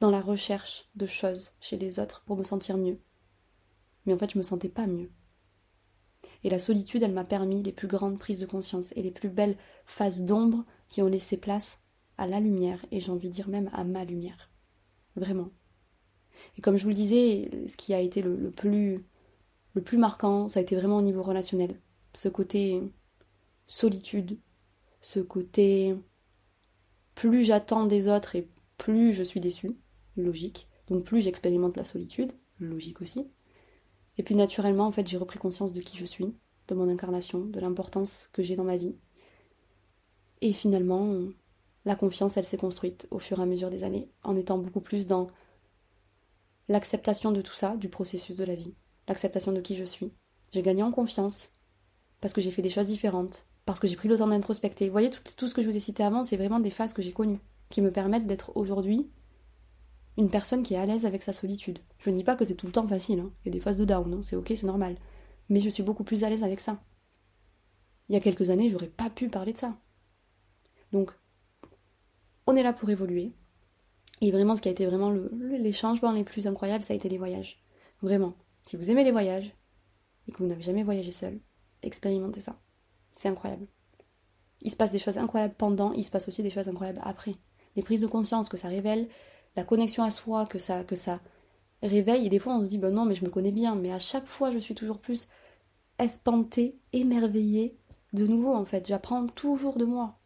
dans 0.00 0.10
la 0.10 0.20
recherche 0.20 0.88
de 0.94 1.06
choses 1.06 1.54
chez 1.60 1.76
les 1.76 2.00
autres 2.00 2.22
pour 2.24 2.36
me 2.36 2.42
sentir 2.42 2.78
mieux. 2.78 2.98
Mais 4.06 4.14
en 4.14 4.18
fait, 4.18 4.32
je 4.32 4.38
me 4.38 4.42
sentais 4.42 4.70
pas 4.70 4.86
mieux. 4.86 5.10
Et 6.42 6.48
la 6.48 6.58
solitude, 6.58 7.02
elle 7.02 7.12
m'a 7.12 7.24
permis 7.24 7.62
les 7.62 7.72
plus 7.72 7.88
grandes 7.88 8.18
prises 8.18 8.40
de 8.40 8.46
conscience 8.46 8.92
et 8.96 9.02
les 9.02 9.10
plus 9.10 9.28
belles 9.28 9.58
phases 9.84 10.22
d'ombre 10.22 10.64
qui 10.88 11.02
ont 11.02 11.06
laissé 11.06 11.36
place 11.36 11.84
à 12.16 12.26
la 12.26 12.40
lumière, 12.40 12.84
et 12.90 13.00
j'ai 13.00 13.10
envie 13.10 13.28
de 13.28 13.34
dire 13.34 13.48
même 13.48 13.70
à 13.72 13.84
ma 13.84 14.04
lumière. 14.04 14.50
Vraiment. 15.16 15.50
Et 16.56 16.62
comme 16.62 16.76
je 16.76 16.82
vous 16.82 16.90
le 16.90 16.94
disais, 16.94 17.50
ce 17.66 17.76
qui 17.76 17.94
a 17.94 18.00
été 18.00 18.22
le, 18.22 18.50
plus, 18.50 19.04
le 19.74 19.82
plus 19.82 19.98
marquant, 19.98 20.48
ça 20.48 20.60
a 20.60 20.62
été 20.62 20.76
vraiment 20.76 20.98
au 20.98 21.02
niveau 21.02 21.22
relationnel. 21.22 21.80
Ce 22.14 22.28
côté 22.28 22.82
solitude, 23.66 24.38
ce 25.00 25.20
côté 25.20 25.96
plus 27.14 27.44
j'attends 27.44 27.86
des 27.86 28.08
autres 28.08 28.36
et 28.36 28.48
plus 28.76 29.12
je 29.12 29.22
suis 29.22 29.40
déçue, 29.40 29.76
logique. 30.16 30.68
Donc 30.88 31.04
plus 31.04 31.20
j'expérimente 31.20 31.76
la 31.76 31.84
solitude, 31.84 32.32
logique 32.58 33.00
aussi. 33.00 33.28
Et 34.18 34.22
puis 34.22 34.34
naturellement, 34.34 34.86
en 34.86 34.92
fait, 34.92 35.06
j'ai 35.06 35.16
repris 35.16 35.38
conscience 35.38 35.72
de 35.72 35.80
qui 35.80 35.96
je 35.96 36.04
suis, 36.04 36.34
de 36.68 36.74
mon 36.74 36.88
incarnation, 36.88 37.40
de 37.40 37.60
l'importance 37.60 38.28
que 38.32 38.42
j'ai 38.42 38.56
dans 38.56 38.64
ma 38.64 38.76
vie. 38.76 38.96
Et 40.40 40.52
finalement, 40.52 41.14
la 41.84 41.96
confiance, 41.96 42.36
elle 42.36 42.44
s'est 42.44 42.56
construite 42.56 43.06
au 43.10 43.18
fur 43.18 43.38
et 43.38 43.42
à 43.42 43.46
mesure 43.46 43.70
des 43.70 43.84
années, 43.84 44.10
en 44.22 44.36
étant 44.36 44.58
beaucoup 44.58 44.80
plus 44.80 45.06
dans 45.06 45.30
l'acceptation 46.68 47.32
de 47.32 47.42
tout 47.42 47.54
ça, 47.54 47.76
du 47.76 47.88
processus 47.88 48.36
de 48.36 48.44
la 48.44 48.54
vie, 48.54 48.74
l'acceptation 49.08 49.52
de 49.52 49.60
qui 49.60 49.74
je 49.74 49.84
suis. 49.84 50.12
J'ai 50.52 50.62
gagné 50.62 50.82
en 50.82 50.92
confiance, 50.92 51.50
parce 52.20 52.34
que 52.34 52.40
j'ai 52.40 52.50
fait 52.50 52.62
des 52.62 52.70
choses 52.70 52.86
différentes, 52.86 53.46
parce 53.72 53.80
que 53.80 53.86
j'ai 53.86 53.96
pris 53.96 54.08
le 54.08 54.18
temps 54.18 54.26
d'introspecter. 54.26 54.86
Vous 54.86 54.92
voyez, 54.92 55.10
tout, 55.10 55.48
ce 55.48 55.54
que 55.54 55.62
je 55.62 55.68
vous 55.68 55.76
ai 55.76 55.80
cité 55.80 56.02
avant, 56.02 56.24
c'est 56.24 56.36
vraiment 56.36 56.60
des 56.60 56.70
phases 56.70 56.92
que 56.92 57.02
j'ai 57.02 57.12
connues, 57.12 57.40
qui 57.68 57.80
me 57.80 57.90
permettent 57.90 58.26
d'être 58.26 58.56
aujourd'hui 58.56 59.10
une 60.16 60.28
personne 60.28 60.62
qui 60.62 60.74
est 60.74 60.78
à 60.78 60.86
l'aise 60.86 61.06
avec 61.06 61.22
sa 61.22 61.32
solitude. 61.32 61.78
Je 61.98 62.10
ne 62.10 62.16
dis 62.16 62.24
pas 62.24 62.36
que 62.36 62.44
c'est 62.44 62.54
tout 62.54 62.66
le 62.66 62.72
temps 62.72 62.86
facile, 62.86 63.20
hein. 63.20 63.32
il 63.42 63.48
y 63.48 63.50
a 63.50 63.52
des 63.52 63.60
phases 63.60 63.78
de 63.78 63.84
down, 63.84 64.12
hein. 64.12 64.20
c'est 64.22 64.36
ok, 64.36 64.48
c'est 64.48 64.64
normal. 64.64 64.96
Mais 65.48 65.60
je 65.60 65.70
suis 65.70 65.82
beaucoup 65.82 66.04
plus 66.04 66.24
à 66.24 66.30
l'aise 66.30 66.44
avec 66.44 66.60
ça. 66.60 66.82
Il 68.08 68.14
y 68.14 68.16
a 68.16 68.20
quelques 68.20 68.50
années, 68.50 68.68
j'aurais 68.68 68.88
pas 68.88 69.08
pu 69.08 69.28
parler 69.28 69.52
de 69.52 69.58
ça. 69.58 69.78
Donc, 70.92 71.12
on 72.46 72.56
est 72.56 72.62
là 72.62 72.72
pour 72.72 72.90
évoluer, 72.90 73.32
et 74.20 74.30
vraiment, 74.32 74.56
ce 74.56 74.62
qui 74.62 74.68
a 74.68 74.72
été 74.72 74.86
vraiment 74.86 75.10
le, 75.10 75.30
les 75.32 75.72
changements 75.72 76.12
les 76.12 76.24
plus 76.24 76.46
incroyables, 76.46 76.84
ça 76.84 76.92
a 76.92 76.96
été 76.96 77.08
les 77.08 77.18
voyages. 77.18 77.62
Vraiment. 78.02 78.34
Si 78.62 78.76
vous 78.76 78.90
aimez 78.90 79.04
les 79.04 79.12
voyages 79.12 79.54
et 80.28 80.32
que 80.32 80.38
vous 80.38 80.46
n'avez 80.46 80.62
jamais 80.62 80.82
voyagé 80.82 81.10
seul, 81.10 81.40
expérimentez 81.82 82.40
ça. 82.40 82.60
C'est 83.12 83.28
incroyable. 83.28 83.66
Il 84.62 84.70
se 84.70 84.76
passe 84.76 84.92
des 84.92 84.98
choses 84.98 85.18
incroyables 85.18 85.54
pendant, 85.56 85.92
il 85.92 86.04
se 86.04 86.10
passe 86.10 86.28
aussi 86.28 86.42
des 86.42 86.50
choses 86.50 86.68
incroyables 86.68 87.00
après. 87.02 87.36
Les 87.76 87.82
prises 87.82 88.02
de 88.02 88.06
conscience 88.06 88.48
que 88.48 88.56
ça 88.56 88.68
révèle, 88.68 89.08
la 89.56 89.64
connexion 89.64 90.02
à 90.04 90.10
soi 90.10 90.46
que 90.46 90.58
ça, 90.58 90.84
que 90.84 90.96
ça 90.96 91.20
réveille, 91.82 92.26
et 92.26 92.28
des 92.28 92.38
fois 92.38 92.54
on 92.54 92.62
se 92.62 92.68
dit, 92.68 92.78
ben 92.78 92.92
non, 92.92 93.04
mais 93.04 93.14
je 93.14 93.24
me 93.24 93.30
connais 93.30 93.52
bien, 93.52 93.74
mais 93.74 93.92
à 93.92 93.98
chaque 93.98 94.26
fois 94.26 94.50
je 94.50 94.58
suis 94.58 94.74
toujours 94.74 94.98
plus 94.98 95.28
espantée, 95.98 96.78
émerveillée 96.92 97.78
de 98.12 98.26
nouveau 98.26 98.54
en 98.54 98.64
fait, 98.64 98.86
j'apprends 98.86 99.26
toujours 99.26 99.76
de 99.76 99.84
moi. 99.84 100.18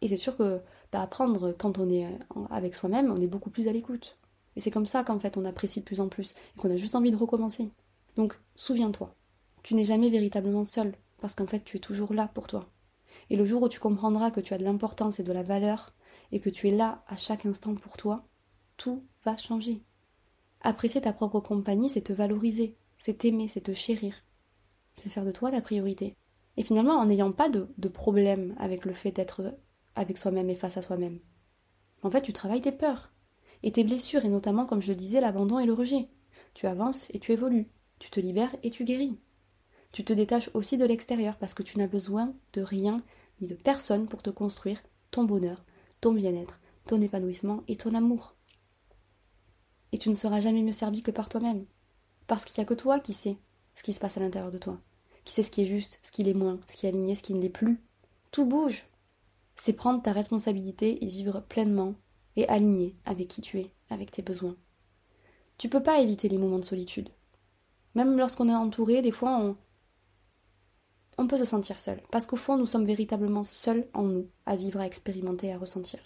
Et 0.00 0.08
c'est 0.08 0.16
sûr 0.16 0.36
que 0.36 0.60
bah, 0.92 1.02
apprendre 1.02 1.52
quand 1.52 1.78
on 1.78 1.90
est 1.90 2.06
euh, 2.06 2.44
avec 2.50 2.74
soi-même, 2.74 3.10
on 3.10 3.20
est 3.20 3.26
beaucoup 3.26 3.50
plus 3.50 3.68
à 3.68 3.72
l'écoute. 3.72 4.18
Et 4.56 4.60
c'est 4.60 4.70
comme 4.70 4.86
ça 4.86 5.02
qu'en 5.02 5.18
fait 5.18 5.36
on 5.36 5.44
apprécie 5.44 5.80
de 5.80 5.84
plus 5.84 6.00
en 6.00 6.08
plus 6.08 6.34
et 6.56 6.60
qu'on 6.60 6.70
a 6.70 6.76
juste 6.76 6.94
envie 6.94 7.10
de 7.10 7.16
recommencer. 7.16 7.70
Donc 8.16 8.38
souviens-toi, 8.54 9.14
tu 9.62 9.74
n'es 9.74 9.84
jamais 9.84 10.10
véritablement 10.10 10.64
seul 10.64 10.94
parce 11.24 11.34
qu'en 11.34 11.46
fait 11.46 11.64
tu 11.64 11.78
es 11.78 11.80
toujours 11.80 12.12
là 12.12 12.28
pour 12.34 12.46
toi. 12.46 12.68
Et 13.30 13.36
le 13.36 13.46
jour 13.46 13.62
où 13.62 13.68
tu 13.70 13.80
comprendras 13.80 14.30
que 14.30 14.40
tu 14.40 14.52
as 14.52 14.58
de 14.58 14.64
l'importance 14.64 15.20
et 15.20 15.22
de 15.22 15.32
la 15.32 15.42
valeur 15.42 15.94
et 16.32 16.38
que 16.38 16.50
tu 16.50 16.68
es 16.68 16.70
là 16.70 17.02
à 17.08 17.16
chaque 17.16 17.46
instant 17.46 17.74
pour 17.74 17.96
toi, 17.96 18.28
tout 18.76 19.06
va 19.24 19.38
changer. 19.38 19.82
Apprécier 20.60 21.00
ta 21.00 21.14
propre 21.14 21.40
compagnie, 21.40 21.88
c'est 21.88 22.02
te 22.02 22.12
valoriser, 22.12 22.76
c'est 22.98 23.16
t'aimer, 23.16 23.48
c'est 23.48 23.62
te 23.62 23.72
chérir, 23.72 24.22
c'est 24.96 25.08
faire 25.08 25.24
de 25.24 25.32
toi 25.32 25.50
ta 25.50 25.62
priorité. 25.62 26.14
Et 26.58 26.62
finalement, 26.62 26.98
en 26.98 27.06
n'ayant 27.06 27.32
pas 27.32 27.48
de, 27.48 27.88
problème 27.88 28.54
avec 28.58 28.84
le 28.84 28.92
fait 28.92 29.12
d'être 29.12 29.56
avec 29.94 30.18
soi-même 30.18 30.50
et 30.50 30.54
face 30.54 30.76
à 30.76 30.82
soi-même. 30.82 31.20
En 32.02 32.10
fait, 32.10 32.20
tu 32.20 32.34
travailles 32.34 32.60
tes 32.60 32.70
peurs 32.70 33.14
et 33.62 33.72
tes 33.72 33.84
blessures, 33.84 34.26
et 34.26 34.28
notamment, 34.28 34.66
comme 34.66 34.82
je 34.82 34.90
le 34.90 34.96
disais, 34.96 35.22
l'abandon 35.22 35.58
et 35.58 35.64
le 35.64 35.72
rejet. 35.72 36.10
Tu 36.52 36.66
avances 36.66 37.08
et 37.14 37.18
tu 37.18 37.32
évolues. 37.32 37.70
Tu 37.98 38.10
te 38.10 38.20
libères 38.20 38.54
et 38.62 38.70
tu 38.70 38.84
guéris. 38.84 39.18
Tu 39.94 40.02
te 40.02 40.12
détaches 40.12 40.50
aussi 40.54 40.76
de 40.76 40.84
l'extérieur 40.84 41.36
parce 41.36 41.54
que 41.54 41.62
tu 41.62 41.78
n'as 41.78 41.86
besoin 41.86 42.34
de 42.52 42.62
rien 42.62 43.00
ni 43.40 43.46
de 43.46 43.54
personne 43.54 44.06
pour 44.06 44.24
te 44.24 44.30
construire 44.30 44.82
ton 45.12 45.22
bonheur, 45.22 45.64
ton 46.00 46.12
bien-être, 46.12 46.58
ton 46.84 47.00
épanouissement 47.00 47.62
et 47.68 47.76
ton 47.76 47.94
amour. 47.94 48.34
Et 49.92 49.98
tu 49.98 50.08
ne 50.08 50.16
seras 50.16 50.40
jamais 50.40 50.64
mieux 50.64 50.72
servi 50.72 51.04
que 51.04 51.12
par 51.12 51.28
toi-même. 51.28 51.64
Parce 52.26 52.44
qu'il 52.44 52.60
n'y 52.60 52.64
a 52.64 52.68
que 52.68 52.74
toi 52.74 52.98
qui 52.98 53.12
sais 53.12 53.36
ce 53.76 53.84
qui 53.84 53.92
se 53.92 54.00
passe 54.00 54.16
à 54.16 54.20
l'intérieur 54.20 54.50
de 54.50 54.58
toi, 54.58 54.80
qui 55.24 55.32
sait 55.32 55.44
ce 55.44 55.52
qui 55.52 55.62
est 55.62 55.66
juste, 55.66 56.00
ce 56.02 56.10
qui 56.10 56.24
l'est 56.24 56.34
moins, 56.34 56.58
ce 56.66 56.74
qui 56.74 56.86
est 56.86 56.88
aligné, 56.88 57.14
ce 57.14 57.22
qui 57.22 57.34
ne 57.34 57.40
l'est 57.40 57.48
plus. 57.48 57.80
Tout 58.32 58.46
bouge. 58.46 58.88
C'est 59.54 59.74
prendre 59.74 60.02
ta 60.02 60.10
responsabilité 60.10 61.04
et 61.04 61.06
vivre 61.06 61.38
pleinement 61.38 61.94
et 62.34 62.48
aligné 62.48 62.96
avec 63.04 63.28
qui 63.28 63.42
tu 63.42 63.60
es, 63.60 63.70
avec 63.90 64.10
tes 64.10 64.22
besoins. 64.22 64.56
Tu 65.56 65.68
peux 65.68 65.84
pas 65.84 66.00
éviter 66.00 66.28
les 66.28 66.38
moments 66.38 66.58
de 66.58 66.64
solitude. 66.64 67.10
Même 67.94 68.18
lorsqu'on 68.18 68.48
est 68.48 68.54
entouré, 68.56 69.00
des 69.00 69.12
fois 69.12 69.38
on, 69.38 69.56
on 71.18 71.26
peut 71.26 71.38
se 71.38 71.44
sentir 71.44 71.80
seul, 71.80 72.00
parce 72.10 72.26
qu'au 72.26 72.36
fond 72.36 72.56
nous 72.56 72.66
sommes 72.66 72.86
véritablement 72.86 73.44
seuls 73.44 73.88
en 73.94 74.04
nous, 74.04 74.28
à 74.46 74.56
vivre, 74.56 74.80
à 74.80 74.86
expérimenter, 74.86 75.52
à 75.52 75.58
ressentir. 75.58 76.00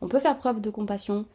On 0.00 0.08
peut 0.08 0.20
faire 0.20 0.38
preuve 0.38 0.60
de 0.60 0.70
compassion, 0.70 1.26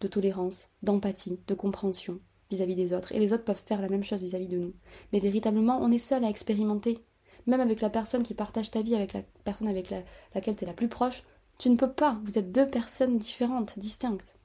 de 0.00 0.08
tolérance, 0.08 0.68
d'empathie, 0.82 1.40
de 1.46 1.54
compréhension 1.54 2.20
vis-à-vis 2.50 2.74
des 2.74 2.92
autres, 2.92 3.12
et 3.12 3.18
les 3.18 3.32
autres 3.32 3.44
peuvent 3.44 3.62
faire 3.64 3.80
la 3.80 3.88
même 3.88 4.04
chose 4.04 4.22
vis-à-vis 4.22 4.48
de 4.48 4.58
nous. 4.58 4.74
Mais 5.12 5.20
véritablement, 5.20 5.78
on 5.80 5.90
est 5.90 5.98
seul 5.98 6.24
à 6.24 6.28
expérimenter. 6.28 7.04
Même 7.46 7.60
avec 7.60 7.80
la 7.80 7.90
personne 7.90 8.22
qui 8.22 8.34
partage 8.34 8.70
ta 8.70 8.82
vie, 8.82 8.94
avec 8.94 9.12
la 9.12 9.22
personne 9.44 9.68
avec 9.68 9.92
laquelle 10.34 10.56
tu 10.56 10.64
es 10.64 10.66
la 10.66 10.72
plus 10.72 10.88
proche, 10.88 11.22
tu 11.58 11.70
ne 11.70 11.76
peux 11.76 11.92
pas, 11.92 12.18
vous 12.24 12.38
êtes 12.38 12.52
deux 12.52 12.66
personnes 12.66 13.18
différentes, 13.18 13.78
distinctes. 13.78 14.38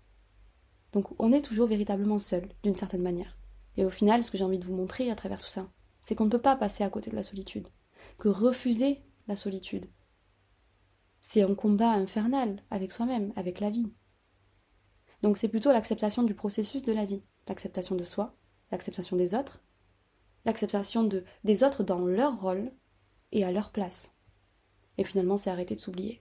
Donc 0.91 1.07
on 1.19 1.31
est 1.31 1.41
toujours 1.41 1.67
véritablement 1.67 2.19
seul, 2.19 2.47
d'une 2.63 2.75
certaine 2.75 3.01
manière. 3.01 3.37
Et 3.77 3.85
au 3.85 3.89
final, 3.89 4.23
ce 4.23 4.31
que 4.31 4.37
j'ai 4.37 4.43
envie 4.43 4.59
de 4.59 4.65
vous 4.65 4.75
montrer 4.75 5.09
à 5.09 5.15
travers 5.15 5.39
tout 5.39 5.47
ça, 5.47 5.69
c'est 6.01 6.15
qu'on 6.15 6.25
ne 6.25 6.29
peut 6.29 6.41
pas 6.41 6.55
passer 6.55 6.83
à 6.83 6.89
côté 6.89 7.09
de 7.09 7.15
la 7.15 7.23
solitude. 7.23 7.67
Que 8.19 8.27
refuser 8.27 9.01
la 9.27 9.37
solitude, 9.37 9.87
c'est 11.21 11.41
un 11.41 11.55
combat 11.55 11.91
infernal 11.93 12.61
avec 12.69 12.91
soi-même, 12.91 13.31
avec 13.37 13.61
la 13.61 13.69
vie. 13.69 13.93
Donc 15.21 15.37
c'est 15.37 15.47
plutôt 15.47 15.71
l'acceptation 15.71 16.23
du 16.23 16.35
processus 16.35 16.83
de 16.83 16.91
la 16.91 17.05
vie, 17.05 17.23
l'acceptation 17.47 17.95
de 17.95 18.03
soi, 18.03 18.35
l'acceptation 18.71 19.15
des 19.15 19.35
autres, 19.35 19.63
l'acceptation 20.43 21.05
de, 21.05 21.23
des 21.45 21.63
autres 21.63 21.83
dans 21.83 21.99
leur 21.99 22.41
rôle 22.41 22.73
et 23.31 23.45
à 23.45 23.53
leur 23.53 23.71
place. 23.71 24.17
Et 24.97 25.05
finalement, 25.05 25.37
c'est 25.37 25.49
arrêter 25.49 25.75
de 25.75 25.79
s'oublier. 25.79 26.19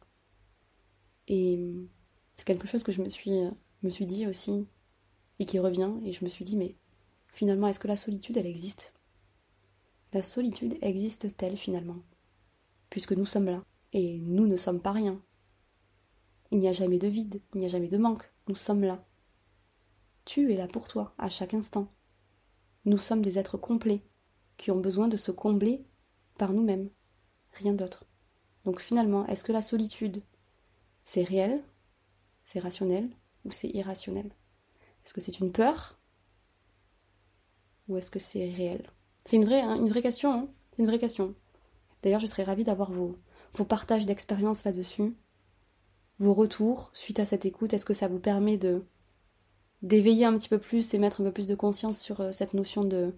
Et 1.26 1.58
c'est 2.34 2.46
quelque 2.46 2.68
chose 2.68 2.84
que 2.84 2.92
je 2.92 3.02
me 3.02 3.08
suis, 3.08 3.40
me 3.82 3.90
suis 3.90 4.06
dit 4.06 4.28
aussi, 4.28 4.68
et 5.40 5.44
qui 5.44 5.58
revient, 5.58 5.92
et 6.04 6.12
je 6.12 6.22
me 6.22 6.28
suis 6.28 6.44
dit, 6.44 6.56
mais 6.56 6.76
finalement, 7.26 7.66
est-ce 7.66 7.80
que 7.80 7.88
la 7.88 7.96
solitude, 7.96 8.36
elle 8.36 8.46
existe? 8.46 8.92
La 10.12 10.22
solitude 10.22 10.78
existe-t-elle 10.80 11.58
finalement? 11.58 11.98
Puisque 12.88 13.12
nous 13.12 13.26
sommes 13.26 13.46
là, 13.46 13.62
et 13.92 14.18
nous 14.20 14.46
ne 14.46 14.56
sommes 14.56 14.80
pas 14.80 14.92
rien. 14.92 15.22
Il 16.50 16.58
n'y 16.58 16.68
a 16.68 16.72
jamais 16.72 16.98
de 16.98 17.08
vide, 17.08 17.42
il 17.54 17.60
n'y 17.60 17.66
a 17.66 17.68
jamais 17.68 17.88
de 17.88 17.98
manque, 17.98 18.32
nous 18.48 18.56
sommes 18.56 18.84
là. 18.84 19.04
Tu 20.24 20.50
es 20.52 20.56
là 20.56 20.66
pour 20.66 20.88
toi, 20.88 21.14
à 21.18 21.28
chaque 21.28 21.52
instant. 21.52 21.92
Nous 22.86 22.96
sommes 22.96 23.20
des 23.20 23.38
êtres 23.38 23.58
complets, 23.58 24.02
qui 24.56 24.70
ont 24.70 24.80
besoin 24.80 25.08
de 25.08 25.18
se 25.18 25.30
combler 25.30 25.84
par 26.38 26.54
nous-mêmes, 26.54 26.88
rien 27.52 27.74
d'autre. 27.74 28.06
Donc 28.64 28.80
finalement, 28.80 29.26
est-ce 29.26 29.44
que 29.44 29.52
la 29.52 29.62
solitude, 29.62 30.22
c'est 31.04 31.22
réel, 31.22 31.62
c'est 32.44 32.60
rationnel 32.60 33.10
ou 33.44 33.50
c'est 33.50 33.68
irrationnel? 33.68 34.32
Est-ce 35.04 35.12
que 35.12 35.20
c'est 35.20 35.38
une 35.38 35.52
peur? 35.52 35.98
Ou 37.88 37.98
est-ce 37.98 38.10
que 38.10 38.18
c'est 38.18 38.50
réel? 38.50 38.90
C'est 39.28 39.36
une 39.36 39.44
vraie, 39.44 39.60
hein, 39.60 39.90
question. 40.00 40.32
Hein. 40.32 40.48
c'est 40.70 40.80
une 40.80 40.88
vraie 40.88 40.98
question. 40.98 41.34
D'ailleurs, 42.02 42.18
je 42.18 42.26
serais 42.26 42.44
ravie 42.44 42.64
d'avoir 42.64 42.90
vos, 42.90 43.18
vos 43.52 43.66
partages 43.66 44.06
d'expérience 44.06 44.64
là-dessus, 44.64 45.14
vos 46.18 46.32
retours 46.32 46.90
suite 46.94 47.20
à 47.20 47.26
cette 47.26 47.44
écoute. 47.44 47.74
Est-ce 47.74 47.84
que 47.84 47.92
ça 47.92 48.08
vous 48.08 48.20
permet 48.20 48.56
de 48.56 48.86
d'éveiller 49.82 50.24
un 50.24 50.34
petit 50.38 50.48
peu 50.48 50.56
plus 50.56 50.94
et 50.94 50.98
mettre 50.98 51.20
un 51.20 51.24
peu 51.24 51.32
plus 51.32 51.46
de 51.46 51.54
conscience 51.54 52.00
sur 52.00 52.22
euh, 52.22 52.32
cette 52.32 52.54
notion 52.54 52.80
de, 52.80 53.12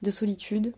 de 0.00 0.10
solitude? 0.10 0.72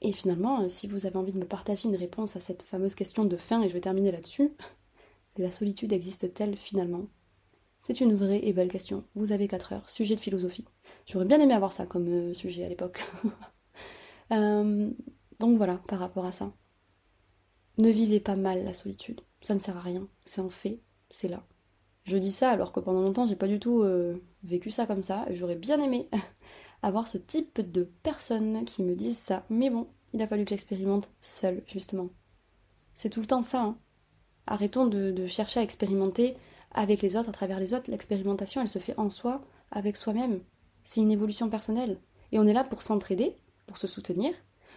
Et 0.00 0.12
finalement, 0.12 0.60
euh, 0.62 0.68
si 0.68 0.86
vous 0.86 1.04
avez 1.06 1.16
envie 1.16 1.32
de 1.32 1.40
me 1.40 1.44
partager 1.44 1.88
une 1.88 1.96
réponse 1.96 2.36
à 2.36 2.40
cette 2.40 2.62
fameuse 2.62 2.94
question 2.94 3.24
de 3.24 3.36
fin, 3.36 3.62
et 3.62 3.68
je 3.68 3.74
vais 3.74 3.80
terminer 3.80 4.12
là-dessus, 4.12 4.52
la 5.38 5.50
solitude 5.50 5.92
existe-t-elle 5.92 6.56
finalement? 6.56 7.08
C'est 7.80 8.00
une 8.00 8.14
vraie 8.14 8.46
et 8.46 8.52
belle 8.52 8.70
question. 8.70 9.02
Vous 9.16 9.32
avez 9.32 9.48
4 9.48 9.72
heures, 9.72 9.90
sujet 9.90 10.14
de 10.14 10.20
philosophie. 10.20 10.66
J'aurais 11.04 11.24
bien 11.24 11.40
aimé 11.40 11.54
avoir 11.54 11.72
ça 11.72 11.84
comme 11.84 12.06
euh, 12.06 12.32
sujet 12.32 12.64
à 12.64 12.68
l'époque. 12.68 13.04
Euh, 14.32 14.90
donc 15.38 15.56
voilà, 15.56 15.80
par 15.88 15.98
rapport 15.98 16.24
à 16.24 16.32
ça. 16.32 16.52
Ne 17.78 17.90
vivez 17.90 18.20
pas 18.20 18.36
mal 18.36 18.64
la 18.64 18.72
solitude. 18.72 19.20
Ça 19.40 19.54
ne 19.54 19.60
sert 19.60 19.76
à 19.76 19.80
rien. 19.80 20.08
C'est 20.24 20.40
en 20.40 20.48
fait, 20.48 20.80
c'est 21.08 21.28
là. 21.28 21.44
Je 22.04 22.18
dis 22.18 22.32
ça 22.32 22.50
alors 22.50 22.72
que 22.72 22.80
pendant 22.80 23.02
longtemps 23.02 23.26
j'ai 23.26 23.34
pas 23.36 23.48
du 23.48 23.58
tout 23.58 23.82
euh, 23.82 24.22
vécu 24.44 24.70
ça 24.70 24.86
comme 24.86 25.02
ça. 25.02 25.26
J'aurais 25.30 25.56
bien 25.56 25.82
aimé 25.82 26.08
avoir 26.82 27.08
ce 27.08 27.18
type 27.18 27.60
de 27.60 27.84
personnes 28.02 28.64
qui 28.64 28.82
me 28.82 28.94
disent 28.94 29.18
ça. 29.18 29.44
Mais 29.50 29.70
bon, 29.70 29.88
il 30.12 30.22
a 30.22 30.26
fallu 30.26 30.44
que 30.44 30.50
j'expérimente 30.50 31.10
seule, 31.20 31.62
justement. 31.66 32.08
C'est 32.94 33.10
tout 33.10 33.20
le 33.20 33.26
temps 33.26 33.42
ça. 33.42 33.62
Hein. 33.62 33.78
Arrêtons 34.46 34.86
de, 34.86 35.26
chercher 35.26 35.60
à 35.60 35.62
expérimenter 35.62 36.36
avec 36.72 37.02
les 37.02 37.16
autres, 37.16 37.28
à 37.28 37.32
travers 37.32 37.60
les 37.60 37.74
autres. 37.74 37.90
L'expérimentation, 37.90 38.62
elle 38.62 38.68
se 38.68 38.78
fait 38.78 38.98
en 38.98 39.10
soi, 39.10 39.42
avec 39.70 39.96
soi-même. 39.96 40.40
C'est 40.84 41.00
une 41.00 41.10
évolution 41.10 41.50
personnelle. 41.50 42.00
Et 42.32 42.38
on 42.38 42.46
est 42.46 42.52
là 42.52 42.64
pour 42.64 42.82
s'entraider, 42.82 43.36
pour 43.66 43.78
se 43.78 43.86
soutenir, 43.86 44.32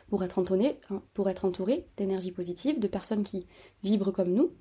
pour 0.09 0.23
être 0.23 0.39
entonné, 0.39 0.79
hein, 0.89 1.01
pour 1.13 1.29
être 1.29 1.45
entouré 1.45 1.87
d'énergie 1.97 2.31
positive, 2.31 2.79
de 2.79 2.87
personnes 2.87 3.23
qui 3.23 3.45
vibrent 3.83 4.11
comme 4.11 4.33
nous, 4.33 4.51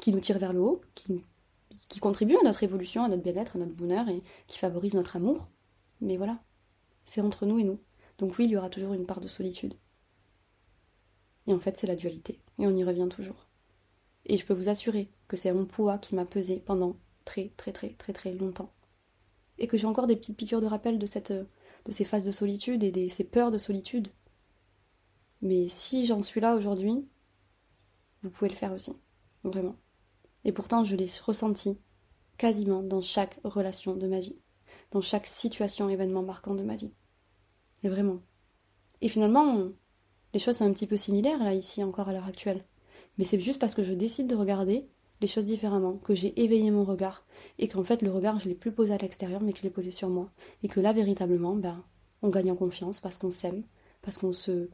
qui 0.00 0.12
nous 0.12 0.20
tirent 0.20 0.38
vers 0.38 0.52
le 0.52 0.60
haut, 0.60 0.80
qui, 0.94 1.24
qui 1.88 2.00
contribuent 2.00 2.38
à 2.38 2.44
notre 2.44 2.62
évolution, 2.62 3.04
à 3.04 3.08
notre 3.08 3.22
bien-être, 3.22 3.56
à 3.56 3.58
notre 3.58 3.74
bonheur 3.74 4.08
et 4.08 4.22
qui 4.46 4.58
favorisent 4.58 4.94
notre 4.94 5.16
amour. 5.16 5.50
Mais 6.00 6.16
voilà, 6.16 6.42
c'est 7.04 7.20
entre 7.20 7.46
nous 7.46 7.58
et 7.58 7.64
nous. 7.64 7.80
Donc 8.18 8.38
oui, 8.38 8.44
il 8.44 8.50
y 8.50 8.56
aura 8.56 8.70
toujours 8.70 8.94
une 8.94 9.06
part 9.06 9.20
de 9.20 9.26
solitude. 9.26 9.74
Et 11.46 11.52
en 11.52 11.60
fait, 11.60 11.76
c'est 11.76 11.86
la 11.86 11.96
dualité. 11.96 12.40
Et 12.58 12.66
on 12.66 12.76
y 12.76 12.84
revient 12.84 13.08
toujours. 13.10 13.48
Et 14.26 14.36
je 14.36 14.46
peux 14.46 14.54
vous 14.54 14.68
assurer 14.68 15.10
que 15.28 15.36
c'est 15.36 15.50
un 15.50 15.64
poids 15.64 15.98
qui 15.98 16.14
m'a 16.14 16.24
pesé 16.24 16.60
pendant 16.64 16.96
très 17.24 17.52
très 17.56 17.72
très 17.72 17.90
très 17.90 18.12
très 18.12 18.32
longtemps. 18.32 18.72
Et 19.58 19.66
que 19.66 19.76
j'ai 19.76 19.86
encore 19.86 20.06
des 20.06 20.16
petites 20.16 20.36
piqûres 20.36 20.60
de 20.60 20.66
rappel 20.66 20.98
de, 20.98 21.06
cette, 21.06 21.32
de 21.86 21.92
ces 21.92 22.04
phases 22.04 22.24
de 22.24 22.30
solitude 22.30 22.82
et 22.82 22.90
de 22.90 23.08
ces 23.08 23.24
peurs 23.24 23.50
de 23.50 23.58
solitude. 23.58 24.08
Mais 25.42 25.68
si 25.68 26.06
j'en 26.06 26.22
suis 26.22 26.40
là 26.40 26.54
aujourd'hui, 26.54 27.06
vous 28.22 28.30
pouvez 28.30 28.48
le 28.48 28.56
faire 28.56 28.72
aussi. 28.72 28.92
Vraiment. 29.42 29.76
Et 30.44 30.52
pourtant, 30.52 30.84
je 30.84 30.96
l'ai 30.96 31.08
ressenti 31.22 31.78
quasiment 32.38 32.82
dans 32.82 33.02
chaque 33.02 33.38
relation 33.44 33.94
de 33.94 34.08
ma 34.08 34.20
vie, 34.20 34.38
dans 34.90 35.02
chaque 35.02 35.26
situation, 35.26 35.88
événement 35.88 36.22
marquant 36.22 36.54
de 36.54 36.62
ma 36.62 36.76
vie. 36.76 36.92
Et 37.82 37.88
vraiment. 37.88 38.20
Et 39.00 39.08
finalement, 39.08 39.68
les 40.32 40.40
choses 40.40 40.56
sont 40.56 40.66
un 40.66 40.72
petit 40.72 40.86
peu 40.86 40.96
similaires 40.96 41.44
là, 41.44 41.54
ici, 41.54 41.84
encore 41.84 42.08
à 42.08 42.12
l'heure 42.12 42.26
actuelle 42.26 42.64
mais 43.18 43.24
c'est 43.24 43.40
juste 43.40 43.60
parce 43.60 43.74
que 43.74 43.82
je 43.82 43.92
décide 43.92 44.26
de 44.26 44.34
regarder 44.34 44.88
les 45.20 45.26
choses 45.26 45.46
différemment, 45.46 45.96
que 45.96 46.14
j'ai 46.14 46.40
éveillé 46.42 46.70
mon 46.70 46.84
regard, 46.84 47.24
et 47.58 47.68
qu'en 47.68 47.84
fait 47.84 48.02
le 48.02 48.10
regard 48.10 48.40
je 48.40 48.48
l'ai 48.48 48.54
plus 48.54 48.72
posé 48.72 48.92
à 48.92 48.98
l'extérieur 48.98 49.40
mais 49.40 49.52
que 49.52 49.58
je 49.58 49.64
l'ai 49.64 49.70
posé 49.70 49.90
sur 49.90 50.08
moi, 50.08 50.30
et 50.62 50.68
que 50.68 50.80
là 50.80 50.92
véritablement, 50.92 51.56
ben, 51.56 51.84
on 52.22 52.30
gagne 52.30 52.50
en 52.50 52.56
confiance 52.56 53.00
parce 53.00 53.18
qu'on 53.18 53.30
s'aime, 53.30 53.64
parce 54.02 54.18
qu'on 54.18 54.32
se, 54.32 54.70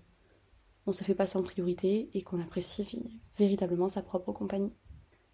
on 0.87 0.93
se 0.93 1.05
fait 1.05 1.15
passer 1.15 1.39
en 1.39 1.43
priorité 1.43 2.11
et 2.15 2.23
qu'on 2.23 2.41
apprécie 2.41 2.87
véritablement 3.39 3.89
sa 3.89 4.03
propre 4.03 4.33
compagnie. 4.33 4.75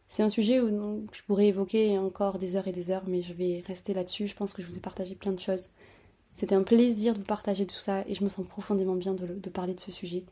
C'est 0.09 0.23
un 0.23 0.29
sujet 0.29 0.61
où 0.61 1.07
je 1.13 1.23
pourrais 1.23 1.49
évoquer 1.49 1.99
encore 1.99 2.39
des 2.39 2.55
heures 2.57 2.69
et 2.69 2.73
des 2.73 2.91
heures, 2.91 3.03
mais 3.09 3.23
je 3.23 3.33
vais 3.33 3.65
rester 3.67 3.93
là-dessus. 3.93 4.29
Je 4.29 4.37
pense 4.37 4.53
que 4.53 4.63
je 4.63 4.69
vous 4.69 4.77
ai 4.77 4.81
partagé 4.81 5.17
plein 5.17 5.33
de 5.33 5.41
choses. 5.41 5.71
C'était 6.35 6.55
un 6.55 6.63
plaisir 6.63 7.15
de 7.15 7.19
vous 7.19 7.25
partager 7.25 7.67
tout 7.67 7.77
ça 7.77 8.05
et 8.07 8.15
je 8.15 8.23
me 8.23 8.29
sens 8.29 8.47
profondément 8.47 8.95
bien 8.95 9.15
de, 9.15 9.27
de 9.27 9.51
parler 9.51 9.75
de 9.75 9.81
ce 9.81 9.91
sujet 9.91 10.25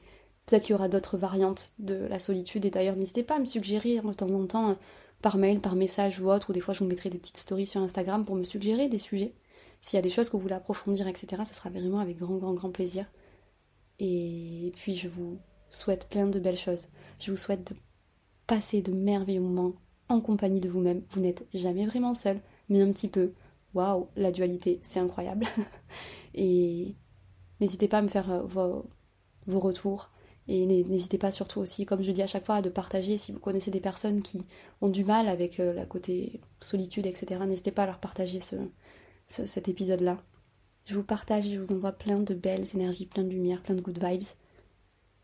Peut-être 0.47 0.63
qu'il 0.63 0.73
y 0.73 0.75
aura 0.75 0.89
d'autres 0.89 1.17
variantes 1.17 1.75
de 1.79 1.95
la 1.95 2.19
solitude. 2.19 2.65
Et 2.65 2.71
d'ailleurs, 2.71 2.97
n'hésitez 2.97 3.23
pas 3.23 3.37
à 3.37 3.39
me 3.39 3.45
suggérer 3.45 4.01
de 4.01 4.13
temps 4.13 4.31
en 4.31 4.47
temps 4.47 4.77
par 5.23 5.39
mail, 5.39 5.61
par 5.61 5.75
message 5.75 6.21
ou 6.21 6.31
autre, 6.31 6.51
ou 6.51 6.53
des 6.53 6.61
fois 6.61 6.75
je 6.75 6.81
vous 6.81 6.87
mettrai 6.87 7.09
des 7.09 7.17
petites 7.17 7.39
stories 7.39 7.67
sur 7.67 7.81
Instagram 7.81 8.27
pour 8.27 8.37
me 8.37 8.45
suggérer 8.45 8.89
des 8.89 8.99
sujets. 8.99 9.35
S'il 9.81 9.97
y 9.97 9.99
a 9.99 10.03
des 10.03 10.11
choses 10.11 10.29
que 10.29 10.37
vous 10.37 10.43
voulez 10.43 10.55
approfondir, 10.55 11.09
etc., 11.09 11.43
ça 11.47 11.55
sera 11.55 11.71
vraiment 11.71 11.99
avec 11.99 12.19
grand, 12.19 12.37
grand, 12.37 12.53
grand 12.53 12.71
plaisir. 12.71 13.07
Et 13.99 14.73
puis 14.77 14.97
je 14.97 15.09
vous 15.09 15.39
souhaite 15.71 16.09
plein 16.09 16.27
de 16.27 16.39
belles 16.39 16.59
choses. 16.59 16.89
Je 17.21 17.31
vous 17.31 17.39
souhaite 17.39 17.73
de 17.73 17.77
passer 18.47 18.83
de 18.83 18.93
merveilleux 18.93 19.41
moments 19.41 19.73
en 20.11 20.21
compagnie 20.21 20.61
de 20.61 20.69
vous-même. 20.69 21.03
Vous, 21.11 21.21
n'êtes 21.21 21.47
jamais 21.55 21.87
vraiment 21.87 22.13
seul, 22.13 22.41
mais 22.69 22.83
un 22.83 22.91
petit 22.93 23.09
peu. 23.09 23.33
Waouh, 23.73 24.09
la 24.17 24.31
dualité, 24.31 24.79
c'est 24.83 25.01
incroyable. 25.01 25.47
et 26.35 26.95
n'hésitez 27.61 27.89
pas 27.89 27.99
à 27.99 28.03
me 28.03 28.09
faire 28.09 28.31
euh, 28.31 28.43
vos, 28.43 28.91
vos 29.47 29.61
retours 29.61 30.11
et 30.47 30.67
n'hésitez 30.67 31.17
pas 31.17 31.31
surtout 31.31 31.61
aussi, 31.61 31.87
comme 31.87 32.03
je 32.03 32.13
dis 32.13 32.23
à 32.23 32.27
chaque 32.27 32.45
fois, 32.45 32.61
de 32.61 32.69
partager 32.69 33.17
si 33.17 33.33
vous 33.33 33.39
connaissez 33.39 33.71
des 33.71 33.81
personnes 33.81 34.23
qui 34.23 34.43
ont 34.83 34.91
du 34.91 35.05
mal 35.05 35.29
avec 35.29 35.59
euh, 35.59 35.73
la 35.73 35.87
côté 35.87 36.41
solitude, 36.61 37.07
etc. 37.07 37.41
N'hésitez 37.47 37.71
pas 37.71 37.85
à 37.85 37.87
leur 37.87 37.99
partager 37.99 38.41
ce, 38.41 38.57
cet 39.27 39.69
épisode-là. 39.69 40.23
Je 40.85 40.95
vous 40.95 41.03
partage, 41.03 41.49
je 41.49 41.59
vous 41.59 41.73
envoie 41.73 41.93
plein 41.93 42.21
de 42.21 42.35
belles 42.35 42.67
énergies, 42.75 43.07
plein 43.07 43.25
de 43.25 43.31
lumière, 43.31 43.63
plein 43.63 43.75
de 43.75 43.81
good 43.81 44.03
vibes. 44.03 44.23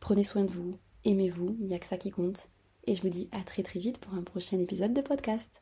Prenez 0.00 0.24
soin 0.24 0.44
de 0.44 0.50
vous, 0.50 0.78
aimez-vous, 1.04 1.56
il 1.60 1.66
n'y 1.66 1.74
a 1.74 1.78
que 1.78 1.86
ça 1.86 1.98
qui 1.98 2.10
compte. 2.10 2.48
Et 2.86 2.94
je 2.94 3.02
vous 3.02 3.10
dis 3.10 3.28
à 3.32 3.42
très 3.42 3.62
très 3.62 3.78
vite 3.78 3.98
pour 3.98 4.14
un 4.14 4.22
prochain 4.22 4.58
épisode 4.58 4.94
de 4.94 5.02
podcast. 5.02 5.58